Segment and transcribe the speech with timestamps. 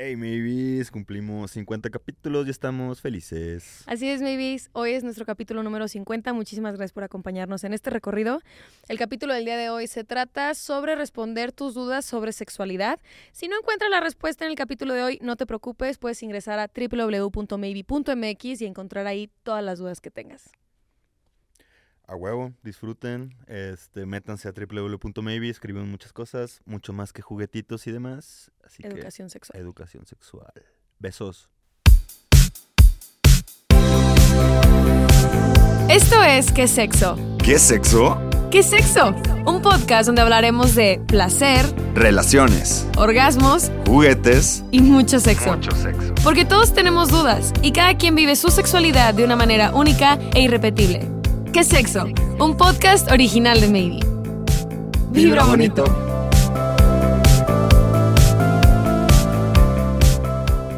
[0.00, 3.82] Hey, maybes, cumplimos 50 capítulos y estamos felices.
[3.84, 4.70] Así es, Maybes.
[4.72, 6.32] Hoy es nuestro capítulo número 50.
[6.34, 8.40] Muchísimas gracias por acompañarnos en este recorrido.
[8.86, 13.00] El capítulo del día de hoy se trata sobre responder tus dudas sobre sexualidad.
[13.32, 16.60] Si no encuentras la respuesta en el capítulo de hoy, no te preocupes, puedes ingresar
[16.60, 20.52] a www.maybe.mx y encontrar ahí todas las dudas que tengas.
[22.10, 27.92] A huevo, disfruten, este, métanse a www.maybe, escriben muchas cosas, mucho más que juguetitos y
[27.92, 28.50] demás.
[28.64, 29.60] Así Educación que, sexual.
[29.60, 30.52] educación sexual.
[30.98, 31.50] Besos.
[35.90, 37.18] Esto es ¿Qué sexo?
[37.44, 38.18] ¿Qué sexo?
[38.50, 39.14] ¿Qué sexo?
[39.44, 45.54] Un podcast donde hablaremos de placer, Relaciones, orgasmos juguetes, y mucho sexo.
[45.54, 46.14] mucho sexo.
[46.24, 50.40] Porque todos tenemos dudas y cada quien vive su sexualidad de una manera única e
[50.40, 51.17] irrepetible.
[51.52, 52.04] ¿Qué sexo?
[52.38, 54.00] Un podcast original de Maybe.
[55.10, 55.84] Vibra bonito.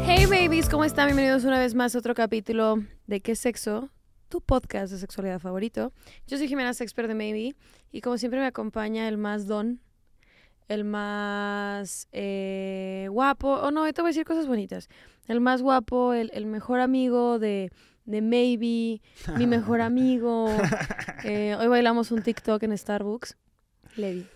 [0.05, 1.07] Hey babies, ¿cómo están?
[1.07, 3.89] Bienvenidos una vez más a otro capítulo de ¿Qué sexo?
[4.29, 5.91] Tu podcast de sexualidad favorito.
[6.25, 7.55] Yo soy Jimena Sexper de Maybe
[7.91, 9.81] y como siempre me acompaña el más don,
[10.69, 14.87] el más eh, guapo, o no, te voy a decir cosas bonitas.
[15.27, 17.71] El más guapo, el mejor amigo de,
[18.11, 19.01] de Maybe,
[19.37, 20.49] mi mejor amigo.
[21.23, 23.37] Eh, hoy bailamos un TikTok en Starbucks.
[23.95, 24.27] Levi.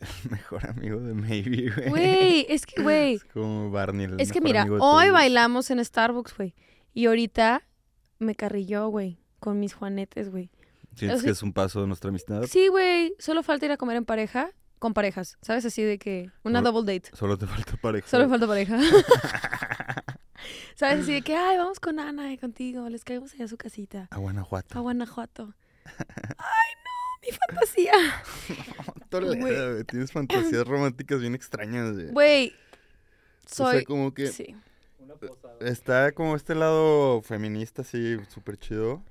[0.30, 1.88] Mejor amigo de Maybe, güey.
[1.90, 6.34] Güey, es que, güey, Es como Barney, el es que mira, hoy bailamos en Starbucks,
[6.38, 6.54] güey.
[6.94, 7.62] Y ahorita
[8.18, 10.50] me carrilló, güey, con mis juanetes, güey.
[10.94, 12.44] ¿Sientes o sea- que es un paso de nuestra amistad?
[12.48, 15.66] Sí, güey, solo falta ir a comer en pareja, con parejas, ¿sabes?
[15.66, 17.10] Así de que una Solo- double date.
[17.14, 18.08] Solo te falta pareja.
[18.08, 18.78] Solo me falta pareja.
[20.74, 21.00] ¿Sabes?
[21.04, 24.08] Así de que, ay, vamos con Ana y contigo, les caemos allá a su casita,
[24.10, 24.78] A Guanajuato.
[24.78, 25.54] a Guanajuato.
[26.38, 27.92] Ay, no, mi fantasía.
[29.10, 29.54] Toledo, Güey.
[29.72, 32.10] güey, Tienes fantasías románticas bien extrañas, güey.
[32.12, 32.48] Güey,
[33.46, 33.84] O sea, soy...
[33.84, 34.54] como que Sí.
[35.60, 39.02] está como este lado feminista así súper chido.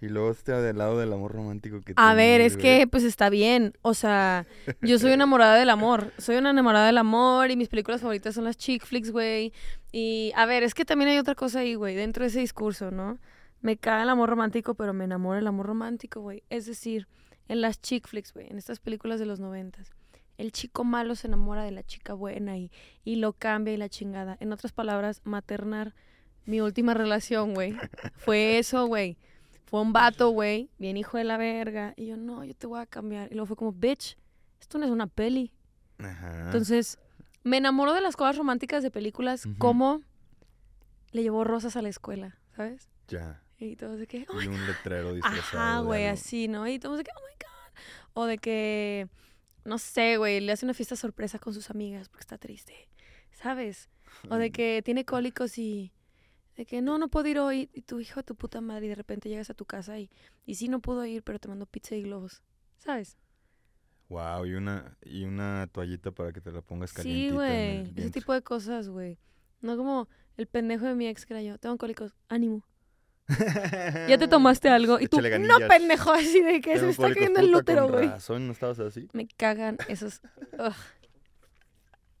[0.00, 2.62] Y luego este del lado del amor romántico que A ver, es güey.
[2.80, 3.72] que pues está bien.
[3.82, 4.46] O sea,
[4.82, 6.12] yo soy enamorada del amor.
[6.18, 9.52] Soy una enamorada del amor y mis películas favoritas son las chick flicks, güey.
[9.92, 12.90] Y a ver, es que también hay otra cosa ahí, güey, dentro de ese discurso,
[12.90, 13.18] ¿no?
[13.60, 16.42] Me cae el amor romántico, pero me enamora el amor romántico, güey.
[16.50, 17.06] Es decir,
[17.48, 19.94] en las chick flicks, güey, en estas películas de los noventas.
[20.36, 22.70] El chico malo se enamora de la chica buena y,
[23.04, 24.36] y lo cambia y la chingada.
[24.40, 25.94] En otras palabras, maternar
[26.44, 27.74] mi última relación, güey.
[28.16, 29.16] Fue eso, güey.
[29.64, 31.94] Fue un vato, güey, bien hijo de la verga.
[31.96, 33.30] Y yo, no, yo te voy a cambiar.
[33.30, 34.16] Y luego fue como, bitch,
[34.60, 35.52] esto no es una peli.
[35.98, 36.46] Ajá.
[36.46, 36.98] Entonces,
[37.44, 40.02] me enamoro de las cosas románticas de películas, como
[41.12, 42.88] le llevó rosas a la escuela, ¿sabes?
[43.08, 43.42] Ya.
[43.58, 45.62] Y todos de que, oh Y un letrero disfrazado.
[45.62, 46.66] Ajá, güey, así, ¿no?
[46.66, 47.82] Y todos de que, oh my God.
[48.14, 49.08] O de que,
[49.64, 52.88] no sé, güey, le hace una fiesta sorpresa con sus amigas porque está triste,
[53.30, 53.88] ¿sabes?
[54.28, 55.92] O de que tiene cólicos y
[56.56, 57.68] de que no, no puedo ir hoy.
[57.72, 60.10] Y tu hijo tu puta madre y de repente llegas a tu casa y,
[60.46, 62.42] y sí no pudo ir, pero te mando pizza y globos.
[62.78, 63.16] ¿Sabes?
[64.08, 67.28] Wow, y una, y una toallita para que te la pongas Sí, calientita.
[67.30, 67.92] en güey.
[67.96, 69.18] Ese tipo de cosas, güey.
[69.60, 71.58] No como el pendejo de mi ex que era yo.
[71.58, 72.14] Tengo cólicos.
[72.28, 72.64] Ánimo.
[74.08, 75.00] Ya te tomaste algo.
[75.00, 76.12] Y tú, no, pendejo.
[76.12, 78.10] Así de que se me está cayendo el útero, güey.
[78.40, 79.08] ¿No estabas así?
[79.14, 80.20] Me cagan esos.
[80.58, 80.74] Ugh.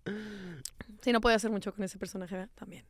[1.02, 2.50] Sí, no podía hacer mucho con ese personaje, ¿verdad?
[2.54, 2.86] También.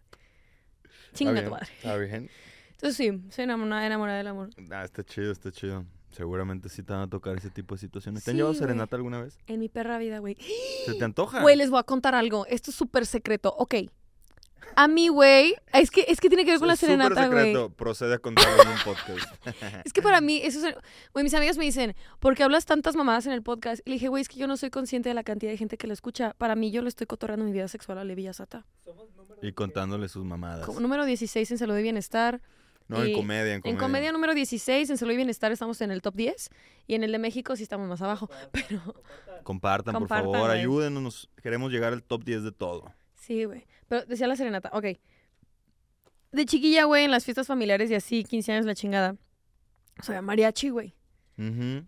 [1.14, 1.66] Chinga tu madre.
[1.76, 2.30] Está bien.
[2.72, 4.50] Entonces sí, soy enamorada, enamorada del amor.
[4.70, 5.84] Ah, está chido, está chido.
[6.10, 8.22] Seguramente sí te van a tocar ese tipo de situaciones.
[8.24, 9.36] ¿Te han Sí, llevado serenata alguna vez?
[9.46, 10.36] En mi perra vida, güey.
[10.86, 11.40] ¿Se te antoja?
[11.42, 12.46] Güey, les voy a contar algo.
[12.46, 13.52] Esto es súper secreto.
[13.58, 13.74] Ok.
[14.76, 15.54] A mí, güey.
[15.72, 17.38] Es que, es que tiene que ver con la serenata, güey.
[17.38, 17.70] secreto.
[17.70, 19.26] Procede a contarlo en un podcast.
[19.84, 20.74] Es que para mí, eso es.
[21.12, 23.82] Güey, mis amigas me dicen, ¿por qué hablas tantas mamadas en el podcast?
[23.84, 25.76] Y le dije, güey, es que yo no soy consciente de la cantidad de gente
[25.76, 26.34] que lo escucha.
[26.38, 28.64] Para mí, yo le estoy cotorreando mi vida sexual a Levi Sata.
[29.42, 30.64] y contándole sus mamadas.
[30.66, 32.40] Como número 16 en Salud y Bienestar.
[32.86, 34.12] No, en comedia, en En comedia.
[34.12, 36.50] número 16, en Salud y Bienestar, estamos en el top 10.
[36.86, 38.28] Y en el de México sí estamos más abajo.
[38.52, 38.80] Pero
[39.42, 41.02] Compartan, Compartan, por favor, ayúdenos.
[41.02, 42.92] nos- Queremos llegar al top 10 de todo.
[43.14, 43.66] sí, güey.
[43.88, 44.86] Pero decía la serenata, ok.
[46.32, 49.16] De chiquilla, güey, en las fiestas familiares y así, 15 años la chingada.
[50.00, 50.94] O sea, mariachi, güey.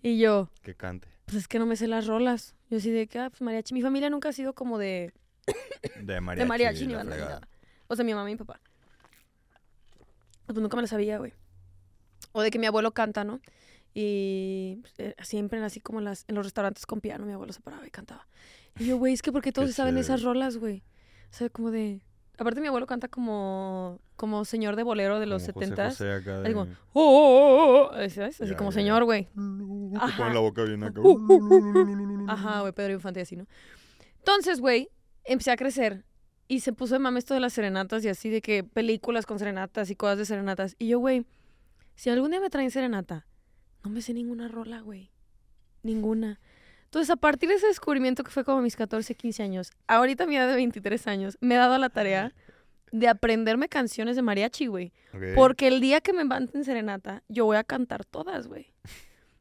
[0.03, 1.09] Y yo, Que cante.
[1.25, 2.55] pues es que no me sé las rolas.
[2.71, 3.75] Yo así de que, ah, pues mariachi.
[3.75, 5.13] Mi familia nunca ha sido como de,
[6.03, 6.41] De mariachi.
[6.43, 7.49] de mariachi ni banda nada.
[7.89, 8.61] O sea, mi mamá y mi papá.
[10.47, 11.33] Pues nunca me lo sabía, güey.
[12.33, 13.41] O de que mi abuelo canta, ¿no?
[13.95, 17.53] Y pues, eh, siempre así como en, las, en los restaurantes con piano, mi abuelo
[17.53, 18.27] se paraba y cantaba.
[18.79, 20.83] Y yo, güey, es que porque todos Qué se saben esas rolas, güey.
[21.31, 22.01] O sea, como de...
[22.39, 26.13] Aparte mi abuelo canta como, como señor de bolero de los Como José 70 José
[26.13, 28.41] acá Así como, "Oh, oh, oh, oh", ¿sabes?
[28.41, 29.29] Así como señor, güey.
[29.35, 31.01] Pone la boca bien acá.
[31.01, 33.47] Uh, uh, uh, Ajá, güey, Pedro Infante así, ¿no?
[34.19, 34.91] Entonces, güey,
[35.25, 36.05] empecé a crecer
[36.49, 39.39] y se puso de mame esto de las serenatas y así, de que películas con
[39.39, 40.77] serenatas y cosas de serenatas.
[40.79, 41.27] Y yo, güey,
[41.95, 43.27] si algún día me traen serenata,
[43.83, 45.11] no me sé ninguna rola, güey.
[45.83, 46.39] Ninguna.
[46.87, 50.37] Entonces, a partir de ese descubrimiento que fue como mis 14, 15 años, ahorita mi
[50.37, 52.33] edad de 23 años, me he dado la tarea
[52.93, 54.93] de aprenderme canciones de mariachi, güey.
[55.35, 58.73] Porque el día que me en serenata, yo voy a cantar todas, güey.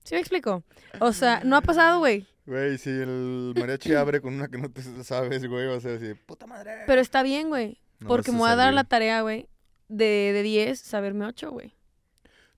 [0.04, 0.64] ¿Sí me explico?
[1.00, 2.28] O sea, no ha pasado, güey.
[2.46, 6.20] Güey, si el mariachi abre con una que no te sabes, güey, vas a decir,
[6.26, 6.84] puta madre.
[6.86, 7.80] Pero está bien, güey.
[8.00, 9.48] No porque me voy a dar la tarea, güey,
[9.88, 11.74] de, de 10, saberme 8, güey.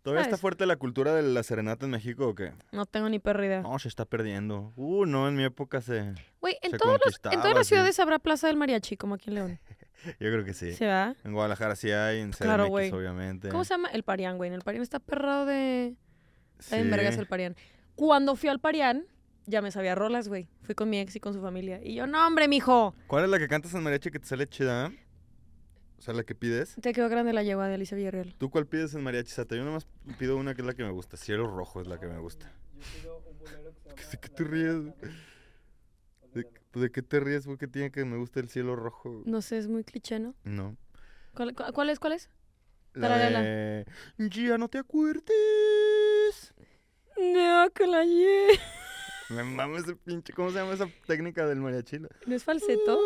[0.07, 2.53] ¿Todavía está fuerte la cultura de la serenata en México o qué?
[2.71, 3.61] No tengo ni perra idea.
[3.61, 4.71] No, se está perdiendo.
[4.77, 6.13] Uh, no, en mi época se...
[6.39, 9.29] Güey, en, se todos los- en todas las ciudades habrá plaza del mariachi, como aquí
[9.29, 9.59] en León.
[10.19, 10.71] Yo creo que sí.
[10.73, 11.13] ¿Se va?
[11.25, 12.89] En Guadalajara sí hay, en CDMX Claro, güey.
[12.91, 13.49] obviamente.
[13.49, 13.89] ¿Cómo se llama?
[13.89, 14.47] El Parián, güey.
[14.47, 15.95] En el Parián está perrado de...
[16.57, 17.57] Está en vergas el Parián.
[17.95, 19.05] Cuando fui al Parián,
[19.45, 20.47] ya me sabía rolas, güey.
[20.61, 21.81] Fui con mi ex y con su familia.
[21.83, 22.95] Y yo, no, hombre, mijo.
[23.07, 24.91] ¿Cuál es la que cantas en mariachi que te sale chida?
[25.97, 26.75] O sea, la que pides.
[26.81, 28.35] Te quedó grande la yegua de Alicia Villarreal.
[28.37, 29.55] ¿Tú cuál pides en mariachi, Sata?
[29.55, 29.87] Yo nomás
[30.19, 31.17] pido una que es la que me gusta.
[31.17, 32.51] Cielo rojo es la que me gusta.
[34.11, 34.75] ¿De qué te ríes?
[36.33, 37.45] ¿De, pues, ¿de qué te ríes?
[37.45, 39.23] ¿Por qué tiene que me gusta el cielo rojo?
[39.25, 40.35] No sé, es muy cliché, ¿no?
[40.43, 40.77] No.
[41.33, 41.99] ¿Cuál, cu- cuál es?
[41.99, 42.29] ¿Cuál es?
[42.93, 43.85] La de...
[44.17, 46.53] Ya no te acuerdes.
[47.17, 48.47] No, que la ye.
[49.29, 50.31] Me mames ese pinche...
[50.33, 51.99] ¿Cómo se llama esa técnica del mariachi?
[51.99, 52.99] ¿No es falseto?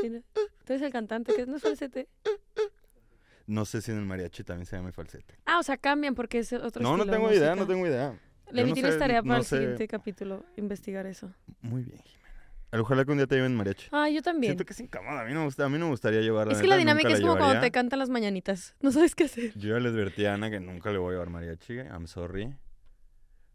[0.00, 0.20] Sí, ¿no?
[0.32, 2.08] Tú eres el cantante, que no es falsete.
[3.46, 5.34] No sé si en el mariachi también se llama falsete.
[5.46, 7.56] Ah, o sea, cambian porque es otro No, no de tengo idea, música.
[7.56, 8.18] no tengo idea.
[8.52, 9.58] Le Yo no tienes sé, tarea para no el sé.
[9.58, 11.32] siguiente capítulo, investigar eso.
[11.62, 12.80] Muy bien, Jimena.
[12.82, 13.88] Ojalá que un día te lleven mariachi.
[13.90, 14.52] Ah, yo también.
[14.52, 15.18] Siento que es incómodo.
[15.18, 16.52] A mí no me, gusta, a mí no me gustaría llevarla.
[16.52, 17.68] Es que la neta, nunca dinámica es como cuando llevaría.
[17.68, 18.76] te cantan las mañanitas.
[18.80, 19.52] No sabes qué hacer.
[19.58, 21.74] Yo ya les advertí a Ana que nunca le voy a llevar mariachi.
[21.78, 22.54] I'm sorry.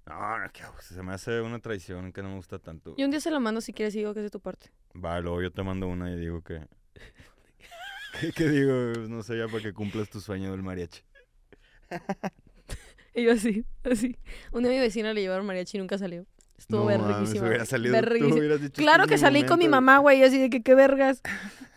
[0.08, 2.94] No, no, que se me hace una traición que no me gusta tanto.
[2.98, 4.70] Y un día se lo mando si quieres y digo que es de tu parte.
[4.96, 6.62] Va, luego yo te mando una y digo que...
[8.22, 8.74] ¿Qué, qué digo?
[9.10, 11.02] No sé, ya para que cumplas tu sueño del mariachi.
[13.18, 14.18] Y yo así, así.
[14.52, 16.26] Un día mi vecina le llevaron mariachi y nunca salió.
[16.58, 17.48] Estuvo no, verguísima.
[17.48, 18.56] hubiera salido verguísima.
[18.56, 19.82] dicho, Claro "Este que salí con mi momento".
[19.82, 21.22] mamá, güey, así de que qué vergas.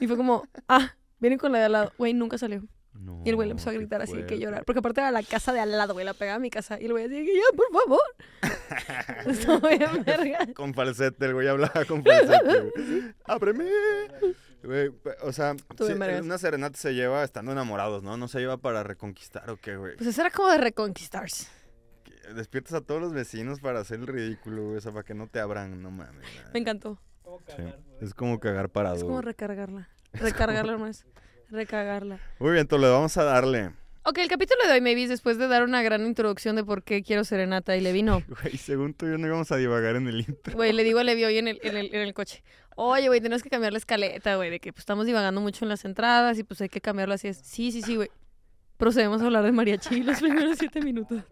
[0.00, 1.92] Y fue como, ah, vienen con la de al lado.
[1.96, 2.64] Güey, nunca salió.
[3.00, 4.64] No, Y el güey le empezó a gritar así de que llorar.
[4.64, 6.80] Porque aparte era la casa de al lado, güey, la pegaba a mi casa.
[6.80, 8.00] Y el güey así de que ya, por favor.
[9.26, 10.52] Estuvo bien verga.
[10.54, 12.60] Con falsete, el güey hablaba con falsete.
[12.60, 13.14] güey.
[13.24, 13.64] ¡Ábreme!
[14.62, 14.90] Güey,
[15.22, 16.22] o sea, vergas.
[16.22, 18.16] una serenata se lleva estando enamorados, ¿no?
[18.16, 19.96] No se lleva para reconquistar o qué, güey.
[19.96, 21.46] Pues eso era como de reconquistarse.
[22.34, 24.76] Despiertas a todos los vecinos para hacer el ridículo, güey.
[24.78, 26.26] O sea, para que no te abran, no mames.
[26.36, 26.50] nada.
[26.52, 27.00] Me encantó.
[27.56, 27.62] Sí,
[28.00, 28.96] Es como cagar parado.
[28.96, 29.88] Es como recargarla.
[30.12, 31.06] Recargarla más.
[31.50, 32.18] Recargarla.
[32.38, 33.70] Muy bien, Toledo, vamos a darle.
[34.04, 37.02] Ok, el capítulo de hoy, maybe, después de dar una gran introducción de por qué
[37.02, 38.22] quiero serenata y le vino.
[38.42, 40.54] Güey, según tú, yo no íbamos a divagar en el intro.
[40.54, 42.42] Güey, le digo a Levi hoy en el, en el, en el coche.
[42.76, 45.68] Oye, güey, tenemos que cambiar la escaleta, güey, de que pues, estamos divagando mucho en
[45.68, 47.28] las entradas y pues hay que cambiarlo así.
[47.28, 47.38] Es.
[47.38, 48.08] Sí, sí, sí, güey.
[48.76, 51.22] Procedemos a hablar de mariachi los primeros siete minutos.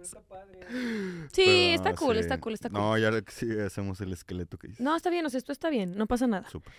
[1.32, 2.20] Sí, Pero, está cool, sí.
[2.20, 2.80] está cool, está cool.
[2.80, 4.80] No, ya le- sí hacemos el esqueleto que dices.
[4.82, 6.48] No, está bien, o sea, esto está bien, no pasa nada.
[6.50, 6.72] Súper.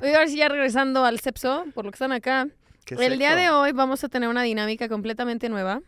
[0.00, 2.48] Oye, ahora sí, ya regresando al Cepso, por lo que están acá.
[2.86, 5.82] ¿Qué El día de hoy vamos a tener una dinámica completamente nueva.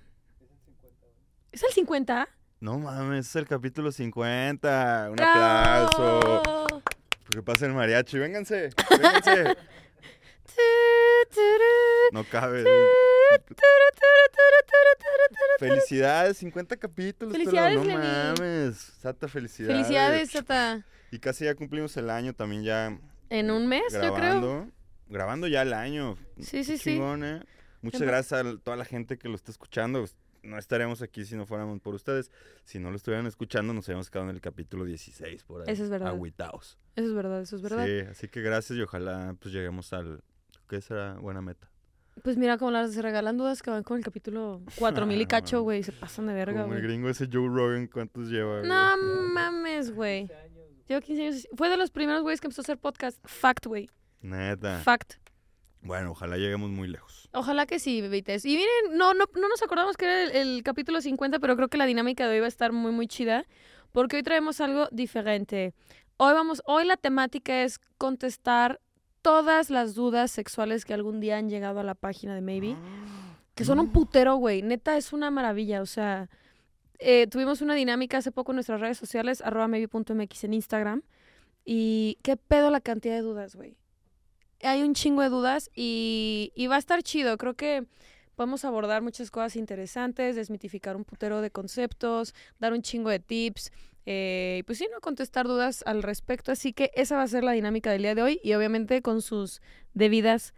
[1.53, 2.29] ¿Es el 50?
[2.59, 5.07] No mames, es el capítulo 50.
[5.11, 5.87] Un ¡Bravo!
[5.87, 6.83] aplauso.
[7.25, 8.19] Porque pasa el mariachi.
[8.19, 9.57] Vénganse, vénganse.
[12.13, 12.65] No cabe.
[15.61, 17.33] Felicidades, 50 capítulos.
[17.33, 17.97] pero Felicidades, no Levi.
[17.97, 18.77] mames.
[19.01, 19.77] Sata, felicidades.
[19.77, 20.85] Felicidades, Tata.
[21.13, 22.99] Y casi ya cumplimos el año también ya
[23.31, 24.67] En un mes, yo creo.
[25.09, 25.47] Grabando.
[25.49, 26.17] Ya el año.
[26.39, 26.91] Sí, sí, Qué sí.
[26.93, 27.43] chingón, ¿eh?
[27.83, 30.05] Muchas gracias a toda la gente que lo está escuchando.
[30.43, 32.31] No estaríamos aquí si no fuéramos por ustedes.
[32.65, 35.67] Si no lo estuvieran escuchando, nos habíamos quedado en el capítulo 16 por ahí.
[35.73, 36.09] Eso es verdad.
[36.09, 36.79] Agüitaos.
[36.97, 37.85] Eso es verdad, eso es verdad.
[37.87, 40.23] Sí, así que gracias y ojalá pues lleguemos al...
[40.69, 41.69] ¿Qué será buena meta?
[42.23, 45.63] Pues mira, como las se regalan dudas que van con el capítulo 4000 y cacho,
[45.63, 45.83] güey.
[45.83, 46.91] Se pasan de verga, Como el güey.
[46.93, 48.59] gringo ese Joe Rogan, ¿cuántos lleva?
[48.59, 48.69] güey?
[48.69, 48.97] No
[49.33, 50.29] mames, güey.
[50.89, 51.49] Llevo 15 años.
[51.57, 53.19] Fue de los primeros güeyes que empezó a hacer podcast.
[53.25, 53.89] Fact, güey.
[54.21, 54.81] Neta.
[54.81, 55.15] Fact.
[55.81, 57.29] Bueno, ojalá lleguemos muy lejos.
[57.33, 58.45] Ojalá que sí, bebites.
[58.45, 61.69] Y miren, no, no, no nos acordamos que era el, el capítulo 50, pero creo
[61.69, 63.45] que la dinámica de hoy va a estar muy, muy chida.
[63.93, 65.75] Porque hoy traemos algo diferente.
[66.17, 68.81] Hoy vamos, hoy la temática es contestar
[69.23, 72.77] todas las dudas sexuales que algún día han llegado a la página de Maybe.
[73.55, 74.63] Que son un putero, güey.
[74.63, 75.83] Neta, es una maravilla.
[75.83, 76.29] O sea,
[76.99, 81.03] eh, tuvimos una dinámica hace poco en nuestras redes sociales, arroba maybe.mx en Instagram.
[81.65, 83.77] Y qué pedo la cantidad de dudas, güey.
[84.63, 87.37] Hay un chingo de dudas y, y va a estar chido.
[87.39, 87.87] Creo que
[88.35, 93.73] podemos abordar muchas cosas interesantes, desmitificar un putero de conceptos, dar un chingo de tips.
[94.07, 96.53] Eh, pues sí, no contestar dudas al respecto.
[96.53, 99.23] Así que esa va a ser la dinámica del día de hoy y obviamente con
[99.23, 99.61] sus
[99.93, 100.55] debidas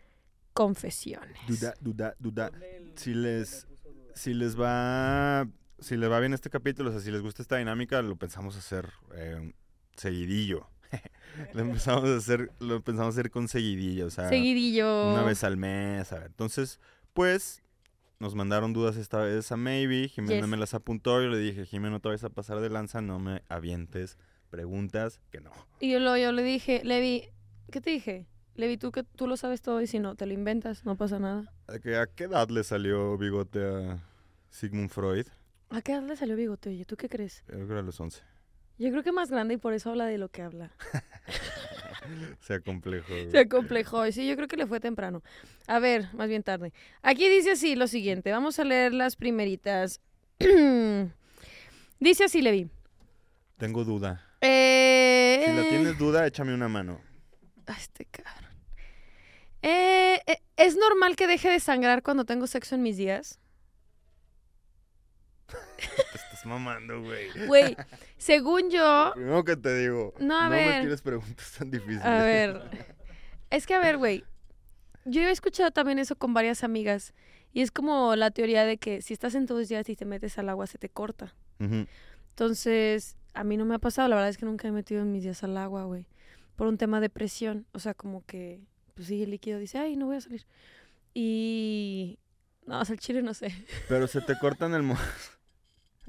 [0.53, 1.39] confesiones.
[1.49, 2.51] Duda, duda, duda.
[2.97, 3.67] Si les,
[4.15, 7.57] si les va, si les va bien este capítulo, o sea, si les gusta esta
[7.57, 9.53] dinámica, lo pensamos hacer eh,
[9.97, 10.69] seguidillo.
[11.55, 15.13] lo empezamos a hacer, lo pensamos hacer con seguidillo, o sea, Seguidillo.
[15.13, 16.13] una vez al mes.
[16.13, 16.27] a ver.
[16.27, 16.81] Entonces,
[17.13, 17.63] pues,
[18.19, 20.09] nos mandaron dudas esta vez a Maybe.
[20.09, 20.49] Jimena Yes.
[20.49, 21.23] me las apuntó.
[21.23, 24.19] Yo le dije, Jimena, no te vayas a pasar de lanza, no me avientes
[24.51, 25.53] preguntas que no.
[25.79, 27.29] Y yo, lo, yo le dije, Levi,
[27.71, 28.27] ¿qué te dije?
[28.57, 31.19] Levi, tú que tú lo sabes todo y si no, te lo inventas, no pasa
[31.19, 31.53] nada.
[31.69, 34.03] ¿A qué, a qué edad le salió bigote a
[34.51, 35.27] Sigmund Freud?
[35.71, 36.69] ¿A qué edad le salió bigote?
[36.71, 37.45] Oye, ¿tú qué crees?
[37.49, 38.21] Yo creo que a los 11.
[38.81, 40.71] Yo creo que más grande y por eso habla de lo que habla.
[42.41, 43.09] Sea complejo.
[43.09, 43.31] güey.
[43.31, 44.07] Se acomplejó.
[44.07, 45.23] Y sí, yo creo que le fue temprano.
[45.67, 46.73] A ver, más bien tarde.
[47.03, 48.33] Aquí dice así lo siguiente.
[48.33, 50.01] Vamos a leer las primeritas.
[52.01, 52.71] dice así, Levi.
[53.59, 54.25] Tengo duda.
[54.41, 57.03] Eh, Si la tienes duda, échame una mano.
[57.79, 58.51] Este cabrón.
[59.61, 63.39] Eh, eh, ¿Es normal que deje de sangrar cuando tengo sexo en mis días?
[66.41, 67.29] Estás mamando, güey.
[67.47, 67.77] Güey,
[68.17, 69.13] según yo...
[69.15, 70.81] Primero que te digo, No, a me ver.
[70.81, 72.03] tienes preguntas tan difíciles.
[72.03, 72.63] A ver.
[73.51, 74.25] Es que, a ver, güey.
[75.05, 77.13] Yo he escuchado también eso con varias amigas.
[77.53, 80.39] Y es como la teoría de que si estás en tus días y te metes
[80.39, 81.35] al agua, se te corta.
[81.59, 84.09] Entonces, a mí no me ha pasado.
[84.09, 86.07] La verdad es que nunca he metido en mis días al agua, güey.
[86.57, 87.67] Por un tema de presión.
[87.73, 88.63] O sea, como que,
[88.95, 90.47] pues sí, el líquido dice, ay, no voy a salir.
[91.13, 92.19] Y.
[92.65, 93.53] No, o sea, el chile no sé.
[93.91, 94.97] Pero se te cortan el mo...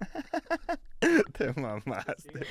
[1.38, 2.42] te mamaste.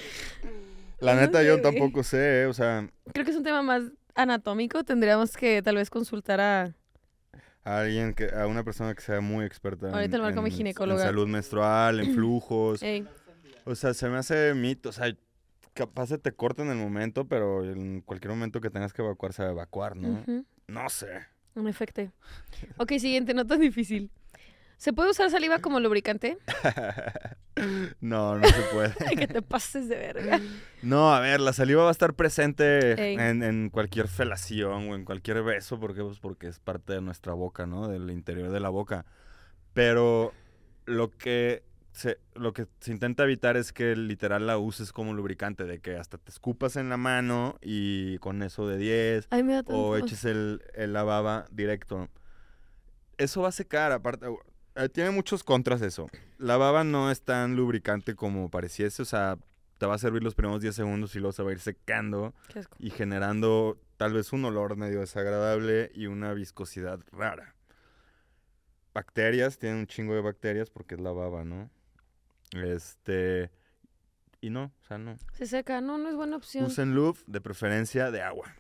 [1.01, 3.83] La No neta, sé, yo tampoco sé, o sea, Creo que es un tema más
[4.15, 4.85] anatómico.
[4.85, 6.75] Tendríamos que tal vez consultar a.
[7.65, 11.03] a alguien que, a una persona que sea muy experta en, Ahorita mi en- ginecóloga.
[11.03, 12.83] en salud menstrual, en flujos.
[12.83, 13.07] Ey,
[13.65, 15.15] O sea, se me hace mito, o sea,
[15.75, 19.33] capaz se te corta en el momento, pero en cualquier momento que tengas que evacuar
[19.33, 20.21] se va a evacuar, ¿no?
[20.21, 21.27] ujú, No sé.
[21.67, 22.11] Efecto.
[22.79, 24.11] Ok, siguiente, no tan difícil.
[24.81, 26.39] ¿Se puede usar saliva como lubricante?
[28.01, 28.95] no, no se puede.
[29.19, 30.41] Que te pases de verga.
[30.81, 35.05] No, a ver, la saliva va a estar presente en, en cualquier felación o en
[35.05, 37.89] cualquier beso, porque pues porque es parte de nuestra boca, ¿no?
[37.89, 39.05] Del interior de la boca.
[39.75, 40.33] Pero
[40.87, 45.65] lo que se, lo que se intenta evitar es que literal la uses como lubricante,
[45.65, 49.53] de que hasta te escupas en la mano y con eso de 10 Ay, me
[49.53, 49.79] da tanto.
[49.79, 52.09] o eches el, el la baba directo.
[53.19, 54.27] Eso va a secar, aparte,
[54.75, 56.09] eh, tiene muchos contras eso.
[56.39, 59.39] La baba no es tan lubricante como pareciese, o sea,
[59.79, 62.35] te va a servir los primeros 10 segundos y luego se va a ir secando
[62.79, 67.55] y generando tal vez un olor medio desagradable y una viscosidad rara.
[68.93, 71.71] Bacterias, tienen un chingo de bacterias porque es la baba, ¿no?
[72.53, 73.51] Este...
[74.43, 75.17] Y no, o sea, no.
[75.33, 75.81] Se seca.
[75.81, 76.65] No, no es buena opción.
[76.65, 78.55] Usen lube, de preferencia de agua.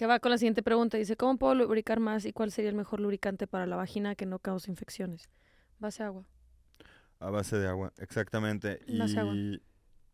[0.00, 0.96] Que va con la siguiente pregunta.
[0.96, 4.24] Dice, ¿cómo puedo lubricar más y cuál sería el mejor lubricante para la vagina que
[4.24, 5.28] no cause infecciones?
[5.78, 6.24] Base agua.
[7.18, 8.80] A base de agua, exactamente.
[8.86, 9.34] Y, Base agua.
[9.34, 9.60] y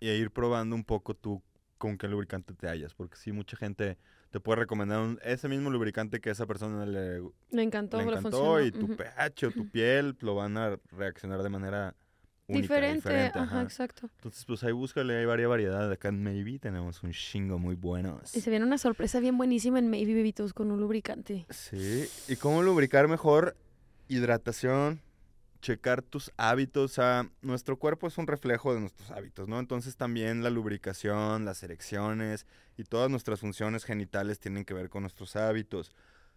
[0.00, 1.40] ir probando un poco tú
[1.78, 2.94] con qué lubricante te hallas.
[2.94, 3.96] Porque sí, mucha gente
[4.30, 8.02] te puede recomendar un- ese mismo lubricante que a esa persona le, le encantó, le,
[8.02, 8.96] encantó y tu Ujú.
[8.96, 11.94] pH o tu piel lo van a reaccionar de manera
[12.48, 13.38] única, Diferente, diferente.
[13.38, 13.62] ajá, ajá.
[13.62, 14.10] exacto.
[14.16, 15.92] Entonces, pues ahí búscale, hay varias variedades.
[15.92, 18.34] Acá en Maybe tenemos un chingo muy buenos.
[18.36, 21.46] Y se viene una sorpresa bien buenísima en Maybe Bebitos con un lubricante.
[21.50, 23.56] Sí, y cómo lubricar mejor,
[24.08, 25.00] hidratación,
[25.60, 29.58] checar tus hábitos, o sea, nuestro cuerpo es un reflejo de nuestros hábitos, ¿no?
[29.58, 35.02] Entonces también la lubricación, las erecciones y todas nuestras funciones genitales tienen que ver con
[35.02, 35.90] nuestros hábitos.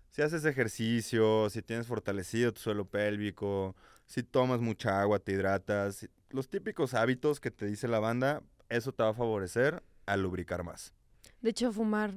[0.09, 3.75] Si haces ejercicio, si tienes fortalecido tu suelo pélvico,
[4.09, 8.91] si tomas mucha agua, te hidratas, los típicos hábitos que te dice la banda, eso
[8.91, 10.93] te va a favorecer a lubricar más.
[11.41, 12.15] De hecho, fumar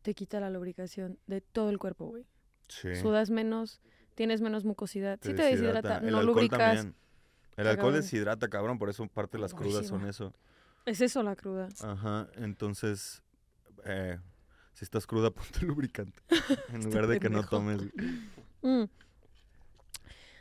[0.00, 2.26] te quita la lubricación de todo el cuerpo, güey.
[2.68, 2.96] Sí.
[2.96, 3.82] Sudas menos,
[4.14, 5.18] tienes menos mucosidad.
[5.18, 6.58] Te sí te deshidrata, El no lubricas.
[6.58, 6.94] también.
[7.56, 8.00] El alcohol cabrón.
[8.00, 10.32] deshidrata, cabrón, por eso parte de las crudas son eso.
[10.86, 11.68] Es eso la cruda.
[11.82, 13.22] Ajá, entonces,
[13.84, 14.18] eh,
[14.72, 16.22] si estás cruda, ponte lubricante.
[16.72, 17.82] En lugar de que no tomes.
[18.62, 18.84] Mm.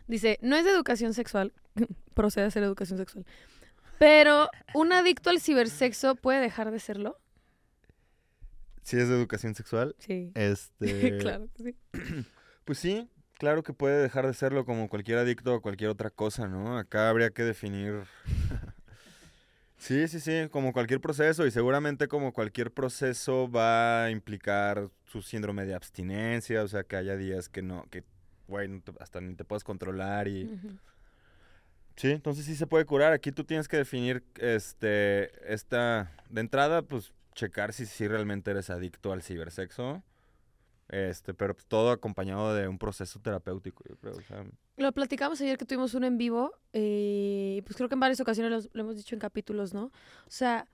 [0.09, 1.53] Dice, no es de educación sexual,
[2.15, 3.25] procede a ser educación sexual,
[3.99, 7.19] pero un adicto al cibersexo puede dejar de serlo.
[8.81, 10.31] Si es de educación sexual, Sí.
[10.33, 11.17] este...
[11.19, 11.75] claro que sí.
[12.65, 13.07] Pues sí,
[13.39, 16.77] claro que puede dejar de serlo como cualquier adicto o cualquier otra cosa, ¿no?
[16.77, 18.03] Acá habría que definir...
[19.77, 25.21] sí, sí, sí, como cualquier proceso y seguramente como cualquier proceso va a implicar su
[25.21, 28.03] síndrome de abstinencia, o sea, que haya días que no, que,
[28.49, 30.59] güey, no hasta ni te puedes controlar y.
[31.95, 33.13] Sí, entonces sí se puede curar.
[33.13, 38.69] Aquí tú tienes que definir, este, esta, de entrada, pues checar si, si realmente eres
[38.69, 40.01] adicto al cibersexo.
[40.89, 44.13] Este, pero todo acompañado de un proceso terapéutico, yo creo.
[44.13, 44.43] o sea,
[44.77, 48.69] Lo platicamos ayer que tuvimos un en vivo, eh, pues creo que en varias ocasiones
[48.73, 49.85] lo hemos dicho en capítulos, ¿no?
[49.85, 50.67] O sea,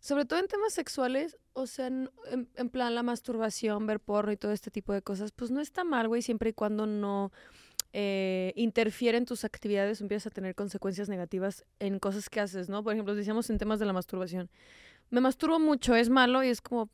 [0.00, 2.10] sobre todo en temas sexuales, o sea, en,
[2.56, 5.84] en plan la masturbación, ver porno y todo este tipo de cosas, pues no está
[5.84, 7.30] mal, güey, siempre y cuando no
[7.92, 12.84] eh, interfiere en tus actividades empiezas a tener consecuencias negativas en cosas que haces, ¿no?
[12.84, 14.48] Por ejemplo, decíamos en temas de la masturbación.
[15.10, 16.88] Me masturbo mucho, es malo y es como,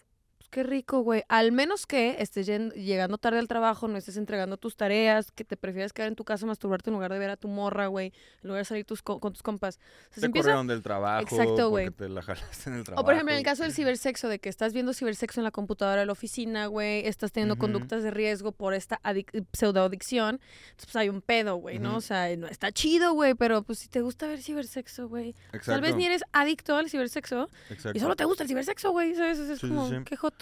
[0.46, 1.22] pues qué rico, güey.
[1.28, 5.56] Al menos que estés llegando tarde al trabajo, no estés entregando tus tareas, que te
[5.56, 8.12] prefieras quedar en tu casa masturbarte en lugar de ver a tu morra, güey,
[8.42, 9.76] en lugar de salir tus co- con tus compas.
[9.76, 11.22] O sea, se te empieza- corrieron del trabajo.
[11.22, 11.90] Exacto, güey.
[11.90, 13.02] te la jalaste en el trabajo.
[13.02, 15.50] O por ejemplo, en el caso del cibersexo, de que estás viendo cibersexo en la
[15.50, 20.86] computadora de la oficina, güey, estás teniendo conductas de riesgo por esta adic- pseudoadicción, entonces
[20.86, 21.96] pues hay un pedo, güey, ¿no?
[21.96, 25.72] O sea, no está chido, güey, pero pues si te gusta ver cibersexo, güey, Exacto.
[25.72, 27.96] tal vez ni eres adicto al cibersexo exacto.
[27.96, 29.38] y solo te gusta el cibersexo, güey, ¿sabes?
[29.38, 29.96] Es Sí, sí, como, sí.
[30.04, 30.35] qué hot.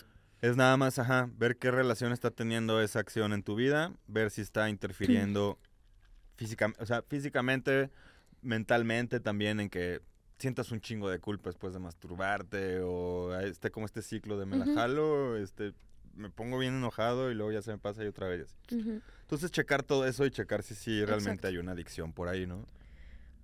[0.45, 4.31] Es nada más, ajá, ver qué relación está teniendo esa acción en tu vida, ver
[4.31, 5.59] si está interfiriendo
[6.37, 7.91] físicamente, o sea, físicamente,
[8.43, 10.03] mentalmente también en que
[10.37, 14.59] sientas un chingo de culpa después de masturbarte o esté como este ciclo de me
[14.59, 15.73] la jalo, este,
[16.15, 18.55] me pongo bien enojado y luego ya se me pasa y otra vez.
[18.71, 21.49] Entonces checar todo eso y checar si sí realmente Exacto.
[21.49, 22.67] hay una adicción por ahí, ¿no?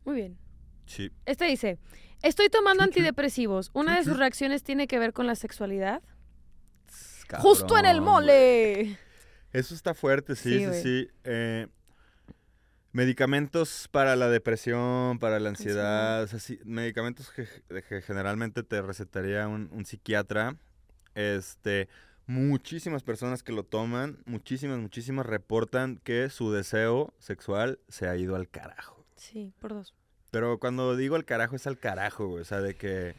[0.05, 0.37] Muy bien.
[0.85, 1.11] Sí.
[1.25, 1.79] Este dice,
[2.23, 3.71] estoy tomando antidepresivos.
[3.73, 6.03] Una de sus reacciones tiene que ver con la sexualidad.
[7.39, 8.13] Justo en el güey.
[8.13, 8.99] mole.
[9.53, 11.11] Eso está fuerte, sí, Sí, sí.
[11.25, 11.67] Eh,
[12.93, 17.47] medicamentos para la depresión, para la ansiedad, o sea, sí, medicamentos que,
[17.89, 20.57] que generalmente te recetaría un, un psiquiatra.
[21.15, 21.89] Este,
[22.27, 28.37] muchísimas personas que lo toman, muchísimas, muchísimas reportan que su deseo sexual se ha ido
[28.37, 29.05] al carajo.
[29.17, 29.95] Sí, por dos.
[30.31, 33.15] Pero cuando digo al carajo es al carajo, güey, o sea, de que...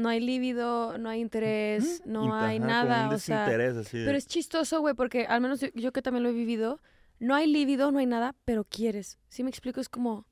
[0.00, 3.44] No hay líbido, no hay interés, no hay nada, un o sea...
[3.76, 6.32] así de- Pero es chistoso, güey, porque al menos yo, yo que también lo he
[6.32, 6.80] vivido,
[7.18, 9.18] no hay líbido, no hay nada, pero quieres.
[9.28, 9.80] ¿Sí me explico?
[9.80, 10.26] Es como,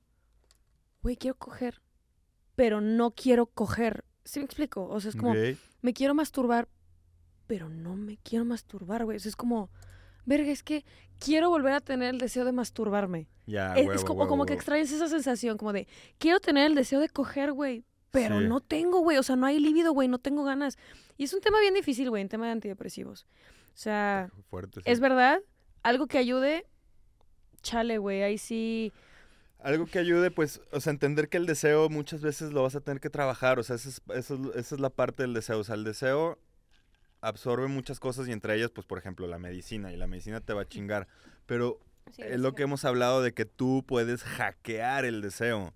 [1.03, 1.83] güey, quiero coger,
[2.57, 4.05] pero no quiero coger.
[4.25, 4.87] ¿Sí me explico?
[4.89, 5.33] O sea, es como,
[5.83, 6.69] me quiero masturbar,
[7.47, 9.17] pero no me quiero masturbar, güey.
[9.17, 9.71] O sea, es como,
[10.25, 10.85] verga, es que
[11.19, 13.29] quiero volver a tener el deseo de masturbarme.
[13.47, 15.87] Ya, es, es huevo, como, huevo, como que extrañas esa sensación, como de,
[16.19, 18.47] quiero tener el deseo de coger, güey, pero Sí.
[18.47, 19.19] no tengo, güey.
[19.19, 20.79] O sea, no hay líbido, güey, no tengo ganas.
[21.17, 23.27] Y es un tema bien difícil, güey, en tema de antidepresivos.
[23.75, 24.91] O sea, Fuerte, sí.
[24.91, 25.41] es verdad,
[25.83, 26.67] algo que ayude,
[27.63, 28.93] chale, güey, ahí sí.
[29.61, 32.81] Algo que ayude, pues, o sea, entender que el deseo muchas veces lo vas a
[32.81, 35.59] tener que trabajar, o sea, esa es, esa es- esa es la parte del deseo,
[35.59, 36.39] o sea, el deseo
[37.21, 40.53] absorbe muchas cosas y entre ellas, pues, por ejemplo, la medicina, y la medicina te
[40.53, 41.09] va a chingar,
[41.47, 41.81] pero
[42.19, 45.75] es lo que hemos hablado de que tú puedes hackear el deseo.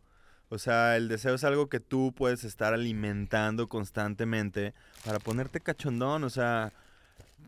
[0.53, 6.25] O sea, el deseo es algo que tú puedes estar alimentando constantemente para ponerte cachondón,
[6.25, 6.75] o sea,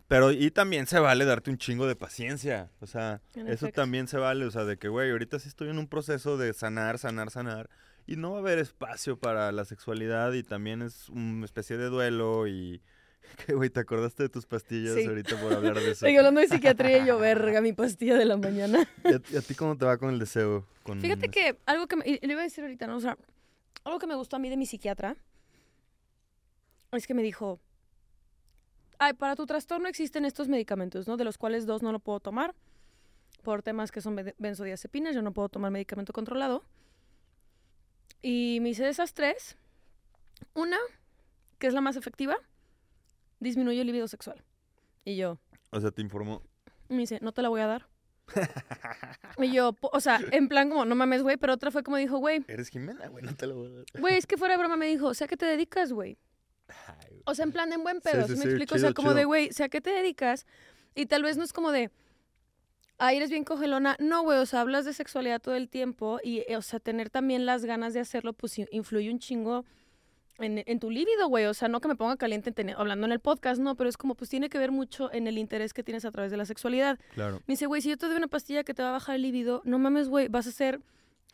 [0.07, 3.81] pero y también se vale darte un chingo de paciencia, o sea, En eso efecto.
[3.81, 6.51] también se vale, o sea, de que, güey, ahorita sí estoy en un proceso de
[6.53, 7.69] sanar, sanar, sanar,
[8.07, 11.85] y no va a haber espacio para la sexualidad y también es una especie de
[11.89, 12.81] duelo y...
[13.45, 15.05] Que, güey, ¿te acordaste de tus pastillas Sí.
[15.05, 15.91] ahorita por hablar de eso?
[15.91, 18.87] Estoy hablando de psiquiatría y yo, verga, mi pastilla de la mañana.
[19.31, 20.65] ¿Y a, ti cómo te va con el deseo?
[20.83, 22.97] Con Fíjate que algo que me, y le iba a decir ahorita, ¿no?
[22.97, 23.17] O sea,
[23.83, 25.15] algo que me gustó a mí de mi psiquiatra
[26.91, 27.59] es que me dijo,
[28.99, 31.17] ay, para tu trastorno existen estos medicamentos, ¿no?
[31.17, 32.55] De los cuales dos no lo puedo tomar
[33.43, 36.63] por temas que son ben- benzodiazepinas, yo no puedo tomar medicamento controlado.
[38.21, 39.55] Y me dice de esas tres,
[40.55, 40.77] una,
[41.59, 42.37] que es la más efectiva,
[43.45, 44.43] disminuye el libido sexual.
[45.05, 45.37] Y yo,
[45.69, 46.41] O sea, te informó.
[46.89, 47.87] me dice, no te la voy a dar.
[49.37, 52.17] y yo, o sea, en plan como, no mames, güey, pero otra fue como dijo,
[52.17, 53.85] güey, Eres Jimena, güey, no te lo voy a dar.
[53.99, 56.17] Güey, es que fuera de broma me dijo, o sea, ¿a qué te dedicas, güey?
[57.25, 58.75] O sea, en plan en buen pedo, sí, ¿sí, me sí, explico?
[58.75, 60.47] o sea, chido, como de, güey, o sea, ¿a qué te dedicas?
[60.95, 61.91] Y tal vez no es como de,
[62.97, 63.95] ay, eres bien cogelona.
[63.99, 67.11] No, güey, o sea, hablas de sexualidad todo el tiempo y, eh, o sea, tener
[67.11, 69.65] también las ganas de hacerlo, pues influye un chingo
[70.39, 71.45] en, en tu líbido, güey.
[71.45, 73.89] O sea, no que me ponga caliente en tener- hablando en el podcast, no, pero
[73.89, 76.37] es como, pues tiene que ver mucho en el interés que tienes a través de
[76.37, 76.99] la sexualidad.
[77.13, 77.37] Claro.
[77.47, 79.21] Me dice, güey, si yo te doy una pastilla que te va a bajar el
[79.21, 80.81] libido, no mames, güey, vas a ser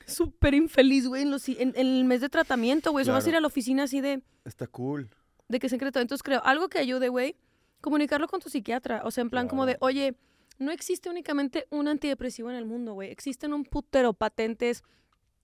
[0.06, 3.04] súper infeliz, güey, en, los- en, en el mes de tratamiento, güey.
[3.04, 3.40] O sea, vas a ir Claro.
[3.40, 5.10] a la oficina así de, Está cool.
[5.48, 6.00] de que secreto.
[6.00, 7.36] Entonces creo, algo que ayude, güey,
[7.82, 9.02] comunicarlo con tu psiquiatra.
[9.06, 9.86] O sea, en plan como de, Claro.
[9.88, 10.16] oye,
[10.60, 13.10] no existe únicamente un antidepresivo en el mundo, güey.
[13.10, 14.84] Existen un putero patentes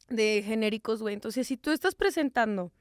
[0.10, 1.16] de genéricos, güey.
[1.16, 2.72] Entonces, si tú estás presentando...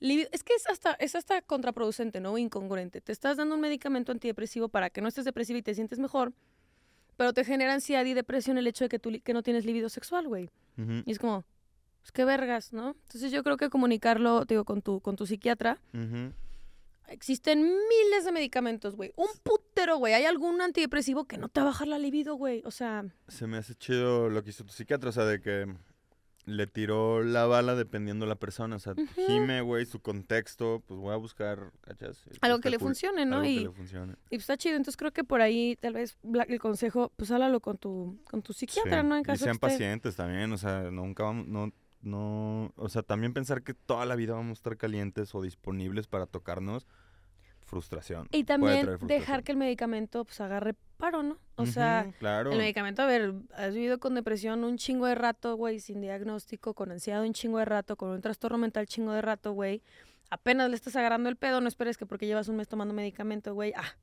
[0.00, 2.38] Es que es hasta, es hasta contraproducente, ¿no?
[2.38, 3.00] Incongruente.
[3.00, 6.32] Te estás dando un medicamento antidepresivo para que no estés depresivo y te sientes mejor,
[7.16, 9.88] pero te genera ansiedad y depresión el hecho de que tú que no tienes libido
[9.88, 10.50] sexual, güey.
[11.04, 11.44] Y es como,
[12.00, 12.94] pues qué vergas, ¿no?
[13.06, 15.80] Entonces yo creo que comunicarlo, digo, con tu, con tu psiquiatra.
[17.08, 19.12] Existen miles de medicamentos, güey.
[19.16, 20.12] Un putero, güey.
[20.12, 22.62] ¿Hay algún antidepresivo que no te va a bajar la libido, güey?
[22.66, 25.66] O sea, Se me hace chido lo que hizo tu psiquiatra, o sea, de que
[26.48, 28.76] le tiró la bala dependiendo de la persona.
[28.76, 29.06] O sea, Ujú.
[29.26, 32.24] gime, güey, su contexto, pues voy a buscar, ¿cachas?
[32.40, 33.36] Algo que le cool, funcione, ¿no?
[33.36, 34.12] Algo que Y, le funcione.
[34.30, 34.76] y pues está chido.
[34.76, 36.16] Entonces creo que por ahí, tal vez,
[36.48, 39.06] el consejo, pues háblalo con tu, con tu psiquiatra, Sí.
[39.08, 39.14] ¿no?
[39.16, 42.88] En Y caso sean que esté- pacientes también, o sea, nunca vamos, no, no, o
[42.88, 46.86] sea, también pensar que toda la vida vamos a estar calientes o disponibles para tocarnos,
[47.68, 48.26] frustración.
[48.32, 51.38] Y también dejar que el medicamento, pues, agarre paro, ¿no?
[51.56, 52.50] O sea, claro.
[52.50, 56.74] el medicamento, a ver, has vivido con depresión un chingo de rato, güey, sin diagnóstico,
[56.74, 59.82] con ansiedad un chingo de rato, con un trastorno mental chingo de rato, güey.
[60.30, 63.54] Apenas le estás agarrando el pedo, no esperes que porque llevas un mes tomando medicamento,
[63.54, 63.96] güey, ah,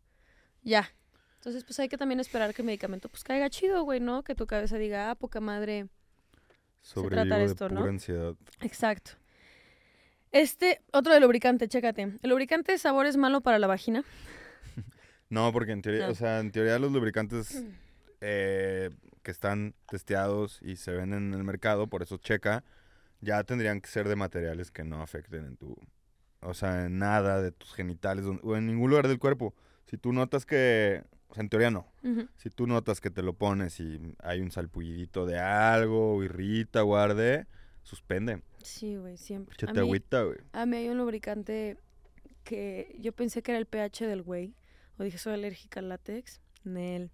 [0.62, 0.90] ya.
[1.36, 4.24] Entonces, pues hay que también esperar que el medicamento, pues, caiga chido, güey, ¿no?
[4.24, 5.88] Que tu cabeza diga, ah, poca madre.
[6.82, 7.80] Sobrevivo trata de esto, ¿no?
[7.82, 8.36] pura ansiedad.
[8.62, 9.12] Exacto.
[10.36, 12.18] Este, otro de lubricante, chécate.
[12.22, 14.04] ¿El lubricante de sabor es malo para la vagina?
[15.30, 16.12] No, porque en teoría, No.
[16.12, 17.64] o sea, en teoría los lubricantes
[18.22, 18.90] eh,
[19.24, 22.64] que están testeados y se ven en el mercado, por eso checa,
[23.22, 25.76] ya tendrían que ser de materiales que no afecten en tu,
[26.42, 29.56] o sea, en nada de tus genitales o en ningún lugar del cuerpo.
[29.90, 31.88] Si tú notas que, o sea, en teoría no.
[32.36, 36.82] Si tú notas que te lo pones y hay un salpullidito de algo, o irrita,
[36.82, 37.48] guarde,
[37.86, 38.42] suspende.
[38.64, 39.56] Sí, güey, siempre.
[39.72, 40.40] Mí- agüita, güey.
[40.52, 41.78] A mí hay un lubricante
[42.44, 44.54] que yo pensé que era el pH del güey.
[44.98, 46.42] O dije, soy alérgica al látex.
[46.64, 47.12] Nel.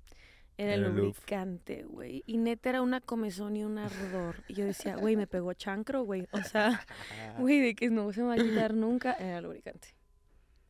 [0.58, 2.24] Era el lubricante, güey.
[2.28, 4.44] Y neta era una comezón y un ardor.
[4.48, 6.28] Y yo decía, güey, me pegó chancro, güey.
[6.32, 6.86] O sea,
[7.40, 9.14] güey, de que no se me va a quitar nunca.
[9.14, 9.90] Era el lubricante.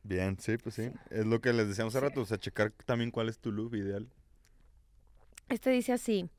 [0.04, 0.90] Bien, sí, pues sí.
[1.10, 2.10] Es lo que les decíamos hace Sí.
[2.10, 4.08] rato, o sea, checar también cuál es tu look ideal.
[5.50, 6.30] Este dice así.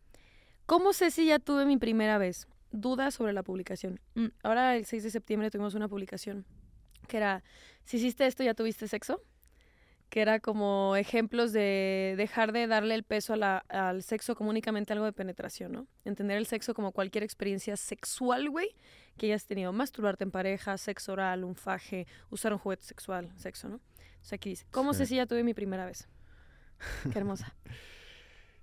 [0.67, 2.47] ¿Cómo sé si ya tuve mi primera vez?
[2.73, 4.01] Dudas sobre la publicación.
[4.15, 6.45] Mm, ahora el 6 de septiembre tuvimos una publicación
[7.09, 7.43] que era,
[7.85, 9.21] si hiciste esto ya tuviste sexo,
[10.09, 14.51] que era como ejemplos de dejar de darle el peso a la- al sexo como
[14.51, 15.87] únicamente algo de penetración, ¿no?
[16.05, 18.77] Entender el sexo como cualquier experiencia sexual, güey,
[19.17, 23.69] que hayas tenido, masturbarte en pareja, sexo oral, un faje, usar un juguete sexual, sexo,
[23.69, 23.81] ¿no?
[24.13, 25.11] Entonces aquí dice, ¿cómo sé Sí.
[25.11, 26.09] si ya tuve mi primera vez?
[27.11, 27.55] Qué hermosa.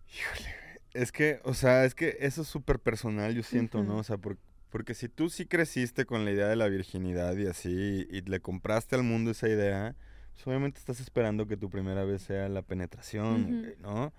[0.94, 3.98] Es que, o sea, es que eso es súper personal, yo siento, ¿no?
[3.98, 4.38] O sea, por-
[4.70, 8.40] porque si tú sí creciste con la idea de la virginidad y así, y le
[8.40, 9.96] compraste al mundo esa idea,
[10.34, 14.14] pues obviamente estás esperando que tu primera vez sea la penetración, güey, ¿no?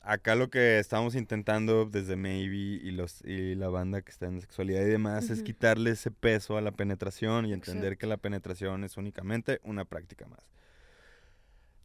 [0.00, 4.40] Acá lo que estamos intentando desde Maybe y, los, y la banda que está en
[4.40, 7.98] sexualidad y demás es quitarle ese peso a la penetración y entender Exacto.
[8.00, 10.40] que la penetración es únicamente una práctica más.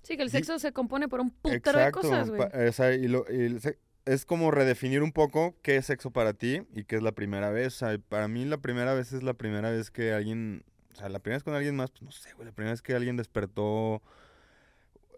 [0.03, 2.41] Sí, que el sexo se compone por un putero de cosas, güey.
[2.67, 6.11] o sea, y lo- y el se- es como redefinir un poco qué es sexo
[6.11, 7.67] para ti y qué es la primera vez.
[7.67, 10.63] O sea, para mí la primera vez es la primera vez que alguien,
[10.93, 12.81] o sea, la primera vez con alguien más, pues no sé, güey, la primera vez
[12.81, 14.01] que alguien despertó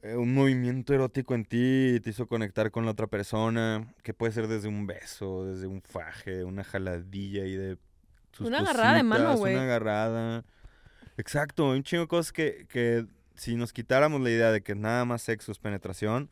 [0.04, 4.14] eh, un movimiento erótico en ti y te hizo conectar con la otra persona, que
[4.14, 7.78] puede ser desde un beso, desde un faje, una jaladilla y de
[8.34, 9.56] sus Una agarrada de mano, güey.
[9.56, 10.46] Una agarrada.
[11.18, 15.06] Exacto, un chingo de cosas que, que si nos quitáramos la idea de que nada
[15.06, 16.30] más sexo es penetración,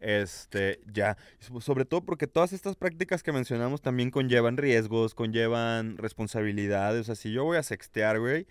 [0.00, 1.16] este, ya.
[1.40, 7.00] So- Sobre todo porque todas estas prácticas que mencionamos también conllevan riesgos, conllevan responsabilidades.
[7.02, 8.46] O sea, si yo voy a sextear, güey,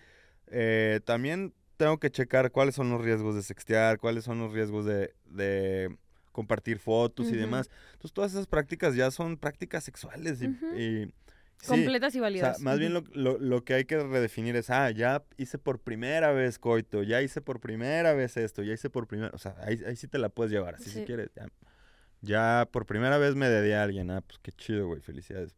[0.48, 4.84] eh, también tengo que checar cuáles son los riesgos de sextear, cuáles son los riesgos
[4.86, 5.94] de, de
[6.32, 7.70] compartir fotos y demás.
[7.92, 11.12] Entonces, todas esas prácticas ya son prácticas sexuales y-
[11.60, 12.60] sí, Completas y o sea, válidas.
[12.60, 16.32] más bien lo, lo- lo que hay que redefinir es, ah, ya hice por primera
[16.32, 19.80] vez coito, ya hice por primera vez esto, ya hice por primera, o sea, ahí,
[19.86, 21.30] ahí sí te la puedes llevar, así si quieres.
[21.34, 21.46] Ya,
[22.22, 25.54] Ya por primera vez me dedié a alguien, ah, pues qué chido, güey, felicidades.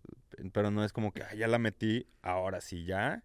[0.52, 3.22] Pero no es como que, ah, ya la metí, ahora sí, ya.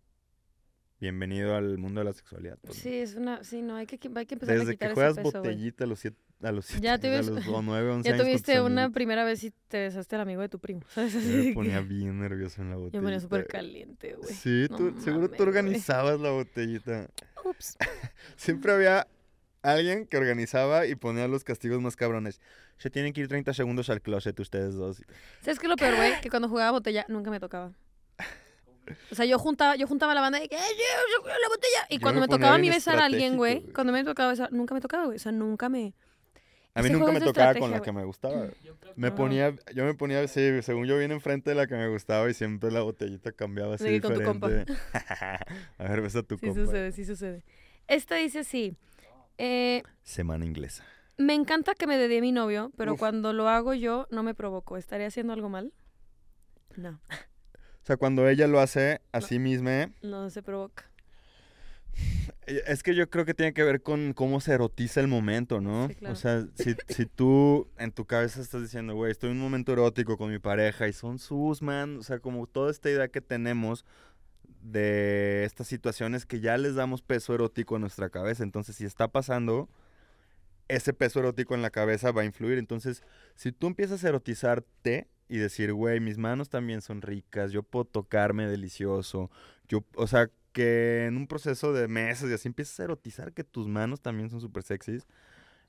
[1.07, 2.57] Bienvenido al mundo de la sexualidad.
[2.61, 2.81] pues, no.
[2.81, 3.43] Sí, es una...
[3.43, 5.51] Sí, no, hay que, hay que empezar a Desde quitar que ese juegas peso, güey.
[5.53, 8.07] botellita a los siete, a los siete, Ya te a ves- los o nueve, once
[8.07, 10.79] Ya años con tuviste una primera vez y te besaste al amigo de tu primo.
[10.93, 11.13] ¿sabes?
[11.13, 12.97] Así Yo me que- ponía bien nervioso en la botellita.
[12.97, 14.33] Yo me ponía súper caliente, güey.
[14.33, 17.09] Sí, No tú, seguro tú organizabas la botellita.
[17.43, 17.75] Ups.
[18.37, 19.05] Siempre había
[19.61, 22.39] alguien que organizaba y ponía los castigos más cabrones.
[22.77, 25.01] Se tienen que ir 30 segundos al closet ustedes dos.
[25.41, 26.21] ¿Sabes qué es lo peor, güey?
[26.21, 27.73] Que cuando jugaba botella nunca me tocaba.
[29.11, 31.87] O sea, yo juntaba, yo juntaba la banda y que "Eh, yo juego la botella.
[31.89, 33.93] Y Yo cuando me me, tocaba a mí bien besar a alguien, estratégico, güey, cuando
[33.93, 35.15] me tocaba besar, nunca me tocaba, güey.
[35.15, 35.93] O sea, nunca me.
[36.75, 38.47] A mí Ese nunca juego me es de tocaba con la estrategia, que me gustaba.
[38.95, 42.27] Me ponía, yo me ponía, sí, según yo bien enfrente de la que me gustaba
[42.29, 44.47] y siempre la botellita cambiaba así que con tu compa.
[44.49, 44.73] diferente.
[45.77, 46.65] a ver, besa a tu Sí compa.
[46.65, 47.43] sucede, sí sucede.
[47.87, 48.75] Esta dice así.
[49.37, 50.83] eh, Semana inglesa.
[51.17, 52.99] me encanta que me dedié mi novio, pero Uf.
[52.99, 54.75] cuando lo hago yo no me provoco.
[54.77, 55.73] ¿Estaría haciendo algo mal?
[56.75, 56.99] No.
[57.83, 60.89] O sea, cuando ella lo hace a sí misma, No se provoca.
[62.47, 65.59] eh, es que yo creo que tiene que ver con cómo se erotiza el momento,
[65.59, 65.89] ¿no?
[65.89, 66.13] Sí, claro.
[66.13, 69.73] O sea, si, si tú en tu cabeza estás diciendo, güey, estoy en un momento
[69.73, 73.19] erótico con mi pareja y son sus, man, o sea, como toda esta idea que
[73.21, 73.85] tenemos
[74.61, 78.43] de estas situaciones que ya les damos peso erótico a nuestra cabeza.
[78.43, 79.67] Entonces, si está pasando,
[80.69, 82.57] ese peso erótico en la cabeza va a influir.
[82.57, 83.03] Entonces,
[83.35, 87.85] si tú empiezas a erotizarte y decir, güey, mis manos también son ricas, yo puedo
[87.85, 89.31] tocarme delicioso,
[89.67, 93.43] yo, o sea, que en un proceso de meses y así empiezas a erotizar que
[93.43, 95.07] tus manos también son súper sexys,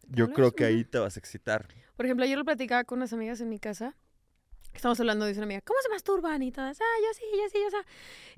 [0.07, 1.66] yo creo que ahí te vas a excitar.
[1.96, 3.96] Por ejemplo, ayer lo platicaba con unas amigas en mi casa.
[4.74, 6.42] Estamos hablando, dice una amiga, ¿cómo se masturban?
[6.42, 7.76] Y todas, ah, yo sí, yo sí, yo sí.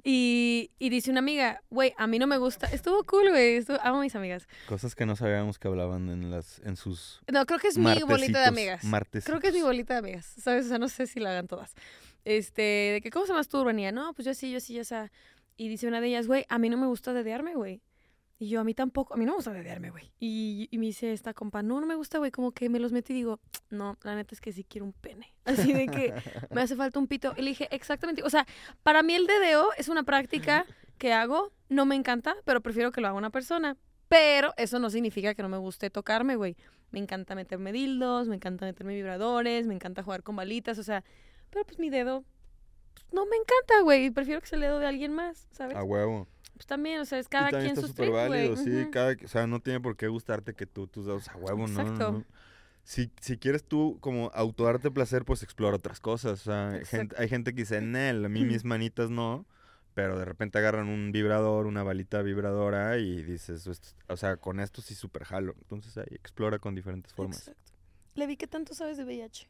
[0.04, 2.66] Y, y dice una amiga, güey, a mí no me gusta.
[2.68, 3.64] Estuvo cool, güey.
[3.82, 4.46] Amo a mis amigas.
[4.68, 8.02] Cosas que no sabíamos que hablaban en las en sus No, creo que es mi
[8.02, 8.84] bolita de amigas.
[8.84, 9.26] martesitos.
[9.30, 10.66] Creo que es mi bolita de amigas, ¿sabes?
[10.66, 11.74] O sea, no sé si la hagan todas.
[12.24, 13.78] Este, de que, ¿cómo se masturban?
[13.78, 15.10] Y ella, no, pues yo sí, yo sí, yo sé.
[15.56, 17.80] Y dice una de ellas, güey, a mí no me gusta dedearme, güey.
[18.38, 20.12] Y yo, a mí tampoco, a mí no me gusta dedearme, güey.
[20.20, 22.92] Y, y me dice esta compa, no, no me gusta, güey, como que me los
[22.92, 25.34] meto y digo, no, la neta es que sí quiero un pene.
[25.44, 26.12] Así de que
[26.50, 27.32] me hace falta un pito.
[27.36, 28.46] Y le dije, exactamente, o sea,
[28.82, 30.66] para mí el dedeo es una práctica
[30.98, 33.76] que hago, no me encanta, pero prefiero que lo haga una persona.
[34.08, 36.56] Pero eso no significa que no me guste tocarme, güey.
[36.90, 41.02] Me encanta meterme dildos, me encanta meterme vibradores, me encanta jugar con balitas, o sea,
[41.50, 42.22] pero pues mi dedo
[42.94, 44.10] pues, no me encanta, güey.
[44.10, 45.76] Prefiero que sea el dedo de alguien más, ¿sabes?
[45.76, 46.28] A huevo.
[46.56, 48.90] Pues también, o sea, es cada y quien está sus súper válido, sí, Ujú.
[48.90, 51.80] cada, o sea, no tiene por qué gustarte que tú tus dedos a huevo, ¿no?
[51.82, 52.12] Exacto.
[52.12, 52.24] no.
[52.82, 56.40] Si, si quieres tú como autodarte placer, pues explora otras cosas.
[56.40, 59.44] O sea, hay gente, hay gente que dice, Nel, a mí mis manitas no,
[59.92, 64.60] pero de repente agarran un vibrador, una balita vibradora y dices, "Esto- o sea, con
[64.60, 65.54] esto sí súper jalo.
[65.62, 67.38] Entonces ahí explora con diferentes formas.
[67.38, 67.72] Exacto.
[68.14, 69.48] Le vi que tanto sabes de VIH.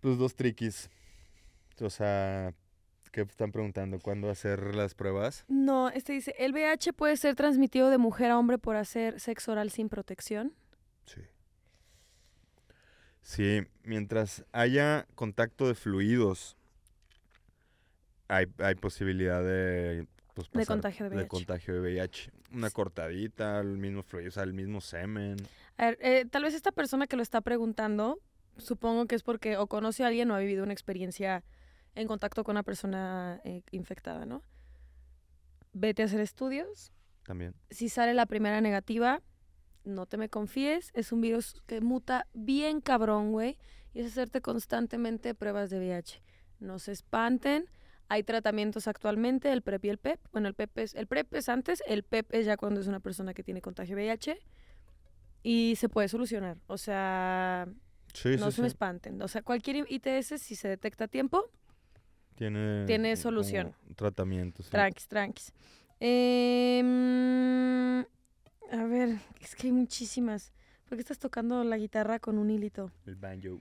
[0.00, 0.88] Tus dos triquis.
[1.80, 2.54] O sea,
[3.10, 3.98] ¿qué están preguntando?
[4.00, 5.44] ¿Cuándo hacer las pruebas?
[5.48, 9.52] No, este dice, ¿el VIH puede ser transmitido de mujer a hombre por hacer sexo
[9.52, 10.54] oral sin protección?
[11.04, 11.20] Sí.
[13.22, 16.56] Sí, mientras haya contacto de fluidos,
[18.28, 21.28] hay, hay posibilidad de, pues, De contagio de VIH.
[21.28, 22.30] contagio de VIH.
[22.52, 25.36] Una cortadita, el mismo fluido, o sea, el mismo semen.
[25.76, 28.20] A ver, eh, tal vez esta persona que lo está preguntando,
[28.56, 31.42] supongo que es porque o conoce a alguien o ha vivido una experiencia
[31.96, 34.42] en contacto con una persona eh, infectada, ¿no?
[35.72, 36.92] Vete a hacer estudios.
[37.24, 37.54] También.
[37.70, 39.22] Si sale la primera negativa,
[39.84, 40.90] no te me confíes.
[40.94, 43.58] Es un virus que muta bien cabrón, güey.
[43.92, 46.22] Y es hacerte constantemente pruebas de VIH.
[46.60, 47.68] No se espanten.
[48.08, 50.20] Hay tratamientos actualmente, el PrEP y el PEP.
[50.30, 53.00] Bueno, el PEP es, el PrEP es antes, el PEP es ya cuando es una
[53.00, 54.38] persona que tiene contagio VIH.
[55.42, 56.58] Y se puede solucionar.
[56.66, 57.66] O sea,
[58.16, 59.20] Sí, no sí, se me espanten.
[59.20, 61.50] O sea, cualquier ITS, si se detecta a tiempo,
[62.36, 63.74] Tiene, Tiene solución.
[63.88, 64.62] un tratamiento.
[64.62, 64.70] sí.
[64.70, 65.52] Tranquis, tranquis.
[65.98, 68.00] Em,
[68.72, 70.52] a ver, es que hay muchísimas.
[70.88, 72.90] ¿Por qué estás tocando la guitarra con un hilito?
[73.06, 73.60] El banjo.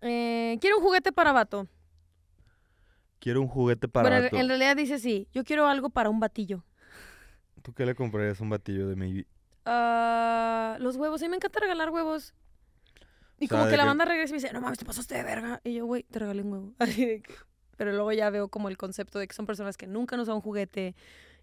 [0.00, 1.68] Eh, quiero un juguete para vato.
[3.20, 4.36] Quiero un juguete para bueno, en- vato.
[4.38, 5.28] en realidad dice sí.
[5.32, 6.64] Yo quiero algo para un batillo.
[7.62, 9.24] ¿Tú qué le comprarías a un batillo de mi
[9.64, 11.22] Ah, los huevos.
[11.22, 12.34] A mí me encanta regalar huevos.
[13.40, 14.84] Y O sea, como que la que- banda regresa y me dice, no mames, te
[14.84, 15.60] pasaste de verga.
[15.64, 16.74] Y yo, güey, te regalé un huevo.
[16.78, 17.34] Así de que-
[17.76, 20.36] Pero luego ya veo como el concepto de que son personas que nunca nos dan
[20.36, 20.94] un juguete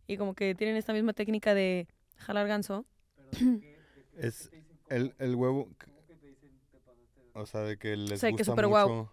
[0.07, 2.85] y como que tienen esta misma técnica de jalar ganso.
[4.17, 4.51] Es
[4.89, 5.69] el, el huevo.
[7.33, 9.09] O sea, de que les sea, que gusta súper mucho.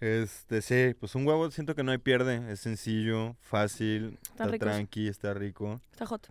[0.00, 2.52] Este, sí, pues un huevo siento que no hay pierde.
[2.52, 4.58] Es sencillo, fácil, está ricos.
[4.68, 5.80] tranqui, está rico.
[5.90, 6.28] Está hot.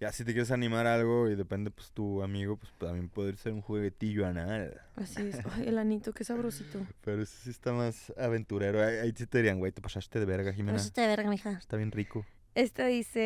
[0.00, 3.36] Ya si te quieres animar a algo y depende pues tu amigo, pues también puede
[3.36, 4.80] ser un juguetillo anal.
[4.96, 5.40] Así es.
[5.52, 6.78] Ay, el anito, qué sabrosito.
[7.02, 8.82] Pero ese sí está más aventurero.
[8.82, 10.82] Ahí, ahí sí te dirían, güey, te pasaste de verga, Jimena.
[10.82, 11.50] de verga, mija.
[11.52, 12.24] Está bien rico.
[12.54, 13.20] Esta dice...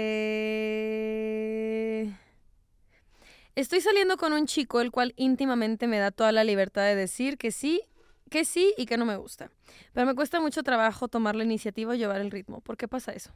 [3.54, 7.38] Estoy saliendo con un chico el cual íntimamente me da toda la libertad de decir
[7.38, 7.82] que sí,
[8.30, 9.52] que sí y que no me gusta.
[9.92, 12.60] Pero me cuesta mucho trabajo tomar la iniciativa y llevar el ritmo.
[12.62, 13.30] ¿Por qué pasa eso?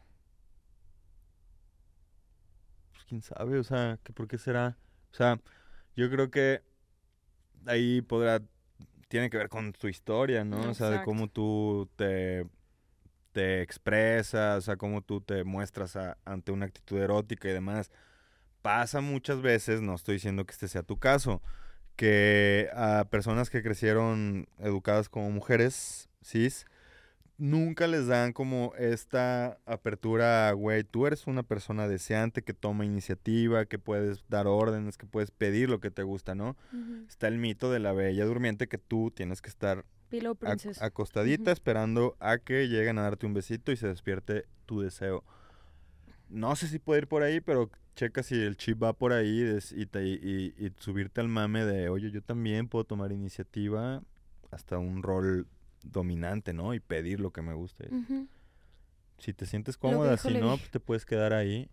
[3.08, 4.76] Quién sabe, o sea, que por qué será.
[5.12, 5.40] O sea,
[5.96, 6.62] yo creo que
[7.66, 8.42] ahí podrá,
[9.08, 10.70] tiene que ver con tu historia, ¿no?
[10.70, 12.46] O sea, de cómo tú te,
[13.32, 17.90] te expresas, o sea, cómo tú te muestras a- ante una actitud erótica y demás.
[18.62, 21.40] Pasa muchas veces, no estoy diciendo que este sea tu caso,
[21.96, 26.66] que a personas que crecieron educadas como mujeres cis,
[27.38, 33.64] nunca les dan como esta apertura, güey, tú eres una persona deseante que toma iniciativa,
[33.66, 36.56] que puedes dar órdenes, que puedes pedir lo que te gusta, ¿no?
[37.08, 39.84] Está el mito de la bella durmiente que tú tienes que estar
[40.52, 45.22] ac- acostadita esperando a que lleguen a darte un besito y se despierte tu deseo.
[46.28, 49.58] No sé si puede ir por ahí, pero checa si el chip va por ahí
[49.72, 54.02] y, te- y- y subirte al mame de, oye, yo también puedo tomar iniciativa
[54.50, 55.46] hasta un rol
[55.82, 56.74] dominante, ¿no?
[56.74, 57.88] Y pedir lo que me guste.
[59.18, 61.68] Si te sientes cómoda, si no, pues te puedes quedar ahí.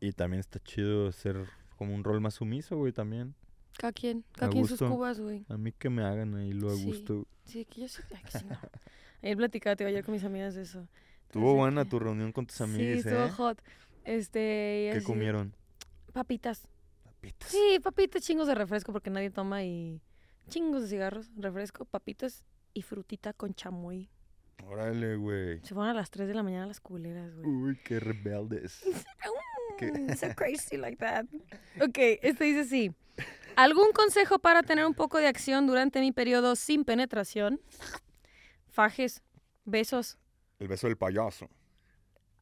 [0.00, 3.34] Y también está chido ser como un rol más sumiso, güey, también.
[3.78, 5.44] Cada quien, cada A quien sus cubas, güey.
[5.48, 6.84] A mí que me hagan ahí lo a Sí.
[6.84, 7.26] gusto.
[7.44, 8.02] Sí, que yo sí.
[8.14, 8.58] Ay, que sí, no.
[9.22, 10.86] Ayer platicaba, te iba ayer con mis amigas de eso.
[11.26, 13.30] Estuvo buena que- tu reunión con tus Sí, amigos, estuvo ¿eh?
[13.30, 13.62] hot.
[14.04, 14.90] Este.
[14.92, 15.54] ¿Qué así, comieron?
[16.12, 16.68] Papitas.
[17.02, 17.48] Papitas.
[17.50, 20.00] Sí, papitas, chingos de refresco porque nadie toma y.
[20.48, 24.10] Chingos de cigarros, refresco, papitas y frutita con chamoy.
[24.66, 25.60] Órale, güey.
[25.62, 27.46] Se fueron a las 3 de la mañana las culeras, güey.
[27.46, 28.82] Uy, qué rebeldes.
[29.78, 29.92] ¿Qué?
[29.92, 31.24] Mm, so crazy like that.
[31.80, 32.94] Ok, este dice así.
[33.56, 37.60] ¿Algún consejo para tener un poco de acción durante mi periodo sin penetración?
[38.68, 39.22] Fajes,
[39.64, 40.18] besos.
[40.58, 41.48] El beso del payaso.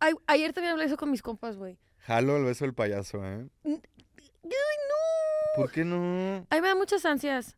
[0.00, 1.78] Ay, ayer también hablé eso con mis compas, güey.
[1.98, 3.46] Jalo el beso del payaso, ¿eh?
[3.64, 3.80] Ay,
[4.44, 5.56] no.
[5.56, 6.46] ¿Por qué no?
[6.50, 7.56] Ay, me da muchas ansias.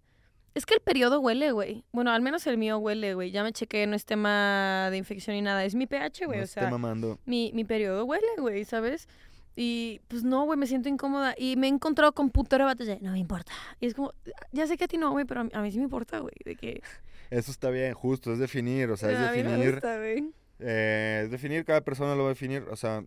[0.55, 1.85] Es que el periodo huele, güey.
[1.93, 3.31] Bueno, al menos el mío huele, güey.
[3.33, 5.65] Ya me chequé, no es tema de infección ni nada.
[5.65, 6.39] Es mi pH, güey.
[6.39, 7.19] no o sea, mamando.
[7.27, 9.09] mi, mi periodo huele, güey, ¿sabes?
[9.57, 11.35] Y pues no, güey, me siento incómoda.
[11.37, 12.99] Y me he encontrado con putero batalla.
[13.01, 13.53] No me importa.
[13.81, 14.13] Y es como,
[14.53, 16.19] ya sé que a ti no, güey, pero a mí, a mí sí me importa,
[16.21, 16.35] güey.
[16.45, 16.81] De que.
[17.31, 20.31] Eso está bien, justo, es definir, o sea, es a mí me definir, gusta, güey.
[20.61, 23.03] eh, es definir, cada persona lo va a definir, o sea,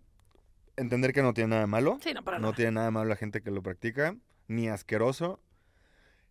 [0.75, 2.55] entender que no tiene nada de malo, Sí, no, para no nada.
[2.55, 5.39] tiene nada de malo la gente que lo practica, ni asqueroso.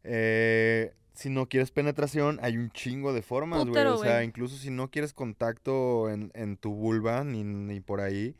[0.02, 3.84] Eh, si no quieres penetración, hay un chingo de formas, güey.
[3.94, 8.36] O sea, incluso si no quieres contacto en, en tu vulva, ni, ni por ahí,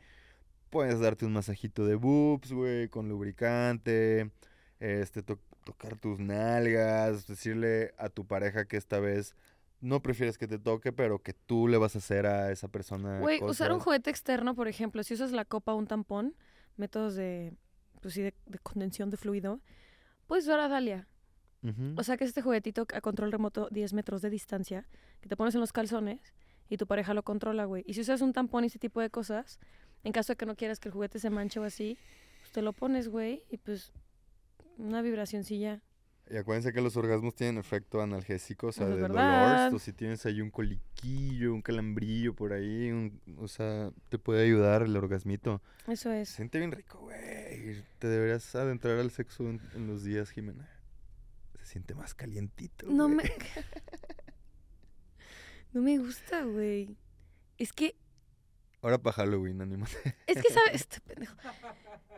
[0.69, 4.31] puedes darte un masajito de boobs, güey, con lubricante,
[4.79, 9.35] este, to- tocar tus nalgas, decirle a tu pareja que esta vez
[9.81, 13.19] no prefieres que te toque, pero que tú le vas a hacer a esa persona.
[13.19, 16.35] Güey, usar un juguete externo, por ejemplo, si usas la copa o un tampón,
[16.77, 17.53] métodos de,
[18.01, 19.59] pues sí, de, de condensión de fluido,
[20.25, 21.07] puedes usar a Dalia.
[21.95, 24.85] O sea, que es este juguetito a control remoto 10 metros de distancia,
[25.21, 26.21] que te pones en los calzones
[26.69, 27.83] y tu pareja lo controla, güey.
[27.87, 29.59] Y si usas un tampón y ese tipo de cosas,
[30.03, 31.97] en caso de que no quieras que el juguete se manche o así,
[32.41, 33.91] pues te lo pones, güey, y pues
[34.77, 35.81] una vibracioncilla.
[36.29, 39.73] Y acuérdense que los orgasmos tienen efecto analgésico, o sea, de dolor.
[39.73, 44.43] O si tienes ahí un coliquillo, un calambrillo por ahí, un- o sea, te puede
[44.43, 45.61] ayudar el orgasmito.
[45.87, 46.29] Eso Se es.
[46.29, 47.81] siente bien rico, güey.
[47.99, 50.69] Te deberías adentrar al sexo en, en los días, Jimena.
[51.67, 52.87] Siente más calientito.
[52.87, 53.17] No güey.
[53.17, 53.23] me...
[55.73, 56.95] no me gusta, güey.
[57.57, 57.93] Es que
[58.81, 60.15] Ahora para Halloween, anímate.
[60.27, 60.71] Es que, ¿sabes?
[60.73, 61.35] Este pendejo.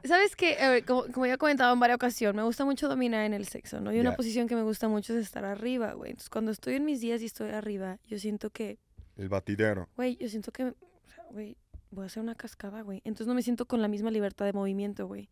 [0.03, 3.33] ¿Sabes ver, como, como ya he comentado en varias ocasiones, me gusta mucho dominar en
[3.33, 3.91] el sexo, ¿no?
[3.91, 6.11] Y una posición que me gusta mucho es estar arriba, güey.
[6.11, 8.77] Entonces, cuando estoy en mis días y estoy arriba, yo siento que,
[9.17, 9.89] El batidero.
[9.95, 11.57] güey, yo siento que, o sea, güey,
[11.89, 13.01] voy a hacer una cascada, güey.
[13.03, 15.27] Entonces no me siento con la misma libertad de movimiento, güey,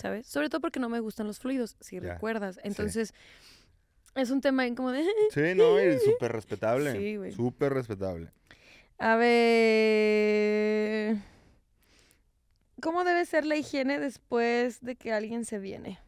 [0.00, 0.26] ¿sabes?
[0.26, 2.58] Sobre todo porque no me gustan los fluidos, si recuerdas.
[2.62, 3.14] Entonces,
[4.14, 5.04] es un tema en como de...
[5.32, 6.92] Sí, no, y súper respetable.
[6.92, 7.32] Sí, güey.
[7.32, 8.30] Súper respetable.
[8.98, 10.14] A ver...
[12.80, 16.00] ¿Cómo debe ser la higiene después de que alguien se viene?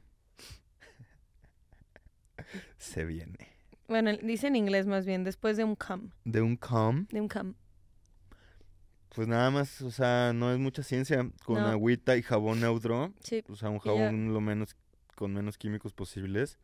[2.76, 3.57] Se viene.
[3.88, 6.11] Bueno, dice en inglés más bien, después de un cum.
[6.24, 7.55] De un com, De un cum.
[9.16, 11.29] Pues nada más, o sea, no es mucha ciencia.
[11.44, 11.66] Con No.
[11.66, 13.12] agüita y jabón neutro.
[13.20, 13.42] Sí.
[13.48, 14.76] O sea, un jabón lo menos,
[15.16, 16.59] con menos químicos posibles.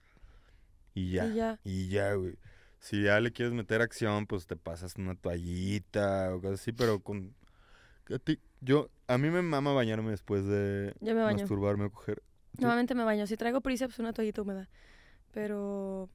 [0.94, 1.26] Y ya.
[1.26, 1.58] Y ya.
[1.64, 2.36] Y ya, güey.
[2.78, 7.00] Si ya le quieres meter acción, pues te pasas una toallita o cosas así, pero
[7.00, 7.34] con...
[8.14, 11.38] a ti- yo, a mí me mama bañarme después de Yo me baño.
[11.38, 12.22] masturbarme o coger.
[12.58, 13.26] Normalmente me baño.
[13.26, 14.68] Si traigo prisa, pues una toallita húmeda.
[15.32, 16.10] Pero...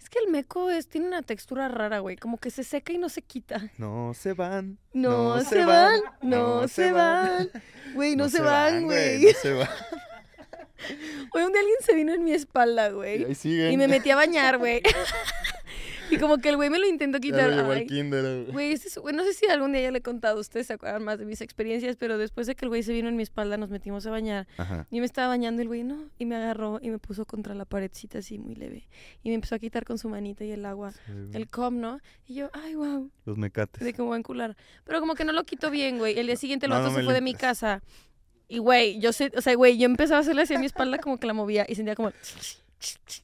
[0.00, 2.16] Es que el meco es, tiene una textura rara, güey.
[2.16, 3.70] Como que se seca y no se quita.
[3.78, 4.78] No se van.
[4.92, 7.50] No, se, van, no, se van.
[7.94, 9.22] Güey, no, se van, güey.
[9.22, 9.68] No se van.
[11.34, 13.24] Hoy un día alguien se vino en mi espalda, Y güey.
[13.24, 13.72] ahí siguen.
[13.72, 14.80] Y me metí a bañar, güey.
[16.10, 17.50] y como que el güey me lo intentó quitar.
[17.70, 18.50] Ay, kinder.
[18.52, 20.72] Güey, este es- güey, no sé si algún día ya le he contado, ustedes se
[20.74, 23.22] acuerdan más de mis experiencias, pero después de que el güey se vino en mi
[23.22, 24.46] espalda, nos metimos a bañar.
[24.56, 24.86] Ajá.
[24.90, 27.54] Yo me estaba bañando y el güey no, y me agarró y me puso contra
[27.54, 28.88] la paredcita así muy leve.
[29.22, 30.92] Y me empezó a quitar con su manita y el agua,
[31.32, 32.00] el com, ¿no?
[32.26, 33.82] Y yo, ay, wow, Los mecates.
[33.84, 34.56] de a encular.
[34.84, 36.18] Pero como que no lo quitó bien, güey.
[36.18, 37.82] El día siguiente el No, no se fue de mi casa.
[38.48, 40.96] Y, güey, yo sé, o sea, güey, yo empezaba a hacerle así a mi espalda
[40.98, 42.12] como que la movía y sentía como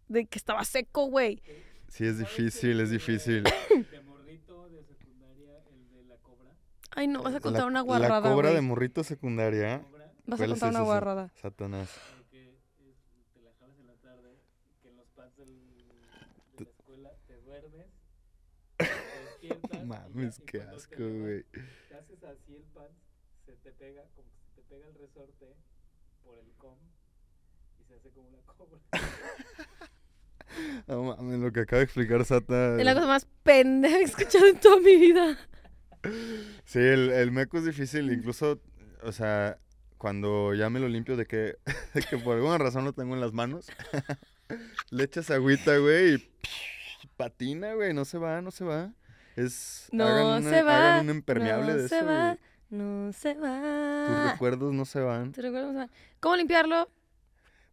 [0.09, 1.41] de que estaba seco, güey.
[1.89, 3.45] Sí, es difícil, es difícil.
[3.91, 6.51] De morrito de secundaria, el de la cobra.
[6.91, 9.79] Ay, no, vas a contar la, una La guarrada, cobra de morrito secundaria.
[10.27, 11.31] Vas a ¿Cuál es contar una guarrada.
[11.41, 11.91] Satanás.
[12.17, 12.57] porque
[13.35, 14.39] te la jalas en la tarde,
[14.83, 15.87] que en los pads del-
[16.57, 17.87] de la escuela te duermes
[18.79, 21.45] despiertas ya- Mames, qué te asco, levantas, güey.
[21.89, 22.99] Te haces así el pants,
[23.47, 25.55] se te pega, como que se te pega el resorte
[26.25, 26.79] por el com
[27.81, 28.81] y se hace como una cobra.
[30.87, 32.77] No mames, lo que acaba de explicar Sata.
[32.79, 35.39] Es la cosa más pendeja que he escuchado en toda mi vida.
[36.67, 38.61] Sí, el, el meco es difícil, incluso,
[39.03, 39.57] o sea,
[39.97, 41.57] cuando ya me lo limpio de que,
[41.95, 43.69] de que por alguna razón lo tengo en las manos,
[44.91, 48.93] le echas agüita, güey, y patina, güey, no se va, no se va.
[49.35, 50.77] Es, No hagan una- se va.
[50.95, 52.39] hagan un impermeable no de se eso, va.
[52.69, 54.31] No se Tus va.
[54.33, 55.33] recuerdos no se van.
[56.21, 56.91] ¿Cómo limpiarlo?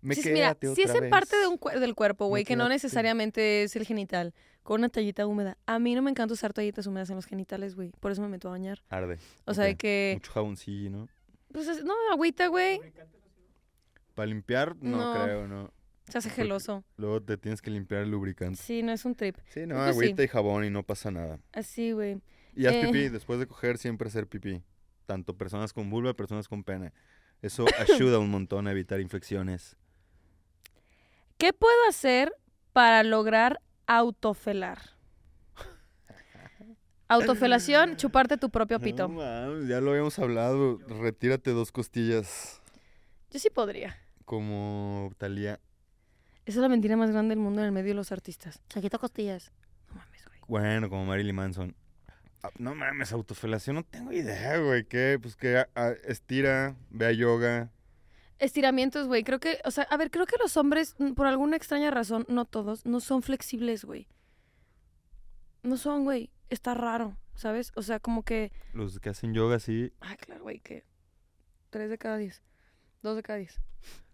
[0.02, 3.64] Me Sí, mira, quédate si es parte de un del cuerpo, güey, que no necesariamente
[3.64, 4.34] es el genital,
[4.64, 5.58] con una toallita húmeda.
[5.68, 7.92] A mí no me encanta usar toallitas húmedas en los genitales, güey.
[8.00, 8.82] Por eso me meto a bañar.
[8.90, 9.20] Arde.
[9.46, 10.14] O sea, de que.
[10.16, 11.08] Mucho jaboncillo, ¿no?
[11.52, 12.80] Pues es- no, agüita, güey.
[14.16, 15.24] Para limpiar, no, No.
[15.24, 15.74] creo, no.
[16.10, 16.84] Se hace geloso.
[16.98, 18.60] Luego te tienes que limpiar el lubricante.
[18.62, 19.38] Sí, no es un trip.
[19.54, 19.90] Sí, no, sí.
[19.90, 21.40] agüita y jabón y no pasa nada.
[21.54, 22.20] Así, güey.
[22.56, 22.82] Y haz Eh.
[22.88, 24.62] pipí, después de coger siempre hacer pipí.
[25.06, 26.92] Tanto personas con vulva, personas con pene.
[27.42, 27.66] Eso
[28.10, 29.78] ayuda un montón a evitar infecciones.
[31.42, 32.32] ¿Qué puedo hacer
[32.72, 34.78] para lograr autofelar?
[37.08, 39.08] Autofelación, chuparte tu propio pito.
[39.08, 40.78] No mames, ya lo habíamos hablado.
[40.88, 42.62] Retírate dos costillas.
[43.32, 43.98] Yo sí podría.
[44.24, 45.60] Como Talía.
[46.46, 48.62] Esa es la mentira más grande del mundo en el medio de los artistas.
[48.70, 49.52] Se quita costillas.
[49.90, 50.40] No mames, güey.
[50.48, 51.76] Bueno, como Marilyn Manson.
[52.44, 54.84] Ah, No mames, autofelación, no tengo idea, güey.
[54.84, 55.18] ¿Qué?
[55.20, 57.72] Pues que ah, ah, estira, vea yoga.
[58.42, 59.24] Estiramientos, güey.
[59.24, 62.26] Creo que, o sea, a ver, creo que los hombres, mm, por alguna extraña razón,
[62.28, 64.08] no todos, no son flexibles, güey.
[65.62, 66.32] No son, güey.
[66.50, 67.72] Está raro, ¿sabes?
[67.76, 68.52] O sea, como que.
[68.74, 69.94] Los que hacen yoga, sí.
[70.02, 70.84] Ah, claro, güey, que.
[71.70, 72.42] Tres de cada diez.
[73.04, 73.62] Dos de cada diez.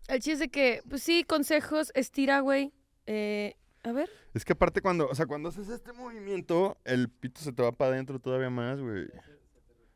[0.10, 2.74] El chiste es de que, pues sí, consejos, estira, güey.
[3.06, 4.10] Eh, a ver.
[4.34, 7.72] Es que aparte cuando, o sea, cuando haces este movimiento, el pito se te va
[7.72, 9.08] para adentro todavía más, güey.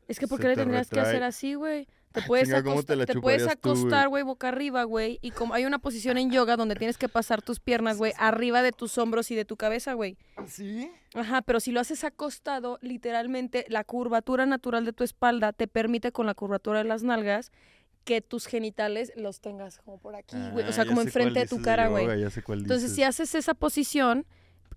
[0.08, 1.86] Es que, ¿por qué le te tendrías que hacer así, güey?
[2.12, 5.18] Te puedes, chinga, ¿cómo te acosta- la te puedes acostar, güey, boca arriba, güey.
[5.22, 8.62] Y como hay una posición en yoga donde tienes que pasar tus piernas, güey, arriba
[8.62, 10.16] de tus hombros y de tu cabeza, güey.
[10.46, 10.90] ¿Sí?
[11.14, 16.12] Ajá, pero si lo haces acostado, literalmente la curvatura natural de tu espalda te permite
[16.12, 17.50] con la curvatura de las nalgas
[18.04, 20.66] que tus genitales los tengas como por aquí, güey.
[20.68, 22.04] o sea, como enfrente de tu cara, güey.
[22.64, 24.26] Entonces, si haces esa posición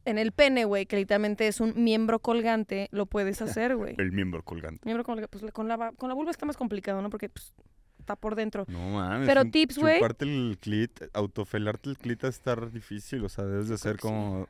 [0.05, 3.95] en el pene, güey, que literalmente es un miembro colgante, lo puedes hacer, güey.
[3.99, 4.81] El miembro colgante.
[4.85, 7.09] Miembro colgante, pues con la, con la vulva está más complicado, ¿no?
[7.09, 7.53] Porque pues,
[7.99, 8.65] está por dentro.
[8.67, 9.27] No mames.
[9.27, 9.95] Pero un- tips, güey.
[9.95, 13.25] Chuparte el clit, autofelarte el clit a estar difícil.
[13.25, 14.47] O sea, debes de ser como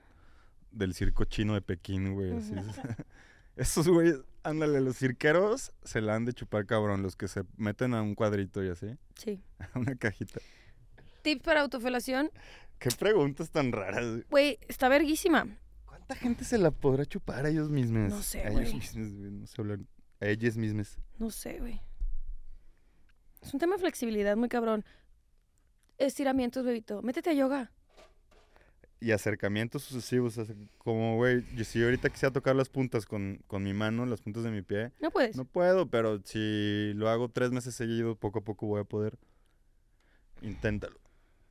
[0.72, 2.36] del circo chino de Pekín, güey.
[2.36, 2.70] así Ujú.
[2.70, 2.78] es.
[3.56, 7.02] Esos güeyes, ándale, los cirqueros se la han de chupar cabrón.
[7.02, 9.40] Los que se meten a un cuadrito y así, Sí.
[9.74, 10.42] a una cajita.
[11.22, 12.30] Tips para autofelación.
[12.80, 14.06] Qué preguntas tan raras.
[14.06, 14.24] güey.
[14.30, 15.48] Güey, está verguísima.
[15.86, 18.10] ¿Cuánta gente se la podrá chupar a ellos mismos?
[18.10, 18.64] No sé, A güey.
[18.68, 19.80] ellos mismos, güey, No sé hablar.
[20.22, 21.00] A ellas mismas.
[21.18, 21.82] No sé, güey.
[23.42, 24.84] Es un tema de flexibilidad muy cabrón.
[25.98, 27.02] Estiramientos, bebito.
[27.02, 27.72] Métete a yoga.
[29.00, 30.40] Y acercamientos sucesivos.
[30.80, 34.22] Como, güey, yo- si yo ahorita quisiera tocar las puntas con, con mi mano, las
[34.22, 35.36] puntas de mi pie, No puedes.
[35.36, 39.18] no puedo, pero si lo hago tres meses seguidos, poco a poco voy a poder.
[40.42, 41.00] Inténtalo.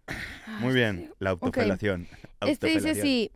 [0.06, 2.06] Ah, Muy bien, la autofelación.
[2.40, 3.30] Este dice así.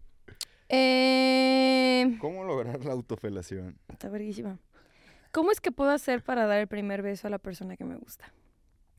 [0.69, 2.17] Eh...
[2.21, 3.79] ¿Cómo lograr la autofelación?
[3.89, 4.59] Está verguísima.
[5.33, 7.97] ¿Cómo es que puedo hacer para dar el primer beso a la persona que me
[7.97, 8.33] gusta?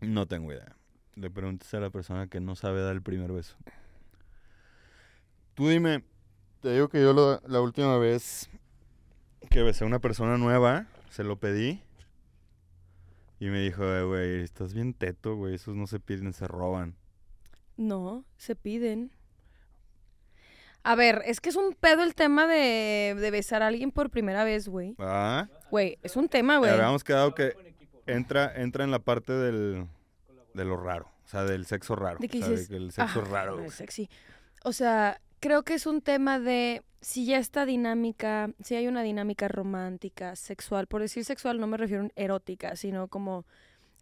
[0.02, 0.76] No tengo idea.
[1.16, 3.56] Le preguntas a la persona que no sabe dar el primer beso.
[5.54, 6.04] Tú dime,
[6.62, 8.50] te digo que yo lo- la última vez
[9.50, 11.82] que besé a una persona nueva, se lo pedí.
[13.40, 16.96] Y me dijo, "Eh, güey, estás bien teto, güey, esos no se piden, se roban.
[17.80, 19.10] No, se piden.
[20.84, 24.10] A ver, es que es un pedo el tema de, de besar a alguien por
[24.10, 24.96] primera vez, güey.
[25.00, 26.72] Ah, Güey, es un tema, güey.
[26.72, 27.54] habíamos quedado que
[28.06, 29.88] entra, entra en la parte del,
[30.54, 32.18] de lo raro, o sea, del sexo raro.
[32.20, 33.58] De que o sea, de dices, que el sexo Ah, raro.
[33.58, 33.70] güey.
[33.70, 34.10] sexy.
[34.66, 39.04] O sea, creo que es un tema de si ya está dinámica, si hay una
[39.04, 40.88] dinámica romántica, sexual.
[40.88, 43.46] Por decir sexual no me refiero a erótica, sino como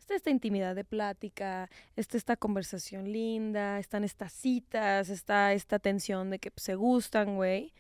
[0.08, 6.30] está esta intimidad de plática, está esta conversación linda, están estas citas, está esta tensión
[6.30, 7.74] de que pues, se gustan, güey.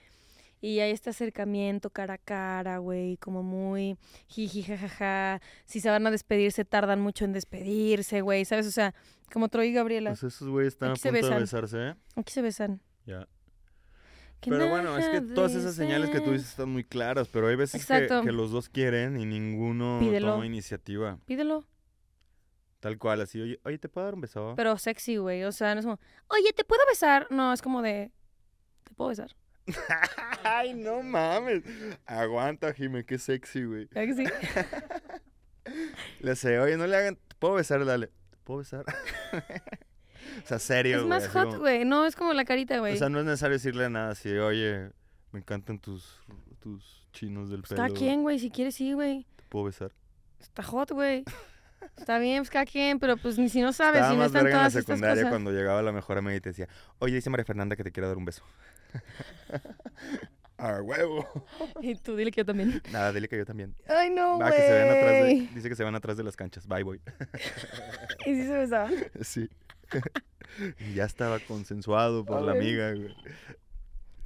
[0.59, 3.97] Y hay este acercamiento cara a cara, güey, como muy
[4.27, 5.41] jiji, jajaja.
[5.65, 8.67] Si se van a despedir, se tardan mucho en despedirse, güey, ¿sabes?
[8.67, 8.93] O sea,
[9.31, 10.09] como Troy y Gabriela.
[10.09, 11.95] Pues esos güeyes están Aquí a punto de besarse, ¿eh?
[12.17, 12.81] Aquí se besan.
[13.05, 13.25] Ya.
[14.41, 16.39] Que Pero bueno, es que todas esas señales que tú dice.
[16.39, 20.33] dices están muy claras, pero hay veces que, que los dos quieren y ninguno Pídelo.
[20.33, 21.19] toma iniciativa.
[21.25, 21.65] Pídelo.
[22.79, 24.53] Tal cual, así, oye, oye, ¿te puedo dar un beso?
[24.55, 25.43] Pero sexy, güey.
[25.43, 25.99] O sea, no es como,
[26.29, 27.27] oye, ¿te puedo besar?
[27.31, 28.11] No, es como de,
[28.83, 29.35] ¿te puedo besar?
[30.43, 31.63] Ay, no mames.
[32.05, 33.85] Aguanta, Jime, qué sexy, güey.
[33.91, 35.71] ¿Verdad que sí?
[36.21, 37.15] Le sé, oye, no le hagan.
[37.15, 37.83] ¿Te puedo besar?
[37.83, 38.07] Dale.
[38.07, 38.85] ¿Te puedo besar?
[40.43, 41.09] o sea, serio, Es güey.
[41.09, 41.83] más así hot, güey.
[41.83, 42.97] No, es como la carita, O güey.
[42.97, 44.91] sea, no es necesario decirle nada así, oye,
[45.31, 46.19] me encantan tus,
[46.59, 47.81] tus chinos del Pues pelo.
[47.83, 48.39] cada quien, güey.
[48.39, 49.25] Si quieres, sí, güey.
[49.35, 49.91] ¿Te puedo besar?
[50.39, 51.25] Está hot, güey.
[51.95, 54.27] Está bien, pues cada quien, pero pues ni si no sabes, Estaba si no más
[54.27, 55.31] están verga en la todas estas secundaria cosas.
[55.31, 56.67] cuando llegaba la mejor amiga y te decía,
[56.99, 58.43] oye, dice María Fernanda que te quiero dar un beso.
[60.57, 61.45] ¡A huevo!
[61.81, 62.81] Y tú, dile que yo también.
[62.91, 63.75] Nada, dile que yo también.
[63.87, 65.49] Ay, no, Va, que se van atrás de...
[65.53, 66.65] Dice que se van atrás de las canchas.
[66.67, 66.99] Bye, boy.
[68.25, 68.89] Y sí se besaba.
[69.21, 69.49] sí.
[70.79, 72.57] Y ya estaba consensuado por la Ay.
[72.57, 73.15] amiga, güey.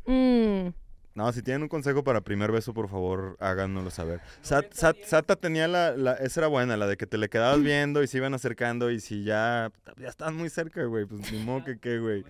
[0.06, 0.74] Mm.
[1.14, 4.22] No, si tienen un consejo para primer beso, por favor, háganoslo saber.
[4.42, 7.62] Sat- Sat- Sata tenía la, la- Esa era buena, la de que te le quedabas
[7.62, 9.72] viendo y se iban acercando y si ya...
[9.98, 11.06] Ya estaban muy cerca, güey.
[11.06, 12.24] Pues ni modo que qué, güey.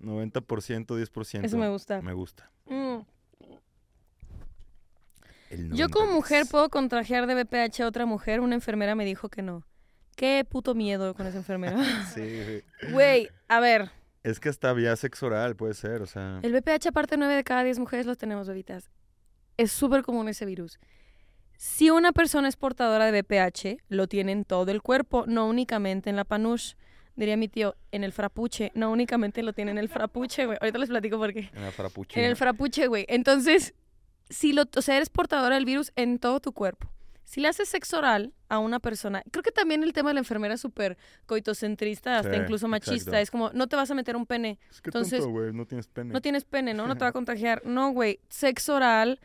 [0.00, 1.44] 90%, 10%.
[1.44, 2.00] Eso me gusta.
[2.02, 2.48] Me gusta.
[2.66, 2.98] Mm.
[5.72, 6.14] Yo como 90.
[6.14, 8.40] mujer puedo contrajear de VPH a otra mujer.
[8.40, 9.64] Una enfermera me dijo que no.
[10.16, 11.76] Qué puto miedo con esa enfermera.
[12.14, 12.92] Sí, güey.
[12.92, 13.90] Güey, a ver.
[14.22, 16.40] Es que hasta vía sexo oral, puede ser, o sea...
[16.42, 18.90] El VPH, aparte, 9 de cada 10 mujeres los tenemos, bebitas.
[19.56, 20.78] Es súper común ese virus.
[21.56, 26.08] Si una persona es portadora de VPH, lo tiene en todo el cuerpo, no únicamente
[26.08, 26.74] en la panush.
[27.16, 28.72] Diría mi tío, en el frapuche.
[28.74, 30.56] No únicamente lo tiene en el frapuche, güey.
[30.60, 31.50] Ahorita les platico por qué.
[31.52, 32.22] En la frappuccino.
[32.22, 33.04] En el frapuche, güey.
[33.08, 33.74] Entonces,
[34.30, 36.90] si lo, o sea, eres portadora del virus en todo tu cuerpo.
[37.30, 40.20] Si le haces sexo oral a una persona, creo que también el tema de la
[40.20, 43.10] enfermera es súper coitocentrista, hasta Sí, incluso machista.
[43.10, 43.16] exacto.
[43.18, 44.58] Es como, no te vas a meter un pene.
[44.68, 46.12] Es que entonces, güey, no tienes pene.
[46.12, 46.88] No tienes pene, ¿no?
[46.88, 47.62] No te va a contagiar.
[47.64, 48.18] No, güey.
[48.30, 49.20] Sexo oral.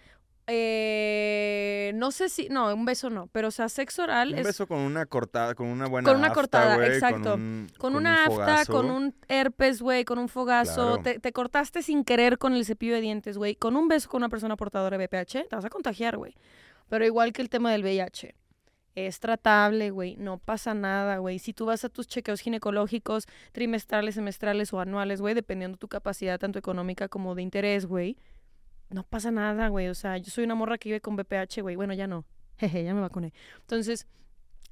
[0.47, 2.47] eh, no sé si.
[2.49, 3.27] No, un beso no.
[3.31, 4.45] Pero, o sea, sexo oral Un es.
[4.45, 7.31] beso con una cortada, con una buena Con una afta, cortada, exacto.
[7.31, 8.71] Con, un- Con, una afta, fogazo.
[8.73, 10.73] con un herpes, güey, con un fogazo.
[10.99, 11.01] Claro.
[11.01, 13.55] Te, te cortaste sin querer con el cepillo de dientes, güey.
[13.55, 16.35] Con un beso con una persona portadora de VPH, te vas a contagiar, güey.
[16.89, 18.36] Pero igual que el tema del VIH.
[18.95, 20.15] Es tratable, güey.
[20.15, 21.39] No pasa nada, güey.
[21.39, 26.39] Si tú vas a tus chequeos ginecológicos trimestrales, semestrales o anuales, güey, dependiendo tu capacidad
[26.39, 28.17] tanto económica como de interés, güey,
[28.89, 29.89] no pasa nada, güey.
[29.89, 31.75] O sea, yo soy una morra que vive con VPH, güey.
[31.75, 32.25] Bueno, ya no.
[32.57, 33.33] Jeje, ya me vacuné.
[33.59, 34.07] Entonces,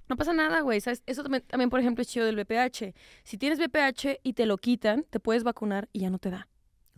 [0.08, 0.80] no pasa nada, güey.
[0.80, 1.04] ¿sabes?
[1.06, 2.94] Eso también, también, por ejemplo, es chido del VPH.
[3.24, 6.48] Si tienes VPH y te lo quitan, te puedes vacunar y ya no te da.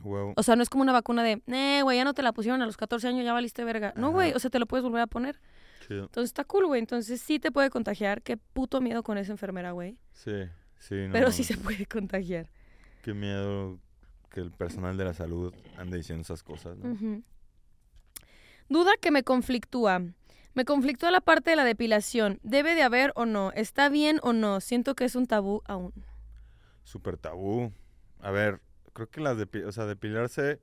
[0.03, 2.61] O sea, no es como una vacuna de, eh, güey, ya no te la pusieron
[2.61, 3.93] a los 14 años, ya valiste verga.
[3.95, 5.39] No, güey, o sea, te lo puedes volver a poner.
[5.87, 6.03] Chido.
[6.03, 6.79] Entonces está cool, güey.
[6.79, 8.21] Entonces sí te puede contagiar.
[8.21, 9.97] Qué puto miedo con esa enfermera, güey.
[10.13, 10.43] Sí,
[10.79, 10.95] sí.
[11.07, 12.49] no, Pero no, sí se puede contagiar.
[13.03, 13.79] Qué miedo
[14.29, 17.23] que el personal de la salud ande diciendo esas cosas, ¿no?
[18.67, 20.01] Duda que me conflictúa.
[20.53, 22.39] Me conflictúa la parte de la depilación.
[22.43, 23.51] ¿Debe de haber o no?
[23.51, 24.61] ¿Está bien o no?
[24.61, 25.93] Siento que es un tabú aún.
[26.83, 27.71] Súper tabú.
[28.19, 28.61] A ver,
[28.95, 30.59] creo que las depi- o sea, depilarse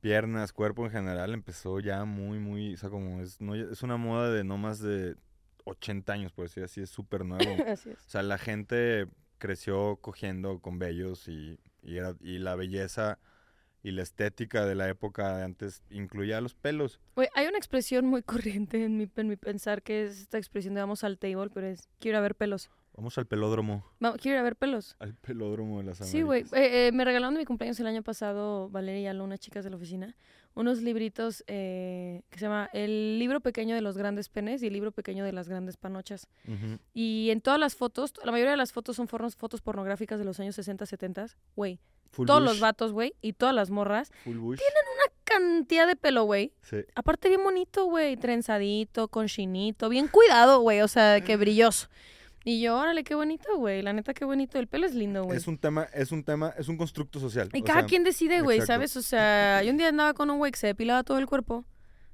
[0.00, 3.96] piernas, cuerpo en general empezó ya muy, muy, o sea, como es, no, es una
[3.96, 5.16] moda de no más de
[5.64, 7.44] 80 años, por decir así, es súper nuevo.
[7.66, 7.98] Así es.
[8.06, 9.08] O sea, la gente
[9.38, 13.18] creció cogiendo con vellos y, y, era- y la belleza
[13.82, 17.00] y la estética de la época de antes incluía los pelos.
[17.14, 20.74] Güey, hay una expresión muy corriente en mi, en mi pensar que es esta expresión
[20.74, 22.70] de vamos al table, pero es quiero ir a ver pelos.
[22.96, 24.96] Vamos al pelódromo, Vamos, quiero ir a ver pelos.
[24.98, 26.40] al pelódromo de las Sí, güey.
[26.40, 26.58] Américas.
[26.60, 29.70] Eh, eh, me regalaron de mi cumpleaños el año pasado, Valeria y unas chicas de
[29.70, 30.16] la oficina,
[30.54, 34.72] unos libritos eh, que se llama El libro pequeño de los grandes penes y el
[34.72, 36.26] libro pequeño de las grandes panochas.
[36.94, 40.24] Y en todas las fotos, la mayoría de las fotos son fornos- fotos pornográficas de
[40.24, 41.78] los años 60, 70, güey.
[42.12, 44.60] Full Todos bush, los vatos, güey, y todas las morras, Full bush.
[45.24, 46.52] cantidad de pelo, güey.
[46.62, 46.78] Sí.
[46.94, 51.88] Aparte bien bonito, güey, trenzadito, con chinito, bien cuidado, güey, o sea, que brilloso.
[52.48, 54.60] Y yo, órale, qué bonito, güey, la neta, qué bonito.
[54.60, 55.36] El pelo es lindo, güey.
[55.36, 57.48] Es un tema, es un tema, es un constructo social.
[57.52, 58.60] Y cada sea, quien decide, güey.
[58.60, 58.96] ¿sabes?
[58.96, 61.64] O sea, yo un día andaba con un güey que se depilaba todo el cuerpo.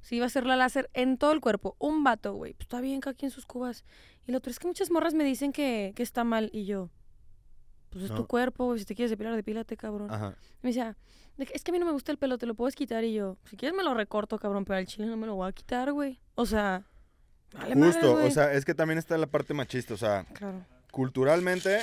[0.00, 1.76] Se iba a hacer la láser en todo el cuerpo.
[1.78, 2.54] Un vato, güey.
[2.54, 3.84] Pues está bien, cada quien sus cubas.
[4.26, 6.48] Y lo otro es que muchas morras me dicen que, que está mal.
[6.54, 6.88] Y yo,
[7.90, 8.78] pues es tu cuerpo, güey.
[8.78, 10.10] Si te quieres depilar, depílate, cabrón.
[10.10, 10.34] Ajá.
[10.62, 10.96] Me decía,
[11.36, 13.04] "De que- es que a mí no me gusta el pelo, te lo puedes quitar.
[13.04, 15.46] Y yo, si quieres me lo recorto, cabrón, pero al chile no me lo voy
[15.46, 16.20] a quitar, güey.
[16.36, 16.86] O sea,
[17.54, 18.26] vale madre, Justo, güey.
[18.26, 20.64] o sea, es que también está la parte machista, o sea, Claro.
[20.90, 21.78] culturalmente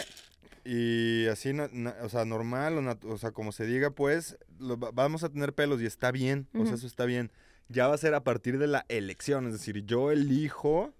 [0.66, 4.38] y así, na- na- o sea, normal, o, nat- o sea, como se diga, pues,
[4.60, 6.68] lo va- vamos a tener pelos y está bien, o Ujú.
[6.68, 7.32] sea, eso está bien.
[7.70, 10.94] Ya va a ser a partir de la elección, es decir, yo elijo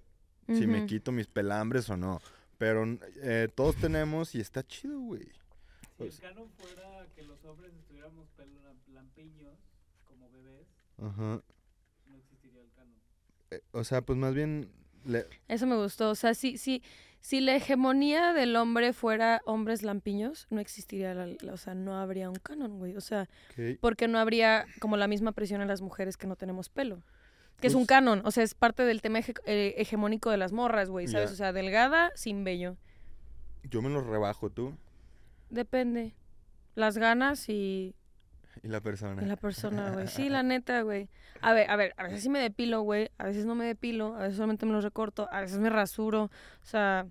[0.48, 2.22] si me quito mis pelambres o no,
[2.58, 2.84] pero
[3.22, 5.28] eh, todos tenemos y está chido, güey.
[5.98, 8.28] Si el canon fuera que los hombres estuviéramos
[8.88, 9.54] lampiños
[10.06, 10.66] como bebés,
[10.98, 11.42] Ajá.
[12.08, 12.96] no existiría el canon.
[12.96, 13.39] Eh,
[13.72, 14.70] o sea, pues más bien
[15.06, 16.10] Le- Eso me gustó.
[16.10, 16.84] O sea, si, si,
[17.22, 21.96] si la hegemonía del hombre fuera hombres lampiños, no existiría, la, la- o sea, no
[21.98, 22.96] habría un canon, güey.
[22.98, 23.30] O sea,
[23.80, 27.02] porque no habría como la misma presión en las mujeres que no tenemos pelo.
[27.62, 30.38] Que es un Pues- canon, o sea, es parte del tema hege- eh, hegemónico de
[30.38, 31.32] las morras, güey, ¿sabes?
[31.32, 32.76] O sea, delgada, sin vello.
[33.64, 34.76] Yo me los rebajo tú
[35.50, 36.14] Depende.
[36.76, 37.96] Las ganas y,
[38.64, 39.22] y la persona.
[39.22, 40.08] y la persona, güey.
[40.08, 41.10] Sí, la neta, güey.
[41.42, 43.10] A ver, a ver, a veces sí me depilo, güey.
[43.18, 44.16] A veces no me depilo.
[44.16, 45.28] A veces solamente me los recorto.
[45.32, 46.24] A veces me rasuro.
[46.24, 47.06] O sea,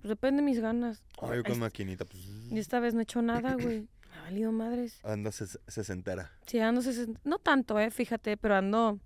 [0.00, 1.02] pues depende de mis ganas.
[1.20, 2.22] Ay, con Ay, maquinita, pues.
[2.50, 3.88] Y esta vez no he hecho nada, güey.
[4.10, 5.00] Me ha valido madres.
[5.04, 6.30] Anda ses- sesentera.
[6.46, 8.98] Sí, ando sesen- No tanto, eh, fíjate, pero ando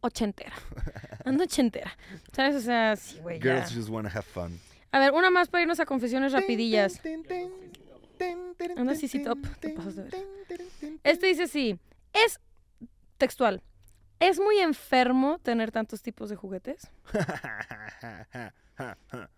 [0.00, 0.52] ochentera.
[1.24, 1.96] Ando ochentera.
[2.32, 2.54] ¿Sabes?
[2.56, 3.40] O sea, sí, güey.
[3.40, 3.56] ya.
[3.56, 4.58] Girls just wanna have fun.
[4.92, 7.00] A ver, una más para irnos a confesiones rapidillas.
[8.76, 10.14] Anda CC Top, te pasas de ver.
[11.04, 11.78] Este dice sí.
[12.12, 12.40] Es
[13.18, 13.62] textual.
[14.20, 16.88] ¿Es muy enfermo tener tantos tipos de juguetes?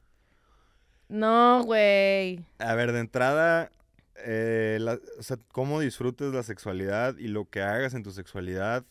[1.08, 2.44] No, güey.
[2.58, 3.72] A ver, de entrada,
[4.16, 8.84] eh, la- o sea, cómo disfrutes la sexualidad y lo que hagas en tu sexualidad,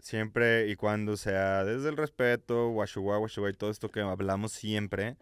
[0.00, 5.16] siempre y cuando sea desde el respeto, washuwa, washuwa y todo esto que hablamos siempre,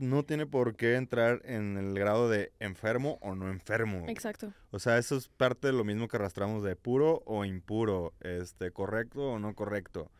[0.00, 4.04] no tiene por qué entrar en el grado de enfermo o no enfermo.
[4.08, 4.52] Exacto.
[4.70, 8.70] O sea, eso es parte de lo mismo que arrastramos de puro o impuro, este,
[8.72, 10.10] correcto o no correcto.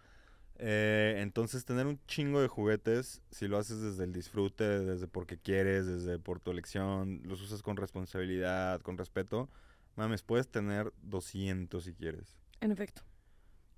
[0.62, 5.38] Eh, entonces, tener un chingo de juguetes, si lo haces desde el disfrute, desde porque
[5.38, 9.48] quieres, desde por tu elección, los usas con responsabilidad, con respeto,
[9.96, 12.36] mames, puedes tener 200 si quieres.
[12.60, 13.02] En efecto.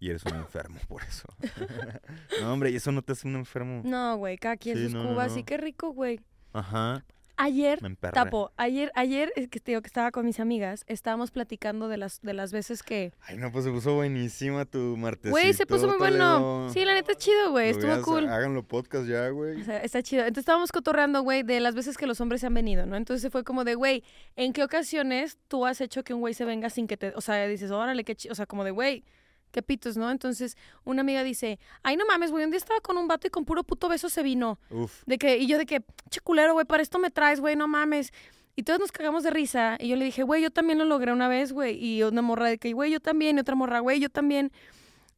[0.03, 1.29] Y eres un enfermo por eso.
[2.41, 3.83] no, hombre, y eso no te hace un enfermo.
[3.85, 5.31] No, güey, cada quien Sí, sus no, cubas.
[5.33, 5.39] no.
[5.39, 6.19] Y qué rico, güey.
[6.53, 7.05] Ajá,
[7.37, 7.81] Ayer,
[8.13, 11.97] tapo, ayer, ayer es que te digo que estaba con mis amigas, estábamos platicando de
[11.97, 13.13] las, de las veces que...
[13.23, 15.31] Ay, no, pues se puso buenísima tu martesito.
[15.31, 16.69] Güey, se puso muy bueno.
[16.73, 18.29] Sí, la neta es chido, güey, estuvo hubieras- cool.
[18.29, 19.61] Háganlo podcast ya, güey.
[19.61, 20.23] O sea, está chido.
[20.23, 22.97] Entonces estábamos cotorreando, güey, de las veces que los hombres se han venido, ¿no?
[22.97, 24.05] Entonces fue como de, güey,
[24.37, 27.13] ¿en qué ocasiones tú has hecho que un güey se venga sin que te...
[27.17, 28.33] O sea, dices, órale, qué chido.
[28.33, 29.05] O sea, como de, güey,
[29.53, 30.11] qué pitos, ¿no?
[30.11, 33.31] Entonces una amiga dice, ay, no mames, güey, un día estaba con un vato y
[33.31, 34.59] con puro puto beso se vino.
[34.71, 35.05] Uf.
[35.07, 37.69] De que, y yo de que, che culero, güey, para esto me traes, güey, no
[37.69, 38.13] mames.
[38.55, 39.77] Y todos nos cagamos de risa.
[39.79, 41.83] Y yo le dije, güey, yo también lo logré una vez, güey.
[41.83, 43.39] Y una morra de que, güey, yo también.
[43.39, 44.53] Y otra morra, güey, yo también.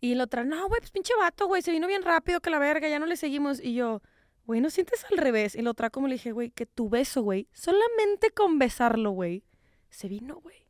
[0.00, 2.58] Y la otra, no, güey, pues pinche vato, güey, se vino bien rápido que la
[2.58, 3.58] verga, ya no le seguimos.
[3.58, 4.02] Y yo,
[4.46, 5.54] güey, ¿no sientes al revés?
[5.54, 9.44] Y la otra, como le dije, güey, que tu beso, güey, solamente con besarlo, güey,
[9.88, 10.66] se vino, güey.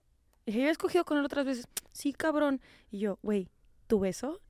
[0.47, 1.67] Y dije, yo he escogido con él otras veces.
[1.93, 2.61] Sí, cabrón.
[2.91, 3.49] Y yo, güey,
[3.95, 4.41] tu beso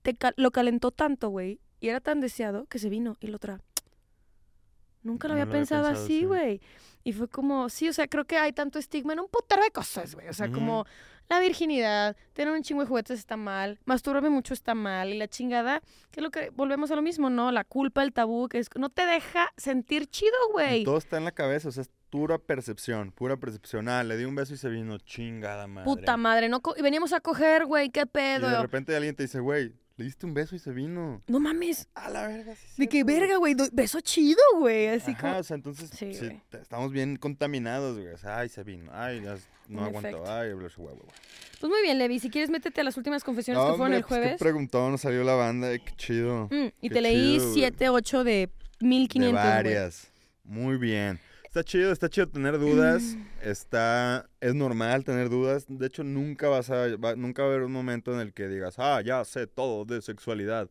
[0.00, 3.18] te lo calentó tanto, güey, y era tan deseado que se vino.
[3.20, 3.60] Y la otra,
[5.02, 6.24] nunca lo No había lo había pensado, así, sí.
[6.24, 6.62] güey.
[7.04, 9.70] Y fue como, sí, o sea, creo que hay tanto estigma en un putero de
[9.70, 10.28] cosas, güey.
[10.28, 10.86] O sea, como
[11.28, 15.28] la virginidad, tener un chingo de juguetes está mal, masturbarme mucho está mal, y la
[15.28, 17.52] chingada, que es lo que volvemos a lo mismo, ¿no?
[17.52, 20.84] La culpa, el tabú, que es, no te deja sentir chido, güey.
[20.84, 21.84] todo está en la cabeza, o sea,
[22.14, 23.88] pura percepción, pura percepción.
[23.88, 25.84] Ah, le di un beso y se vino chingada madre.
[25.84, 28.48] Puta madre, no co- y veníamos a coger, güey, qué Y pedo.
[28.48, 31.22] de repente alguien te dice, güey, le diste un beso y se vino.
[31.26, 31.88] No mames.
[31.94, 32.68] A la verga, sí.
[32.84, 33.06] De cierto.
[33.12, 36.40] verga, güey, beso chido, güey, así Ajá, como o sea, entonces Sí, sí, güey.
[36.52, 38.12] estamos bien contaminados, güey.
[38.12, 38.92] O sea, ay, se vino.
[38.94, 40.22] Ay, ya s- no efecto.
[40.24, 40.90] Ay, bla, bla.
[41.60, 43.96] Pues muy bien, Levi, si quieres métete a las últimas confesiones No, que fueron hombre,
[43.98, 44.32] el pues, jueves.
[44.34, 46.46] qué preguntón salió la banda, eh, qué chido.
[46.52, 47.54] Mm, y qué te leí chido, güey.
[47.54, 48.50] 7, 8 de De
[48.86, 49.52] 1500, güey.
[49.54, 50.12] varias.
[50.44, 51.18] Muy bien.
[51.54, 53.16] Está chido, está chido tener dudas.
[53.40, 55.66] Está, es normal tener dudas.
[55.68, 58.48] De hecho, nunca vas a, va- nunca va a haber un momento en el que
[58.48, 60.68] digas, ah, ya sé todo de sexualidad.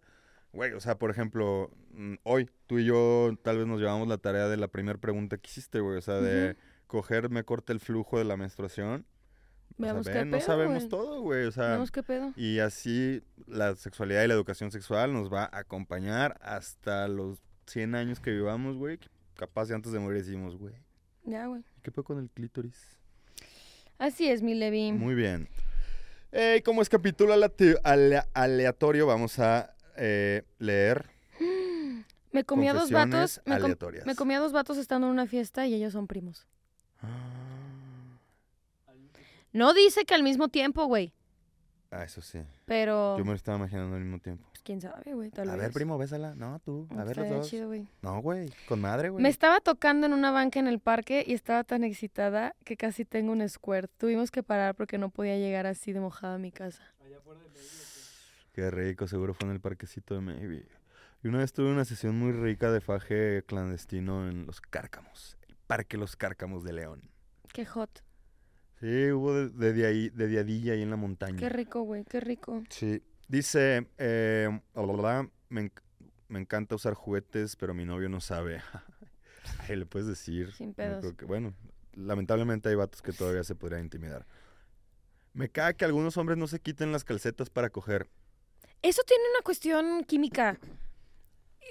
[0.51, 4.17] Güey, o sea, por ejemplo, mm, hoy tú y yo tal vez nos llevamos la
[4.17, 5.97] tarea de la primera pregunta que hiciste, güey.
[5.97, 6.59] O sea, de Ujú.
[6.87, 9.05] coger, me corta el flujo de la menstruación.
[9.05, 10.89] O sea, Veamos ve, qué no pedo, sabemos güey.
[10.89, 11.45] todo, güey.
[11.45, 12.33] O sea, Veamos qué pedo.
[12.35, 17.95] y así la sexualidad y la educación sexual nos va a acompañar hasta los 100
[17.95, 18.99] años que vivamos, güey.
[19.35, 20.75] Capaz de antes de morir decimos, güey,
[21.23, 21.63] Ya, güey.
[21.81, 22.97] ¿qué fue con el clítoris?
[23.97, 24.91] Así es, mi Levi.
[24.91, 25.47] Muy bien.
[26.31, 27.33] Eh, como es capítulo
[28.33, 31.05] aleatorio, vamos a eh, leer
[32.31, 33.41] Me comí a dos vatos.
[33.45, 34.05] Me, com- aleatorias.
[34.07, 36.47] me comí a dos vatos estando en una fiesta y ellos son primos.
[39.51, 41.13] No dice que al mismo tiempo, güey.
[41.91, 42.39] Ah, eso sí.
[42.65, 43.17] Pero.
[43.19, 44.49] Yo me lo estaba imaginando al mismo tiempo.
[44.63, 45.29] Quién sabe, güey.
[45.29, 45.61] Tal A vez.
[45.61, 46.33] ver, primo, bésala.
[46.35, 46.87] No, tú.
[46.97, 47.49] A ver, los dos.
[47.49, 47.87] chido, güey.
[48.01, 48.49] No, güey.
[48.67, 49.21] Con madre, güey.
[49.21, 53.05] Me estaba tocando en una banca en el parque y estaba tan excitada que casi
[53.05, 53.91] tengo un squirt.
[53.97, 56.83] Tuvimos que parar porque no podía llegar así de mojada a mi casa.
[57.05, 57.69] Allá afuera de medio.
[58.53, 60.65] Qué rico, seguro fue en el parquecito de Maybe.
[61.23, 65.55] Y una vez tuve una sesión muy rica de faje clandestino en Los Cárcamos, el
[65.67, 67.09] Parque Los Cárcamos de León.
[67.53, 68.03] Qué hot.
[68.81, 71.37] Sí, hubo de, de, de ahí, de diadilla ahí en la montaña.
[71.37, 72.03] Qué rico, güey.
[72.03, 72.61] Qué rico.
[72.69, 73.01] Sí.
[73.37, 75.81] Dice, eh, bla, bla, bla, me, enc-
[76.27, 78.61] Me encanta usar juguetes, pero mi novio no sabe.
[79.67, 80.53] Ay, le puedes decir.
[80.53, 81.13] Sin No pedos.
[81.15, 81.55] que- bueno,
[81.95, 84.27] lamentablemente hay vatos que todavía se podrían intimidar.
[85.33, 88.07] Me caga que algunos hombres no se quiten las calcetas para coger.
[88.83, 90.59] Eso tiene una cuestión química.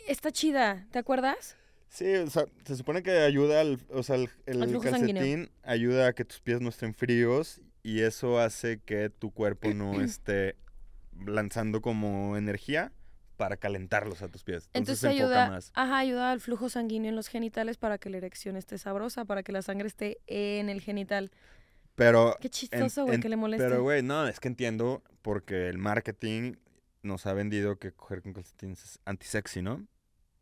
[0.09, 1.57] Está chida, ¿te acuerdas?
[1.91, 5.49] Sí, o sea, se supone que ayuda al, o sea, el, el flujo calcetín sanguíneo.
[5.63, 10.01] ayuda a que tus pies no estén fríos y eso hace que tu cuerpo no
[10.03, 10.57] esté
[11.27, 12.93] lanzando como energía
[13.37, 14.69] para calentarlos a tus pies.
[14.73, 15.73] Entonces, Entonces se enfoca ayuda, más.
[15.75, 19.43] ajá, ayuda al flujo sanguíneo en los genitales para que la erección esté sabrosa, para
[19.43, 21.31] que la sangre esté en el genital.
[21.95, 23.65] Pero Qué chistoso, güey, que le moleste.
[23.67, 26.55] Pero, güey, no, es que entiendo porque el marketing
[27.03, 29.87] nos ha vendido que coger con calcetines es antisexy, ¿no?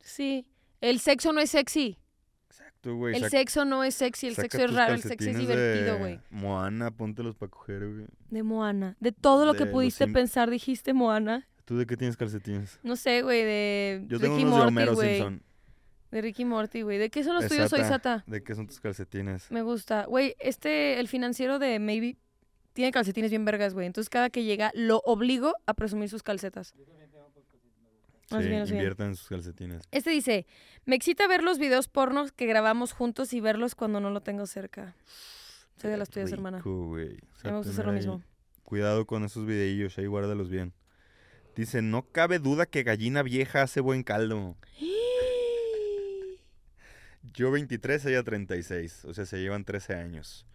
[0.00, 0.46] Sí.
[0.80, 1.98] El sexo no es sexy.
[2.50, 3.14] Exacto, güey.
[3.14, 6.20] El sexo no es sexy, el sexo es raro, el sexo es divertido, güey.
[6.30, 8.06] Moana, póntelos para coger, güey.
[8.28, 8.96] De Moana.
[8.98, 11.46] De todo lo que De pudiste pensar, dijiste Moana.
[11.64, 12.80] ¿Tú de qué tienes calcetines?
[12.82, 15.14] No sé, güey, de Yo tengo Ricky unos de Morty, Homero güey.
[15.18, 15.42] Simpson.
[16.10, 16.98] De Ricky Morty, güey.
[16.98, 17.70] ¿De qué son los De tuyos?
[17.70, 17.92] Soy Sata.
[18.18, 18.24] Sata.
[18.26, 19.48] ¿De qué son tus calcetines?
[19.52, 20.06] Me gusta.
[20.06, 22.16] Güey, este, el financiero de Maybe
[22.72, 23.86] tiene calcetines bien vergas, güey.
[23.86, 26.74] Entonces cada que llega lo obligo a presumir sus calcetas.
[28.30, 28.80] Más sí, bien, más bien.
[28.80, 29.82] inviertan en sus calcetines.
[29.90, 30.46] Este dice,
[30.84, 34.46] me excita ver los videos pornos que grabamos juntos y verlos cuando no lo tengo
[34.46, 34.94] cerca.
[35.80, 36.60] Soy de las tuyas, hermana.
[36.62, 37.18] Güey.
[37.34, 38.22] O sea, me gusta hacer lo mismo.
[38.64, 40.72] Cuidado con esos videillos, ahí guárdalos bien.
[41.56, 44.56] Dice, no cabe duda que gallina vieja hace buen caldo.
[47.34, 49.04] Yo 23, ella 36.
[49.06, 50.46] O sea, se llevan 13 años.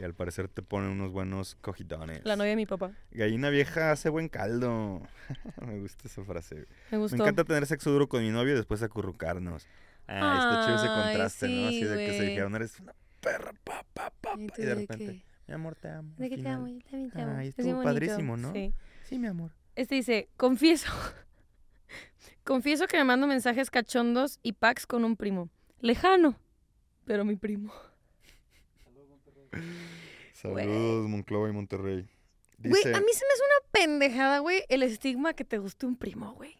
[0.00, 2.24] Y al parecer te ponen unos buenos cojitones.
[2.24, 2.92] La novia de mi papá.
[3.10, 5.02] Gallina vieja hace buen caldo.
[5.60, 6.54] Me gusta esa frase.
[6.54, 7.16] Me Me gustó.
[7.16, 9.66] encanta tener sexo duro con mi novio y después acurrucarnos.
[10.08, 11.66] Ah, está chido ese contraste, ¿no?
[11.68, 14.62] Así sí, de que se dijeron, eres una perra, pa, pa, pa, ¿Y pa", tú
[14.62, 16.14] Y de repente, mi amor, te amo.
[16.16, 16.54] ¿De qué te final".
[16.56, 16.66] amo?
[16.68, 17.36] Yo también te amo.
[17.36, 18.52] Ay, estuvo padrísimo, ¿no?
[18.52, 18.72] Sí.
[19.04, 19.52] Sí, mi amor.
[19.76, 20.90] Este dice, confieso.
[22.44, 25.48] confieso que me mando mensajes cachondos y packs con un primo.
[25.80, 26.36] Lejano,
[27.04, 27.72] pero mi primo.
[30.32, 31.08] Saludos, Güey.
[31.08, 32.08] Monclova y Monterrey.
[32.58, 35.96] Güey, a mí se me hace una pendejada, güey, el estigma que te guste un
[35.96, 36.56] primo, güey.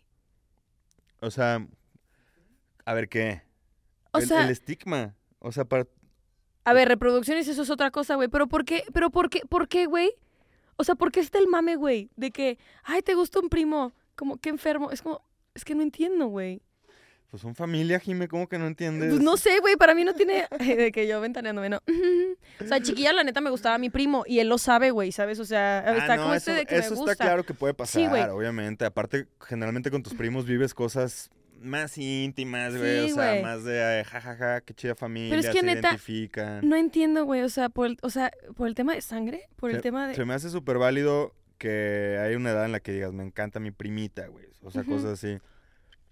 [1.21, 1.67] o sea,
[2.87, 3.43] a ver, ¿qué?
[4.13, 5.15] O el, sea- el estigma.
[5.39, 5.87] O sea, para...
[6.65, 8.29] A ver, reproducciones, eso es otra cosa, güey.
[8.29, 8.85] Pero ¿por qué?
[8.93, 9.41] ¿Pero por qué?
[9.49, 10.11] ¿Por qué, güey?
[10.77, 12.11] O sea, ¿por qué está el mame, güey?
[12.17, 13.93] De que, ay, te gusta un primo.
[14.17, 14.91] Como, qué enfermo.
[14.91, 15.23] Es como,
[15.55, 16.63] es que no entiendo, güey.
[17.31, 19.11] Pues son familia, Jime, ¿cómo que no entiendes?
[19.11, 20.47] Pues no sé, güey, para mí no tiene...
[20.59, 21.81] De que yo ventaneándome, no.
[22.61, 24.25] O sea, chiquilla, la neta, me gustaba mi primo.
[24.27, 25.39] Y él lo sabe, güey, ¿sabes?
[25.39, 27.13] O sea, Ah, está no, como eso, este de que eso me gusta.
[27.13, 28.21] está claro que puede Sí, güey.
[28.23, 28.85] pasar, obviamente.
[28.85, 33.07] Aparte, generalmente con tus primos vives cosas más íntimas, güey.
[33.07, 36.69] Sí, o sea, más de, jajaja, qué chida familia, es que se neta, identifican.
[36.69, 39.71] No entiendo, güey, o sea, por el, o sea, por el tema de sangre, por
[39.71, 40.15] el tema de...
[40.15, 43.61] Se me hace súper válido que hay una edad en la que digas, me encanta
[43.61, 44.47] mi primita, güey.
[44.63, 45.39] O sea, cosas así.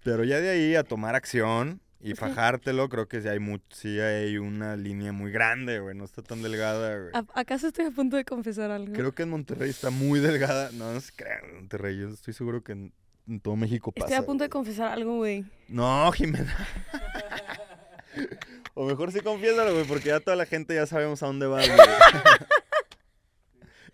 [0.03, 3.99] Pero ya de ahí a tomar acción y fajártelo, creo que sí hay, mu- sí
[3.99, 5.95] hay una línea muy grande, güey.
[5.95, 7.09] No está tan delgada, güey.
[7.13, 8.93] ¿A- ¿Acaso estoy a punto de confesar algo?
[8.93, 10.71] Creo que en Monterrey está muy delgada.
[10.71, 11.99] No, no se crean, en Monterrey.
[11.99, 12.93] Yo estoy seguro que en,
[13.27, 14.05] en todo México pasa.
[14.05, 15.43] Estoy a punto de confesar algo, güey.
[15.67, 16.55] No, Jimena.
[18.73, 21.57] o mejor sí confiésalo, güey, porque ya toda la gente ya sabemos a dónde va,
[21.57, 21.69] güey.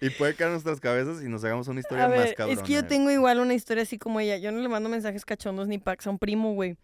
[0.02, 2.60] y puede caer en nuestras cabezas y nos hagamos una historia A más cabrona.
[2.60, 4.38] es que yo tengo igual una historia así como ella.
[4.38, 6.78] Yo no le mando mensajes cachondos ni packs a un primo, güey.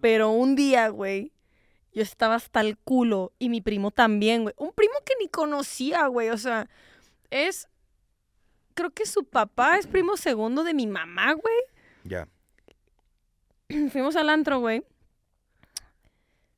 [0.00, 1.32] Pero un día, güey,
[1.92, 4.54] yo estaba hasta el culo y mi primo también, güey.
[4.58, 6.30] Un primo que ni conocía, güey.
[6.30, 6.68] O sea,
[7.30, 7.68] es...
[8.74, 11.56] Creo que su papá es primo segundo de mi mamá, güey.
[12.04, 12.26] Ya.
[13.90, 14.82] Fuimos al antro, güey.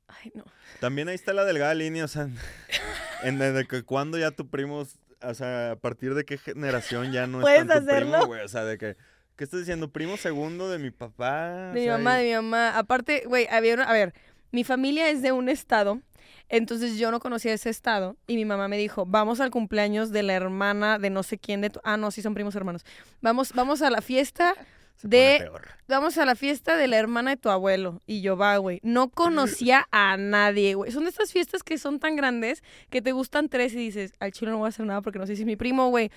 [0.07, 0.45] Ay, no.
[0.81, 2.29] También ahí está la delgada línea, o sea,
[3.23, 4.87] en de que cuando ya tu primo,
[5.29, 8.11] o sea, a partir de qué generación ya no es ¿Puedes tu hacerlo?
[8.12, 8.43] primo, güey.
[8.43, 8.97] O sea, de que,
[9.37, 9.91] ¿qué estás diciendo?
[9.91, 11.70] ¿Primo segundo de mi papá?
[11.72, 12.79] De mi sea, mamá, y- de mi mamá.
[12.79, 13.85] Aparte, güey, había una...
[13.85, 14.14] A ver,
[14.53, 16.01] mi familia es de un estado,
[16.49, 20.22] entonces yo no conocía ese estado y mi mamá me dijo, vamos al cumpleaños de
[20.22, 21.81] la hermana de no sé quién de tu...
[21.85, 22.85] Ah, no, sí son primos hermanos.
[23.20, 24.55] Vamos, vamos a la fiesta,
[25.03, 25.51] de-
[25.86, 28.01] vamos a la fiesta de la hermana de tu abuelo.
[28.07, 28.80] Y yo va, güey.
[28.82, 30.90] No conocía a nadie, güey.
[30.92, 34.32] Son de estas fiestas que son tan grandes que te gustan tres y dices, al
[34.32, 36.11] chulo no voy a hacer nada porque no sé si es mi primo, güey.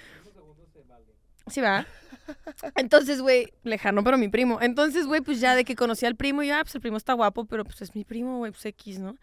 [1.47, 1.86] Sí, va.
[2.75, 4.59] Entonces, güey, lejano, pero mi primo.
[4.61, 6.97] Entonces, güey, pues ya de que conocí al primo, y yo, ah, pues el primo
[6.97, 9.15] está guapo, pero pues es mi primo, güey, pues X, ¿no?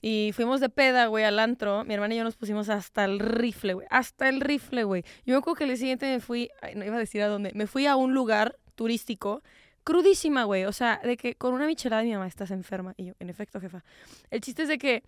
[0.00, 1.84] Y fuimos de peda, güey, al antro.
[1.84, 3.86] Mi hermana y yo nos pusimos hasta el rifle, güey.
[3.90, 5.02] Hasta el rifle, güey.
[5.24, 7.66] Yo me acuerdo que el siguiente me fui, no iba a decir a dónde, me
[7.66, 9.42] fui a un lugar turístico,
[9.82, 10.64] crudísima, güey.
[10.64, 12.94] O sea, de que con una michelada de mi mamá estás enferma.
[12.96, 13.82] Y yo, en efecto, jefa.
[14.30, 15.02] El chiste es de que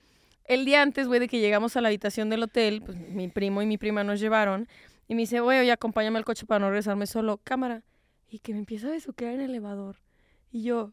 [0.45, 3.63] el día antes, güey, de que llegamos a la habitación del hotel, pues mi primo
[3.63, 4.67] y mi prima nos llevaron.
[5.07, 7.39] Y me dice, güey, oye, acompáñame al coche para no regresarme solo.
[7.45, 7.83] Cámara.
[8.29, 9.97] Y que me empieza a besuquear en el elevador.
[10.51, 10.93] Y yo,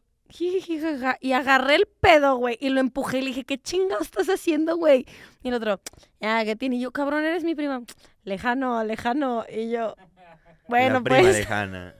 [1.20, 4.76] y agarré el pedo, güey, y lo empujé y le dije, ¿qué chingados estás haciendo,
[4.76, 5.06] güey?
[5.42, 5.80] Y el otro,
[6.20, 6.76] ya, ¿qué tiene?
[6.76, 7.82] Y yo, cabrón, eres mi prima.
[8.24, 9.44] Lejano, lejano.
[9.48, 9.96] Y yo,
[10.68, 11.38] bueno, la prima pues.
[11.38, 11.94] lejana.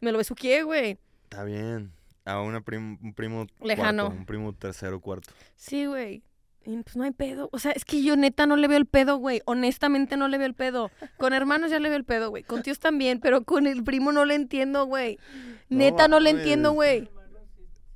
[0.00, 0.98] Me lo besuqué, güey.
[1.24, 1.92] Está bien.
[2.24, 4.04] A una prim- un primo Lejano.
[4.06, 5.32] cuarto, un primo tercero, cuarto.
[5.54, 6.22] Sí, güey.
[6.64, 7.48] Y pues no hay pedo.
[7.52, 9.40] O sea, es que yo neta no le veo el pedo, güey.
[9.44, 10.90] Honestamente no le veo el pedo.
[11.16, 12.42] Con hermanos ya le veo el pedo, güey.
[12.42, 15.18] Con tíos también, pero con el primo no le entiendo, güey.
[15.68, 17.08] Neta no le entiendo, güey.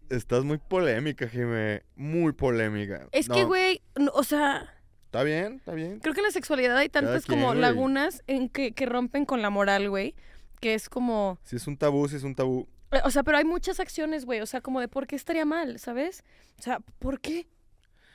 [0.08, 1.82] Estás muy polémica, Jime.
[1.96, 3.08] Muy polémica.
[3.12, 4.72] Es que, güey, no, o sea,
[5.06, 5.98] Está bien, está bien.
[6.00, 9.42] creo que en la sexualidad hay tantas quien, como lagunas en que, que rompen con
[9.42, 10.14] la moral, güey.
[10.60, 11.38] Que es como...
[11.44, 12.68] Si es un tabú, si es un tabú.
[12.92, 14.40] eh, O sea, pero hay muchas acciones, güey.
[14.40, 16.22] O sea, como de por qué estaría mal, ¿sabes?
[16.58, 17.46] O sea, ¿por qué?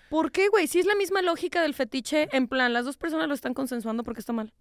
[0.10, 0.68] ¿Por qué, güey?
[0.68, 4.04] Si es la misma lógica del fetiche, en plan, las dos personas lo están consensuando
[4.04, 4.54] porque está mal.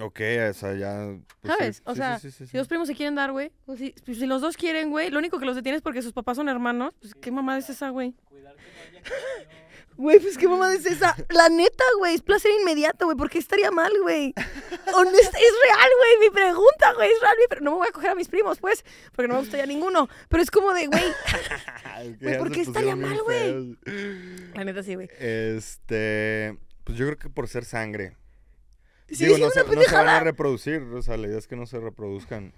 [0.00, 0.20] Ok,
[0.50, 1.16] o sea, ya.
[1.40, 1.82] pues sí, ¿Sabes?
[1.86, 3.50] O sí, sea, sí, sí, sí, Si dos primos se quieren dar, güey.
[3.66, 5.10] pues si, pues si los dos quieren, güey.
[5.10, 6.94] Lo único que los detiene es porque sus papás son hermanos.
[7.00, 8.12] Pues qué mamada es esa, güey.
[8.28, 9.59] Cuidar que no haya.
[10.00, 11.14] Güey, pues qué mamada es esa.
[11.28, 12.14] La neta, güey.
[12.14, 13.16] Es placer inmediato, güey.
[13.16, 14.32] ¿Por qué estaría mal, güey?
[14.94, 16.18] Honest- es real, güey.
[16.20, 17.10] Mi pregunta, güey.
[17.12, 17.36] Es real.
[17.38, 18.84] mi pre- No me voy a coger a mis primos, pues.
[19.14, 20.08] Porque no me gusta ya ninguno.
[20.28, 21.02] Pero es como de, güey.
[22.20, 23.76] Güey, ¿por qué estaría mal, güey?
[24.54, 25.10] La neta sí, güey.
[25.18, 26.56] Este.
[26.84, 28.16] Pues yo creo que por ser sangre.
[29.08, 30.80] Sí, Digo, sí, no, una se, no se van a reproducir.
[30.82, 32.54] O sea, la idea es que no se reproduzcan.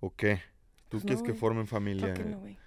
[0.00, 0.42] ¿O qué?
[0.90, 2.12] ¿Tú Pues quieres que formen familia?
[2.14, 2.58] No, güey.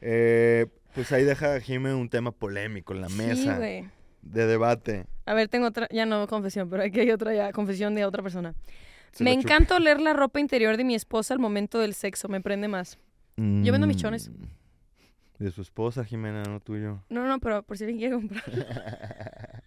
[0.00, 3.88] Eh, pues ahí deja Jime un tema polémico en la Sí, mesa güey.
[4.22, 5.06] de debate.
[5.26, 5.88] A ver, tengo otra.
[5.90, 7.52] Ya no confesión, pero aquí hay otra ya.
[7.52, 8.54] Confesión de otra persona.
[9.12, 12.28] Se Me encanta oler la ropa interior de mi esposa al momento del sexo.
[12.28, 12.98] Me prende más.
[13.36, 14.28] Yo vendo michones.
[14.30, 14.44] Mm,
[15.44, 17.02] De su esposa, Jimena, no tuyo.
[17.08, 18.42] No, no, pero por si alguien quiere comprar.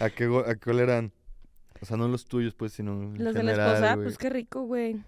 [0.00, 1.12] ¿A qué, a qué olerán?
[1.80, 4.04] O sea, no los tuyos, pues, sino Los de la esposa, güey.
[4.06, 5.02] pues qué rico, güey.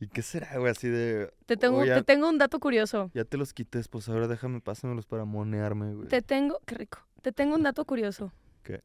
[0.00, 0.70] ¿Y qué será, güey?
[0.72, 1.30] Así de...
[1.46, 3.10] Te tengo, "Oh, ya, te tengo un dato curioso.
[3.14, 6.08] ya te los quité, pues ahora déjame, pásamelos para monearme, güey.
[6.08, 7.06] Te tengo, qué rico.
[7.20, 8.32] Te tengo un dato curioso.
[8.62, 8.82] ¿Qué?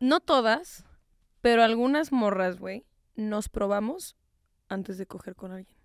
[0.00, 0.84] No todas,
[1.42, 2.86] pero algunas morras, güey,
[3.16, 4.16] nos probamos
[4.68, 5.76] antes de coger con alguien.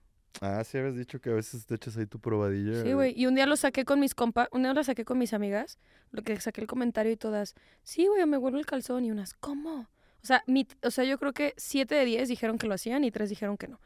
[0.42, 2.82] Ah, sí habías dicho que a veces te echas ahí tu probadilla.
[2.82, 3.14] Sí, güey.
[3.16, 5.78] Y un día lo saqué con mis compas, un día lo saqué con mis amigas,
[6.12, 9.34] lo que saqué el comentario y todas, sí, güey, me vuelvo el calzón y unas,
[9.36, 9.82] ¿cómo?
[9.82, 13.04] O sea, mi, o sea, yo creo que siete de diez dijeron que lo hacían
[13.04, 13.80] y tres dijeron que no.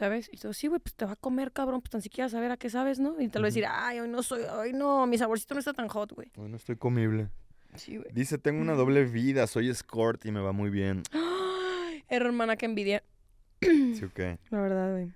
[0.00, 0.30] ¿Sabes?
[0.32, 2.56] Y todo, sí, güey, pues te va a comer, cabrón, pues tan siquiera saber a
[2.56, 3.20] qué sabes, ¿no?
[3.20, 3.60] Y tal vez Ujú.
[3.60, 6.32] decir, ay, hoy no soy, ay, no, mi saborcito no está tan hot, güey.
[6.36, 7.28] Bueno, estoy comible.
[7.74, 8.08] Sí, güey.
[8.10, 11.02] Dice, tengo una doble vida, soy escort y me va muy bien.
[11.12, 13.02] Ay, hermana, que envidia.
[13.60, 14.38] ¿Sí o qué?
[14.48, 15.12] La verdad, güey.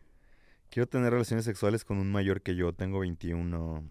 [0.69, 3.89] Quiero tener relaciones sexuales con un mayor que yo, tengo 21.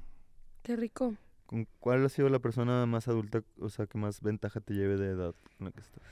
[0.62, 1.16] Qué rico.
[1.48, 4.98] ¿Con ¿Cuál ha sido la persona más adulta, o sea, que más ventaja te lleve
[4.98, 6.04] de edad con la que estás?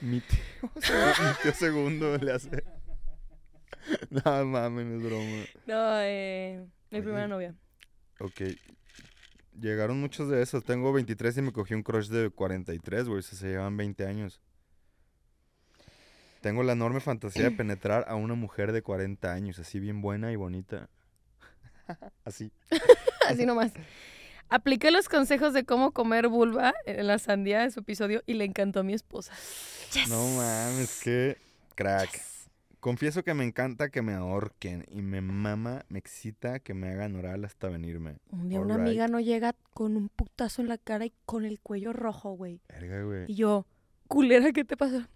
[0.00, 2.64] Mi tío, mi tío segundo le hace.
[4.10, 5.44] No mames, es broma.
[5.66, 7.02] No, eh, mi Oye.
[7.02, 7.54] primera novia.
[8.20, 8.42] Ok.
[9.58, 10.64] Llegaron muchos de esos.
[10.64, 13.18] Tengo 23 y me cogí un crush de 43, güey.
[13.20, 14.40] o sea, se llevan 20 años.
[16.40, 20.30] Tengo la enorme fantasía de penetrar a una mujer de 40 años, así bien buena
[20.30, 20.88] y bonita.
[22.24, 22.52] así.
[23.28, 23.72] Así nomás.
[24.50, 28.44] Apliqué los consejos de cómo comer vulva en la sandía de su episodio y le
[28.44, 29.32] encantó a mi esposa.
[30.08, 31.38] No mames, qué
[31.76, 32.20] crack.
[32.80, 37.14] Confieso que me encanta que me ahorquen y me mama, me excita que me hagan
[37.14, 38.16] oral hasta venirme.
[38.30, 41.60] Un día una amiga no llega con un putazo en la cara y con el
[41.60, 42.60] cuello rojo, güey.
[42.68, 43.26] Verga, güey.
[43.28, 43.66] Y yo,
[44.08, 45.08] culera, ¿qué te pasa?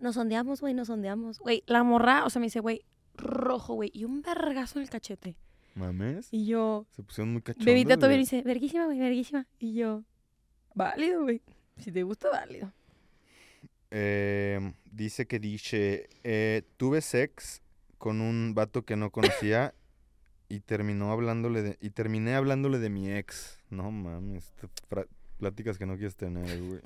[0.00, 1.38] Nos sondeamos, güey, nos sondeamos.
[1.38, 2.82] Güey, la morra, o sea, me dice, güey,
[3.14, 5.36] rojo, güey, y un vergazo en el cachete.
[5.76, 6.28] ¿Mames?
[6.32, 9.46] Y yo, Se pusieron muy cachondos, bebita todavía dice, verguísima, güey, verguísima.
[9.58, 10.04] Y yo,
[10.74, 11.42] válido, güey.
[11.76, 12.72] Si te gusta, válido.
[13.90, 17.60] Eh, dice que dice, eh, tuve sex
[17.98, 19.74] con un vato que no conocía
[20.48, 23.58] y terminó hablándole de, y terminé hablándole de mi ex.
[23.68, 24.54] No mames,
[25.36, 26.80] pláticas que no quieres tener, güey.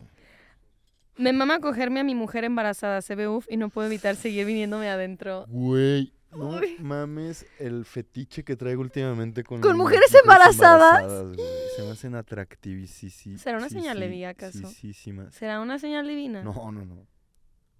[1.17, 4.47] Me mama cogerme a mi mujer embarazada, se ve uff y no puedo evitar seguir
[4.47, 5.45] viniéndome adentro.
[5.47, 6.77] Güey, no Uy.
[6.81, 11.25] mames el fetiche que traigo últimamente con, ¿Con mujeres embarazadas?
[11.25, 11.39] güey.
[11.77, 13.41] Se me hacen atractivísimas.
[13.41, 14.59] ¿Será una señal de vida, acaso?
[14.69, 15.35] Sí, sí, sí, más.
[15.35, 16.43] ¿Será una señal divina?
[16.43, 17.07] No, no, no.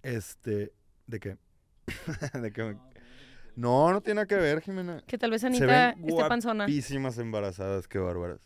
[0.03, 0.73] Este,
[1.07, 1.37] ¿de qué?
[2.41, 2.63] ¿De qué?
[2.63, 2.77] me-
[3.55, 5.01] No, no tiene nada que ver, Jimena.
[5.07, 6.65] Que tal vez Anita esté panzona.
[6.65, 8.41] guapísimas embarazadas, qué bárbaras.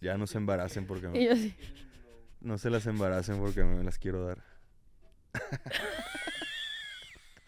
[0.00, 1.54] Ya no se embaracen porque me- Y yo sí.
[2.40, 4.42] no se las embaracen porque me las quiero dar.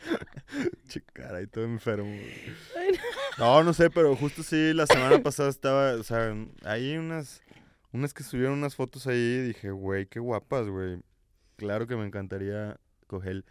[0.88, 2.14] che, caray, todo enfermo.
[3.38, 6.34] No, no sé, pero justo sí, la semana pasada estaba, o sea,
[6.64, 7.42] hay unas,
[7.92, 11.00] unas que subieron unas fotos ahí y dije, güey, qué guapas, güey.
[11.56, 13.44] Claro que me encantaría coger.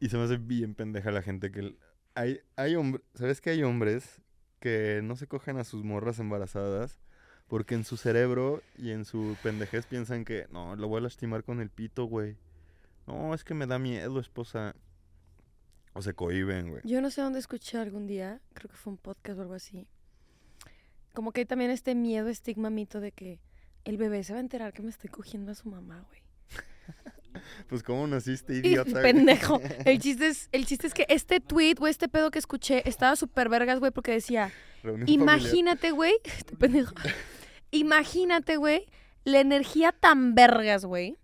[0.00, 1.76] Y se me hace bien pendeja la gente que...
[2.14, 3.04] Hay, hay hombres...
[3.14, 4.20] ¿Sabes que hay hombres
[4.60, 6.98] que no se cogen a sus morras embarazadas?
[7.48, 10.46] Porque en su cerebro y en su pendejez piensan que...
[10.50, 12.36] No, lo voy a lastimar con el pito, güey.
[13.06, 14.74] No, es que me da miedo, esposa.
[15.94, 16.82] O se cohiben, güey.
[16.84, 19.86] Yo no sé dónde escuché algún día, creo que fue un podcast o algo así.
[21.12, 23.40] Como que hay también este miedo, estigma, mito de que
[23.84, 26.20] el bebé se va a enterar que me estoy cogiendo a su mamá, güey.
[27.68, 29.02] Pues cómo naciste, idiota.
[29.02, 29.60] pendejo.
[29.84, 33.16] El chiste es, el chiste es que este tweet, güey, este pedo que escuché, estaba
[33.16, 34.52] súper vergas, güey, porque decía,
[34.84, 36.94] Reunión imagínate, güey, este pendejo.
[37.72, 38.86] Imagínate, güey,
[39.24, 41.18] la energía tan vergas, güey,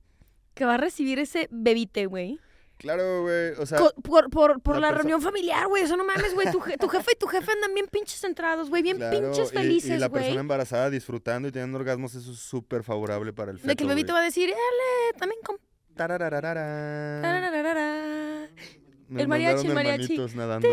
[0.55, 2.41] que va a recibir ese bebite, güey.
[2.81, 3.51] Claro, güey.
[3.59, 3.79] O sea.
[3.79, 5.83] Por, por, por la, la reunión familiar, güey.
[5.83, 6.51] Eso no mames, güey.
[6.51, 8.83] Tu, je tu, jefe y tu jefe andan bien pinches centrados, güey.
[8.83, 9.93] Bien claro, pinches felices, güey.
[9.93, 10.23] Y, y, la wey.
[10.23, 13.69] persona embarazada disfrutando y teniendo orgasmos, eso es súper favorable para el feto.
[13.69, 14.15] De que el bebito wey.
[14.15, 15.19] va a decir, ¡Ale!
[15.19, 15.59] También con.
[19.15, 20.17] El mariachi, el mariachi.
[20.35, 20.69] Nadando.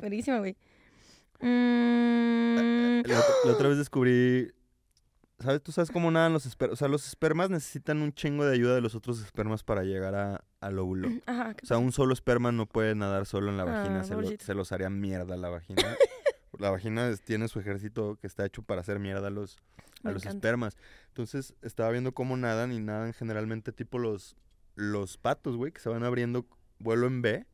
[0.00, 0.56] Buenísima, güey.
[3.04, 4.50] La otra vez descubrí
[5.42, 5.62] ¿Sabes?
[5.62, 6.74] Tú sabes cómo nadan los espermas.
[6.74, 10.14] O sea, los espermas necesitan un chingo de ayuda de los otros espermas para llegar
[10.14, 11.08] a, al óvulo.
[11.26, 11.54] Ajá.
[11.62, 14.00] O sea, un solo esperma no puede nadar solo en la vagina.
[14.00, 14.40] Ah, se, lo- bullshit.
[14.40, 15.82] se los haría mierda la vagina.
[16.58, 19.58] la vagina es- tiene su ejército que está hecho para hacer mierda a los,
[20.04, 20.36] a Me los encanta.
[20.48, 20.76] espermas.
[21.08, 24.36] Entonces estaba viendo cómo nadan y nadan generalmente tipo los,
[24.74, 26.46] los patos, güey, que se van abriendo
[26.78, 27.46] vuelo en B.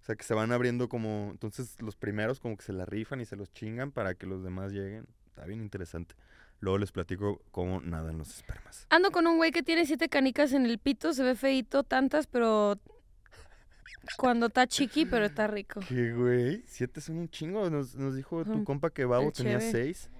[0.00, 1.28] O sea, que se van abriendo como...
[1.32, 4.42] Entonces los primeros como que se la rifan y se los chingan para que los
[4.42, 5.06] demás lleguen.
[5.26, 6.14] Está bien interesante.
[6.60, 8.86] Luego les platico cómo nadan los espermas.
[8.90, 11.12] Ando con un güey que tiene siete canicas en el pito.
[11.12, 12.78] Se ve feito tantas, pero...
[14.16, 15.80] Cuando está chiqui, pero está rico.
[15.86, 16.62] ¿Qué, güey?
[16.66, 17.68] Siete son un chingo.
[17.68, 20.10] Nos, nos dijo tu compa que Babo El tenía seis.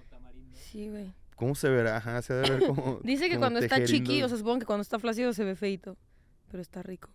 [0.53, 1.11] Sí, güey.
[1.35, 1.97] ¿Cómo se verá?
[1.97, 2.99] Ajá, se ha de ver como...
[3.03, 5.55] Dice que como cuando está chiqui, o sea, supongo que cuando está flácido se ve
[5.55, 5.97] feito.
[6.51, 7.09] Pero está rico.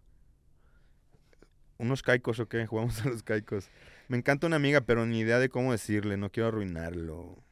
[1.79, 2.67] Unos caicos, ¿o qué?
[2.67, 3.69] Jugamos a los caicos.
[4.09, 6.17] Me encanta una amiga, pero ni idea de cómo decirle.
[6.17, 7.44] No quiero arruinarlo.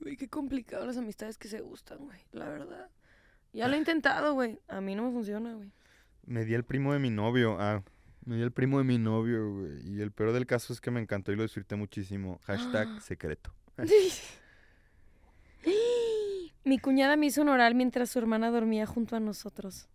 [0.00, 2.18] Güey, qué complicado las amistades que se gustan, güey.
[2.32, 2.88] La verdad.
[3.52, 4.58] Ya lo he intentado, güey.
[4.68, 5.70] A mí no me funciona, güey.
[6.24, 7.56] Me di el primo de mi novio.
[7.60, 7.82] Ah,
[8.24, 9.96] me di el primo de mi novio, güey.
[9.96, 12.40] Y el peor del caso es que me encantó y lo disfruté muchísimo.
[12.44, 13.52] Hashtag secreto.
[16.64, 19.88] Mi cuñada me hizo un oral mientras su hermana dormía junto a nosotros.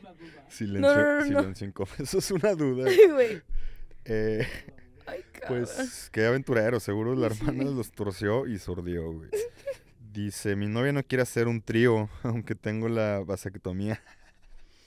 [0.00, 0.50] Una duda.
[0.50, 1.24] Silencio, no, no, no.
[1.24, 1.94] silencio incómodo.
[1.98, 2.88] Eso es una duda.
[3.12, 3.42] Güey.
[4.04, 4.46] Eh,
[5.12, 6.80] Ay, pues, qué aventurero.
[6.80, 7.38] Seguro la Sí.
[7.46, 9.30] hermana los torció y sordió, güey.
[10.12, 14.00] Dice, mi novia no quiere hacer un trío, aunque tengo la vasectomía.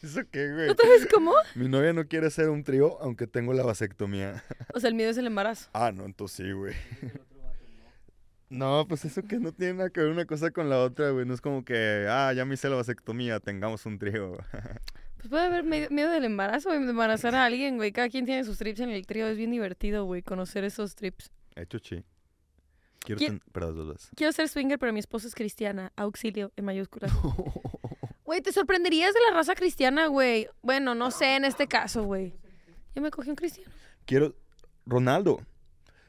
[0.03, 0.69] ¿Eso qué, güey?
[0.69, 1.33] ¿Otra vez cómo?
[1.55, 4.43] Mi novia no quiere hacer un trío, aunque tengo la vasectomía.
[4.73, 5.69] O sea, el miedo es el embarazo.
[5.73, 6.75] Ah, no, entonces sí, güey.
[8.49, 11.25] No, pues eso que no tiene nada que ver una cosa con la otra, güey.
[11.25, 14.37] No es como que, ah, ya me hice la vasectomía, tengamos un trío.
[15.25, 17.91] Pues puede haber miedo del embarazo, güey, de embarazar a alguien, güey.
[17.91, 19.25] Cada quien tiene sus trips en el trío.
[19.27, 21.31] Es bien divertido, güey, conocer esos trips.
[21.55, 22.03] Hecho, sí.
[22.99, 24.11] Quiero ¿Quién- ten- Perdón, dudas.
[24.15, 25.91] Quiero ser swinger, pero mi esposa es cristiana.
[25.95, 27.11] Auxilio, en mayúsculas.
[28.23, 30.47] Güey, te sorprenderías de la raza cristiana, güey.
[30.63, 32.33] Bueno, no sé en este caso, güey.
[32.95, 33.71] Yo me cogí un cristiano.
[34.05, 34.35] Quiero...
[34.85, 35.39] Ronaldo.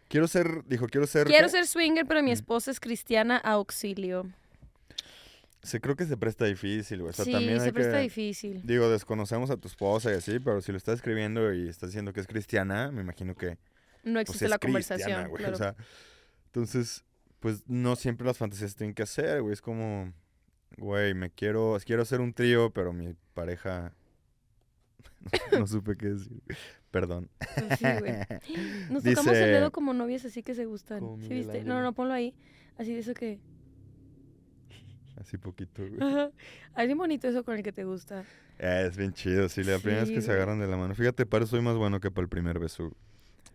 [0.08, 0.62] Quiero ser...
[0.66, 1.26] Dijo, quiero ser...
[1.26, 3.36] Quiero ser swinger, pero mi esposa es cristiana.
[3.36, 4.30] Auxilio.
[5.66, 7.10] Se creo que se presta difícil, güey.
[7.10, 8.02] O sea, sí, también se presta que...
[8.02, 8.62] difícil.
[8.64, 12.12] Digo, desconocemos a tu esposa y así, pero si lo estás escribiendo y estás diciendo
[12.12, 13.58] que es cristiana, me imagino que
[14.04, 15.28] No pues, existe es la conversación.
[15.28, 15.38] güey.
[15.42, 15.54] claro.
[15.54, 15.74] O sea,
[16.46, 17.04] entonces,
[17.40, 19.52] pues no siempre las fantasías tienen que hacer, güey.
[19.52, 20.12] Es como,
[20.78, 23.92] güey, me quiero, quiero hacer un trío, pero mi pareja
[25.52, 26.42] no, no supe qué decir.
[26.90, 27.28] Perdón.
[27.38, 28.14] Pues sí, güey.
[28.90, 31.02] Nos tocamos el dedo como novias, así que se gustan.
[31.20, 31.64] ¿Sí viste?
[31.64, 32.34] No, no, ponlo ahí.
[32.78, 33.38] Así de eso que.
[35.20, 36.00] Así poquito, güey.
[36.00, 36.30] Ajá.
[36.74, 38.24] Ay, bien bonito eso con el que te gusta.
[38.58, 40.94] Eh, es bien chido, sí, la primera vez Sí, que se agarran de la mano.
[40.94, 42.92] Fíjate, para soy más bueno que para el primer beso.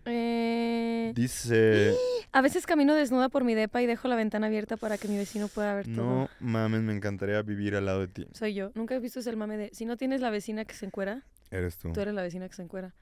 [0.06, 1.94] Eh, Dice,
[2.32, 5.18] a veces camino desnuda por mi depa y dejo la ventana abierta para que mi
[5.18, 5.96] vecino pueda ver todo.
[6.06, 8.28] no mames, me encantaría vivir al lado de ti.
[8.34, 8.72] Soy yo.
[8.74, 9.70] Nunca he visto ese mame de.
[9.74, 11.92] Si no tienes la vecina que se encuera, Eres tú.
[11.94, 12.94] tú eres la vecina que se encuera.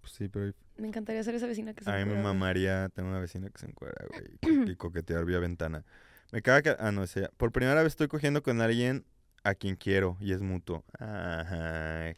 [0.00, 2.22] Pues sí, pero Me encantaría ser esa vecina que se A mí me encuera.
[2.22, 5.84] mamaría tener una vecina que se encuera, güey, y coquetear vía ventana.
[6.32, 6.76] Me caga que...
[6.78, 7.30] Ah, no, es ella.
[7.36, 9.04] Por primera vez estoy cogiendo con alguien
[9.44, 10.84] a quien quiero y es mutuo.
[10.98, 12.16] Ay.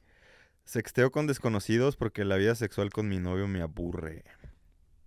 [0.65, 4.25] Sexteo con desconocidos porque la vida sexual con mi novio me aburre.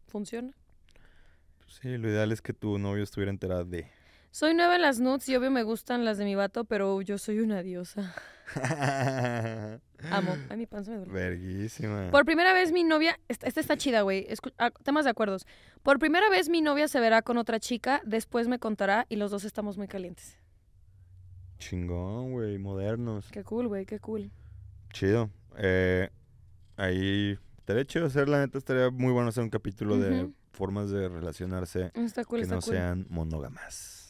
[0.08, 0.54] ¿Funciona?
[1.68, 3.90] Sí, lo ideal es que tu novio estuviera enterado de...
[4.34, 7.20] Soy nueva en las nudes y obvio me gustan las de mi vato, pero yo
[7.20, 8.16] soy una diosa.
[10.10, 10.36] Amo.
[10.50, 11.14] Ay, mi panza me duele.
[11.14, 12.10] Verguísima.
[12.10, 14.28] Por primera vez mi novia, esta, esta está chida, güey.
[14.58, 15.46] Ah, temas de acuerdos.
[15.84, 19.30] Por primera vez mi novia se verá con otra chica, después me contará y los
[19.30, 20.36] dos estamos muy calientes.
[21.60, 23.30] Chingón, güey, modernos.
[23.30, 24.32] Qué cool, güey, qué cool.
[24.94, 25.30] Chido.
[25.58, 26.10] Eh,
[26.76, 31.08] ahí estaría chido hacer, la neta, estaría muy bueno hacer un capítulo de formas de
[31.08, 32.74] relacionarse Está cool, que no cool.
[32.74, 34.03] sean monógamas.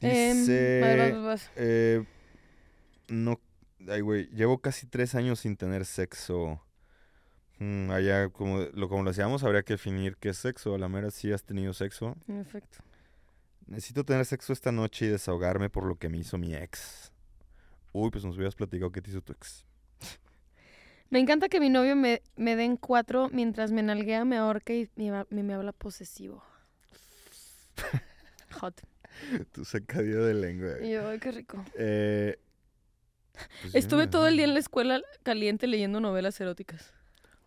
[0.00, 1.50] Em, Dice, vas, vas, vas.
[1.56, 2.04] eh,
[3.08, 3.40] no,
[3.88, 6.62] ay, güey, llevo casi tres años sin tener sexo.
[7.58, 10.74] Mm, allá, como lo, como lo hacíamos, habría que definir qué es sexo.
[10.74, 12.16] A la mera, si has tenido sexo.
[12.28, 12.78] En efecto.
[13.66, 17.12] Necesito tener sexo esta noche y desahogarme por lo que me hizo mi ex.
[17.92, 19.64] Uy, pues nos hubieras platicado qué te hizo tu ex.
[21.10, 24.88] Me encanta que mi novio me, me den cuatro mientras me nalguea, me ahorca y
[24.94, 26.42] me, me, me habla posesivo.
[28.60, 28.80] Hot.
[29.52, 30.76] tu sacadillo de lengua.
[30.82, 31.64] Y yo, ay, qué rico.
[31.76, 32.38] Eh,
[33.62, 36.92] pues Estuve ya, todo el día en la escuela caliente leyendo novelas eróticas.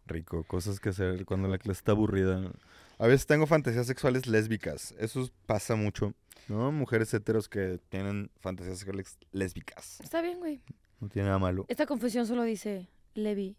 [0.06, 2.52] Rico, cosas que hacer cuando la clase está aburrida.
[2.98, 4.94] A veces tengo fantasías sexuales lésbicas.
[5.00, 6.14] Eso pasa mucho,
[6.48, 6.72] ¿no?
[6.72, 10.00] Mujeres heteros que tienen fantasías sexuales lésbicas.
[10.02, 10.62] Está bien, güey.
[11.00, 11.66] No tiene nada malo.
[11.68, 13.58] Esta confesión solo dice Levi,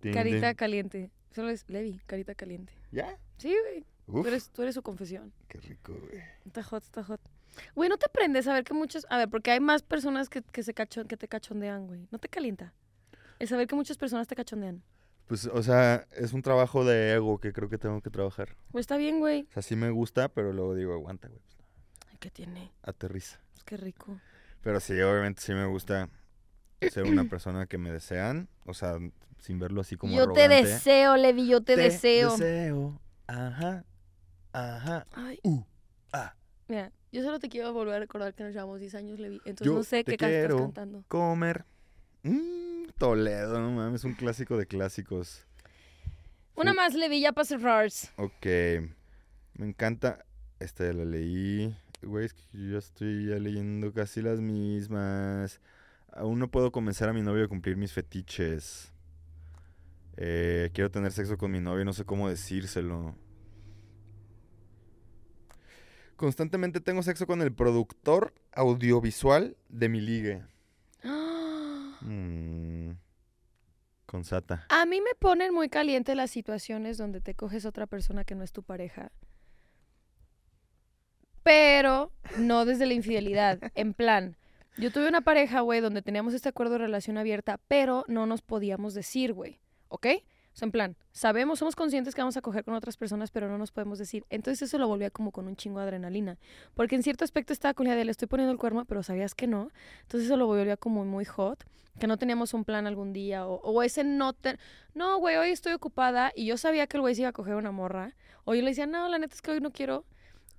[0.00, 1.10] carita caliente.
[1.34, 2.72] Solo es Levi, carita caliente.
[2.90, 3.18] ¿Ya?
[3.36, 3.84] Sí, güey.
[4.08, 5.32] Uf, Tú eres, tú eres su confesión.
[5.48, 6.22] qué rico, güey.
[6.46, 7.20] Está hot, está hot.
[7.74, 9.06] Güey, no te prendes a ver que muchos.
[9.10, 12.06] A ver, porque hay más personas que, que, se cachon, que te cachondean, güey.
[12.10, 12.72] No te calienta.
[13.38, 14.82] El saber que muchas personas te cachondean.
[15.26, 18.56] Pues, o sea, es un trabajo de ego que creo que tengo que trabajar.
[18.72, 19.46] Pues está bien, güey.
[19.50, 21.40] O sea, sí me gusta, pero luego digo, aguanta, güey.
[21.40, 21.58] pues,
[22.10, 22.72] Ay, ¿qué tiene?
[22.82, 23.40] aterriza.
[23.52, 24.18] Pues qué rico.
[24.62, 26.08] Pero sí, obviamente sí me gusta
[26.90, 28.48] ser una persona que me desean.
[28.64, 28.98] O sea,
[29.38, 32.30] sin verlo así como yo te deseo, Levi, yo te, deseo.
[32.32, 33.00] deseo.
[33.26, 33.84] Ajá.
[34.52, 35.06] Ajá.
[35.12, 35.62] Ay, Uh.
[36.12, 36.34] Ah.
[36.68, 39.36] mira, yo solo te quiero volver a recordar que nos llevamos 10 años, Levi.
[39.44, 41.04] Entonces Yo no sé qué cantas estás cantando.
[41.08, 41.64] Comer.
[42.22, 45.44] Mm, Toledo, no mames, un clásico de clásicos.
[46.54, 47.88] Una más, Levi, ya para cerrar.
[48.16, 48.46] Ok.
[49.54, 50.24] Me encanta.
[50.58, 51.72] Esta ya la leí.
[52.02, 55.60] Güey, es que yo ya estoy ya leyendo casi las mismas.
[56.12, 58.92] Aún no puedo convencer a mi novio de cumplir mis fetiches.
[60.16, 63.14] Eh, quiero tener sexo con mi novio y no sé cómo decírselo.
[66.18, 70.42] Constantemente tengo sexo con el productor audiovisual de mi ligue.
[72.00, 72.92] Mm.
[74.06, 74.64] Con Sata.
[74.68, 78.44] A mí me ponen muy caliente las situaciones donde te coges otra persona que no
[78.44, 79.10] es tu pareja.
[81.42, 83.58] Pero no desde la infidelidad.
[83.74, 84.36] En plan,
[84.76, 88.42] yo tuve una pareja, güey, donde teníamos este acuerdo de relación abierta, pero no nos
[88.42, 89.58] podíamos decir, güey.
[89.88, 90.06] ¿Ok?
[90.58, 93.48] O sea, en plan, sabemos, somos conscientes que vamos a coger con otras personas, pero
[93.48, 94.24] no nos podemos decir.
[94.28, 96.36] Entonces eso lo volvía como con un chingo de adrenalina.
[96.74, 99.04] Porque en cierto aspecto estaba con la idea de le estoy poniendo el cuerno, pero
[99.04, 99.70] sabías que no.
[100.02, 101.64] Entonces eso lo volvía como muy hot.
[102.00, 103.46] Que no teníamos un plan algún día.
[103.46, 104.58] O, o ese no te...
[104.94, 106.32] No, güey, hoy estoy ocupada.
[106.34, 108.16] Y yo sabía que el güey se iba a coger una morra.
[108.44, 110.06] O yo le decía, no, la neta es que hoy no quiero.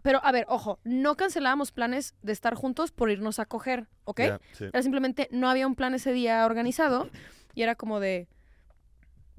[0.01, 4.21] Pero, a ver, ojo, no cancelábamos planes de estar juntos por irnos a coger, ¿ok?
[4.53, 4.63] Sí.
[4.63, 7.09] Era simplemente no había un plan ese día organizado.
[7.53, 8.29] Y era como de...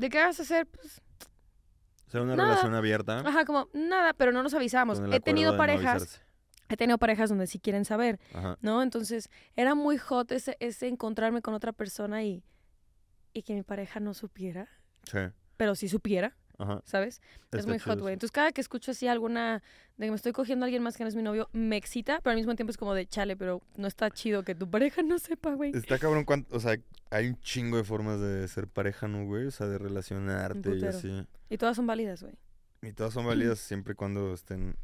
[0.00, 0.66] ¿De qué vas a hacer?
[0.66, 1.02] Pues,
[2.08, 2.48] O sea, una Nada.
[2.50, 3.18] relación abierta.
[3.20, 5.00] ajá, como nada, pero no nos avisamos.
[5.12, 6.22] He tenido no parejas,
[6.70, 8.56] he tenido parejas donde sí quieren saber, Ajá.
[8.62, 8.82] ¿no?
[8.82, 12.42] Entonces, era muy hot ese, ese encontrarme con otra persona y,
[13.34, 14.68] y que mi pareja no supiera,
[15.04, 15.18] Sí.
[15.58, 16.80] pero sí supiera, Ajá.
[16.84, 17.20] ¿sabes?
[17.52, 18.14] es muy chido hot, güey.
[18.14, 19.62] Entonces, cada que escucho así alguna
[19.98, 22.20] de que me estoy cogiendo a alguien más que no es mi novio, me excita,
[22.22, 25.02] pero al mismo tiempo es como de chale, pero no está chido que tu pareja
[25.02, 25.72] no sepa, güey.
[25.76, 26.76] Está cabrón cuánto, o sea,
[27.10, 29.46] hay un chingo de formas de ser pareja, ¿no, güey?
[29.46, 31.26] O sea, de relacionarte y así.
[31.48, 32.34] Y todas son válidas, güey.
[32.82, 34.76] Y todas son válidas siempre y cuando estén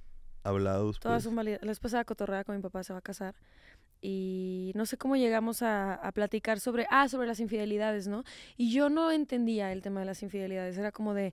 [0.43, 0.99] hablados.
[0.99, 1.25] Todas pues.
[1.25, 1.61] son válidas.
[1.63, 3.37] La vez pasada cotorreada con mi papá se va a casar.
[4.03, 8.25] Y no sé cómo llegamos a, a platicar sobre, ah, sobre las infidelidades, ¿no?
[8.57, 10.77] Y yo no entendía el tema de las infidelidades.
[10.77, 11.33] Era como de,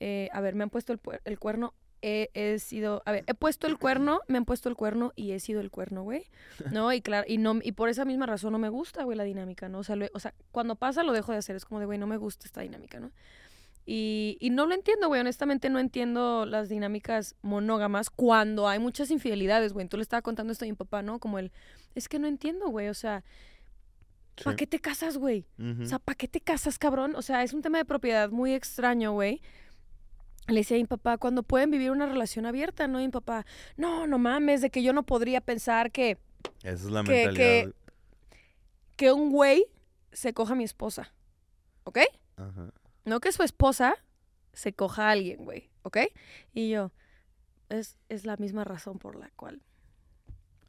[0.00, 3.34] eh, a ver, me han puesto el, el cuerno, he, he sido, a ver, he
[3.34, 6.24] puesto el cuerno, me han puesto el cuerno y he sido el cuerno, güey.
[6.72, 6.92] ¿No?
[6.92, 9.68] Y claro, y no, y por esa misma razón no me gusta, güey, la dinámica,
[9.68, 9.78] ¿no?
[9.80, 11.56] O sea, lo- o sea, cuando pasa lo dejo de hacer.
[11.56, 13.10] Es como de, güey, no me gusta esta dinámica, ¿no?
[13.90, 15.20] Y, y no lo entiendo, güey.
[15.20, 19.88] Honestamente no entiendo las dinámicas monógamas cuando hay muchas infidelidades, güey.
[19.88, 21.18] Tú le estaba contando esto a mi papá, ¿no?
[21.18, 21.52] Como el,
[21.94, 22.88] es que no entiendo, güey.
[22.88, 23.24] O sea,
[24.36, 24.44] Sí.
[24.44, 25.46] ¿para qué te casas, güey?
[25.58, 25.82] Ujú.
[25.82, 27.16] O sea, ¿para qué te casas, cabrón?
[27.16, 29.40] O sea, es un tema de propiedad muy extraño, güey.
[30.48, 33.00] Le decía a mi papá, cuando pueden vivir una relación abierta, ¿no?
[33.00, 33.44] Y mi papá,
[33.76, 36.18] no, no mames, de que yo no podría pensar que,
[36.62, 37.34] Esa es la que- mentalidad.
[37.36, 37.74] que-
[38.96, 39.66] que un güey
[40.12, 41.12] se coja a mi esposa.
[41.84, 41.98] ¿Ok?
[42.36, 42.70] Ajá.
[43.04, 43.94] No que su esposa
[44.52, 45.98] se coja a alguien, güey, ¿ok?
[46.54, 46.92] Y yo,
[47.68, 49.60] es, es la misma razón por la cual.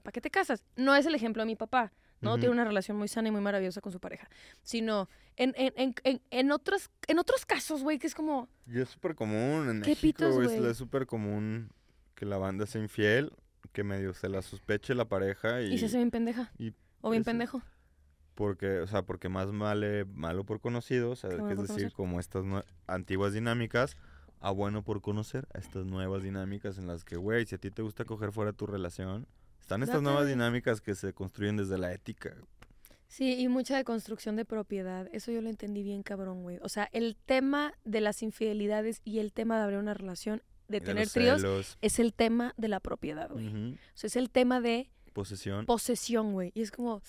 [0.03, 0.63] ¿Para qué te casas?
[0.75, 1.91] No es el ejemplo de mi papá,
[2.21, 2.37] ¿no?
[2.37, 4.29] Tiene una relación muy sana y muy maravillosa con su pareja.
[4.63, 8.49] Sino en, en, en, en, en otros, en otros casos, güey, que es como.
[8.67, 10.65] Y es súper común en ¿Qué México, pitos, güey?
[10.65, 11.69] Es súper común
[12.15, 13.31] que la banda sea infiel,
[13.71, 15.73] que medio se la sospeche la pareja y...
[15.73, 16.51] Y, se hace bien pendeja.
[16.57, 17.61] y O bien eso- pendejo.
[18.35, 21.67] Porque, o sea, porque más vale malo por conocido, o sea, Qué que bueno es
[21.67, 21.93] decir, conocer.
[21.93, 22.45] como estas
[22.87, 23.97] antiguas dinámicas,
[24.39, 27.69] a bueno por conocer a estas nuevas dinámicas en las que, güey, si a ti
[27.69, 29.27] te gusta coger fuera tu relación,
[29.69, 32.35] están estas nuevas dinámicas que se construyen desde la ética.
[33.07, 35.07] Sí, y mucha de construcción de propiedad.
[35.11, 36.57] Eso yo lo entendí bien, cabrón, güey.
[36.63, 40.77] O sea, el tema de las infidelidades y el tema de abrir una relación, de
[40.77, 43.73] y tener tríos, es el tema de la propiedad, güey.
[43.73, 46.51] O sea, es el tema de posesión, posesión, güey.
[46.55, 47.03] Y es como.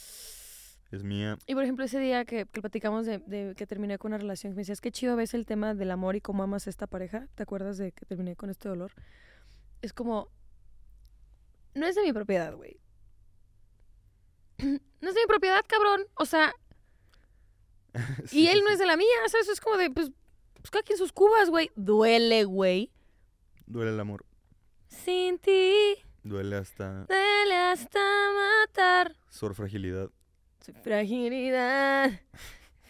[0.91, 1.39] es mía.
[1.47, 4.53] Y por ejemplo, ese día que, que platicamos de, de que terminé con una relación,
[4.53, 7.27] me decías, qué chido ves el tema del amor y cómo amas a esta pareja.
[7.35, 8.93] ¿Te acuerdas de que terminé con este dolor?
[9.81, 10.29] Es como.
[11.75, 12.79] No es de mi propiedad, güey.
[15.01, 16.03] No es de mi propiedad, cabrón.
[16.15, 16.53] O sea,
[18.27, 19.07] Sí, y él sí, no es de la mía.
[19.25, 20.11] O sea, eso es como de, pues,
[20.57, 21.71] pues cada quien sus cubas, güey.
[21.75, 22.93] Duele, güey.
[23.67, 24.27] Duele el amor,
[24.89, 25.95] Sin ti,
[26.25, 28.01] duele hasta duele hasta
[28.35, 29.17] matar.
[29.31, 30.11] su fragilidad.
[30.65, 32.21] Su fragilidad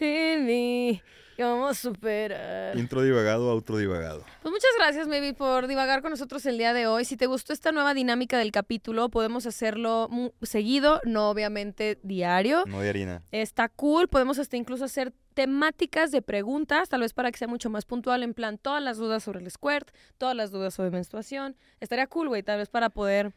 [0.00, 1.02] en mí.
[1.40, 2.76] ¿Cómo superar?
[2.76, 4.22] Intro divagado, outro divagado.
[4.42, 7.06] Pues muchas gracias, Maybe, por divagar con nosotros el día de hoy.
[7.06, 10.10] Si te gustó esta nueva dinámica del capítulo, podemos hacerlo
[10.42, 12.64] seguido, no obviamente diario.
[12.66, 13.22] No de harina.
[13.32, 17.70] Está cool, podemos hasta incluso hacer temáticas de preguntas, tal vez para que sea mucho
[17.70, 19.88] más puntual, en plan, todas las dudas sobre el squirt,
[20.18, 21.56] todas las dudas sobre menstruación.
[21.80, 23.32] Estaría cool, güey, tal vez para poder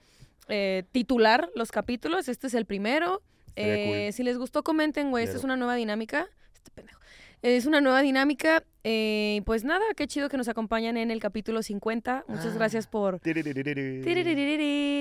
[0.49, 2.27] eh, titular los capítulos.
[2.27, 3.21] Este es el primero.
[3.55, 6.27] Eh, Si les gustó, comenten, güey, esta es una nueva dinámica.
[6.53, 6.99] Este pendejo.
[7.43, 8.63] Es una nueva dinámica.
[8.85, 12.25] eh, pues nada, qué chido que nos acompañan en el capítulo 50.
[12.27, 12.55] Muchas Ah.
[12.57, 13.19] gracias por...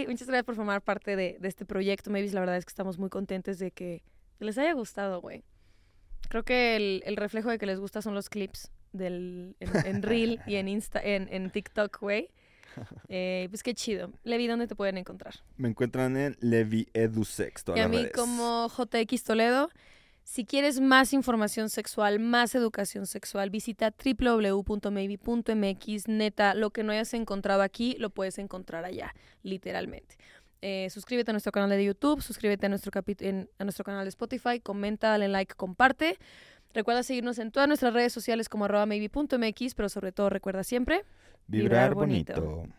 [0.09, 2.33] Muchas gracias por formar parte de, de este proyecto, Mavis.
[2.33, 4.03] La verdad es que estamos muy contentes de que
[4.39, 5.43] les haya gustado, güey.
[6.29, 10.03] Creo que el, el reflejo de que les gusta son los clips del, en, en
[10.03, 12.29] Reel y en, Insta, en, en TikTok, güey.
[13.09, 14.13] Eh, pues qué chido.
[14.25, 15.35] Levi, ¿dónde te pueden encontrar?
[15.57, 18.13] Me encuentran en Levi Edusex, todas Y a las mí redes.
[18.13, 19.71] como JX Toledo.
[20.25, 23.93] Si quieres más información sexual, más educación sexual, visita
[24.93, 26.09] www.maybe.mx.
[26.09, 30.17] Neta, lo que no hayas encontrado aquí, lo puedes encontrar allá, literalmente.
[30.61, 34.11] Eh, suscríbete a nuestro canal de YouTube, suscríbete a nuestro, en- a nuestro canal de
[34.11, 36.19] Spotify, comenta, dale like, comparte.
[36.73, 41.05] Recuerda seguirnos en todas nuestras redes sociales como arroba maybe.mx, pero sobre todo recuerda siempre
[41.49, 42.41] Vibrar vibrar bonito.
[42.41, 42.75] bonito.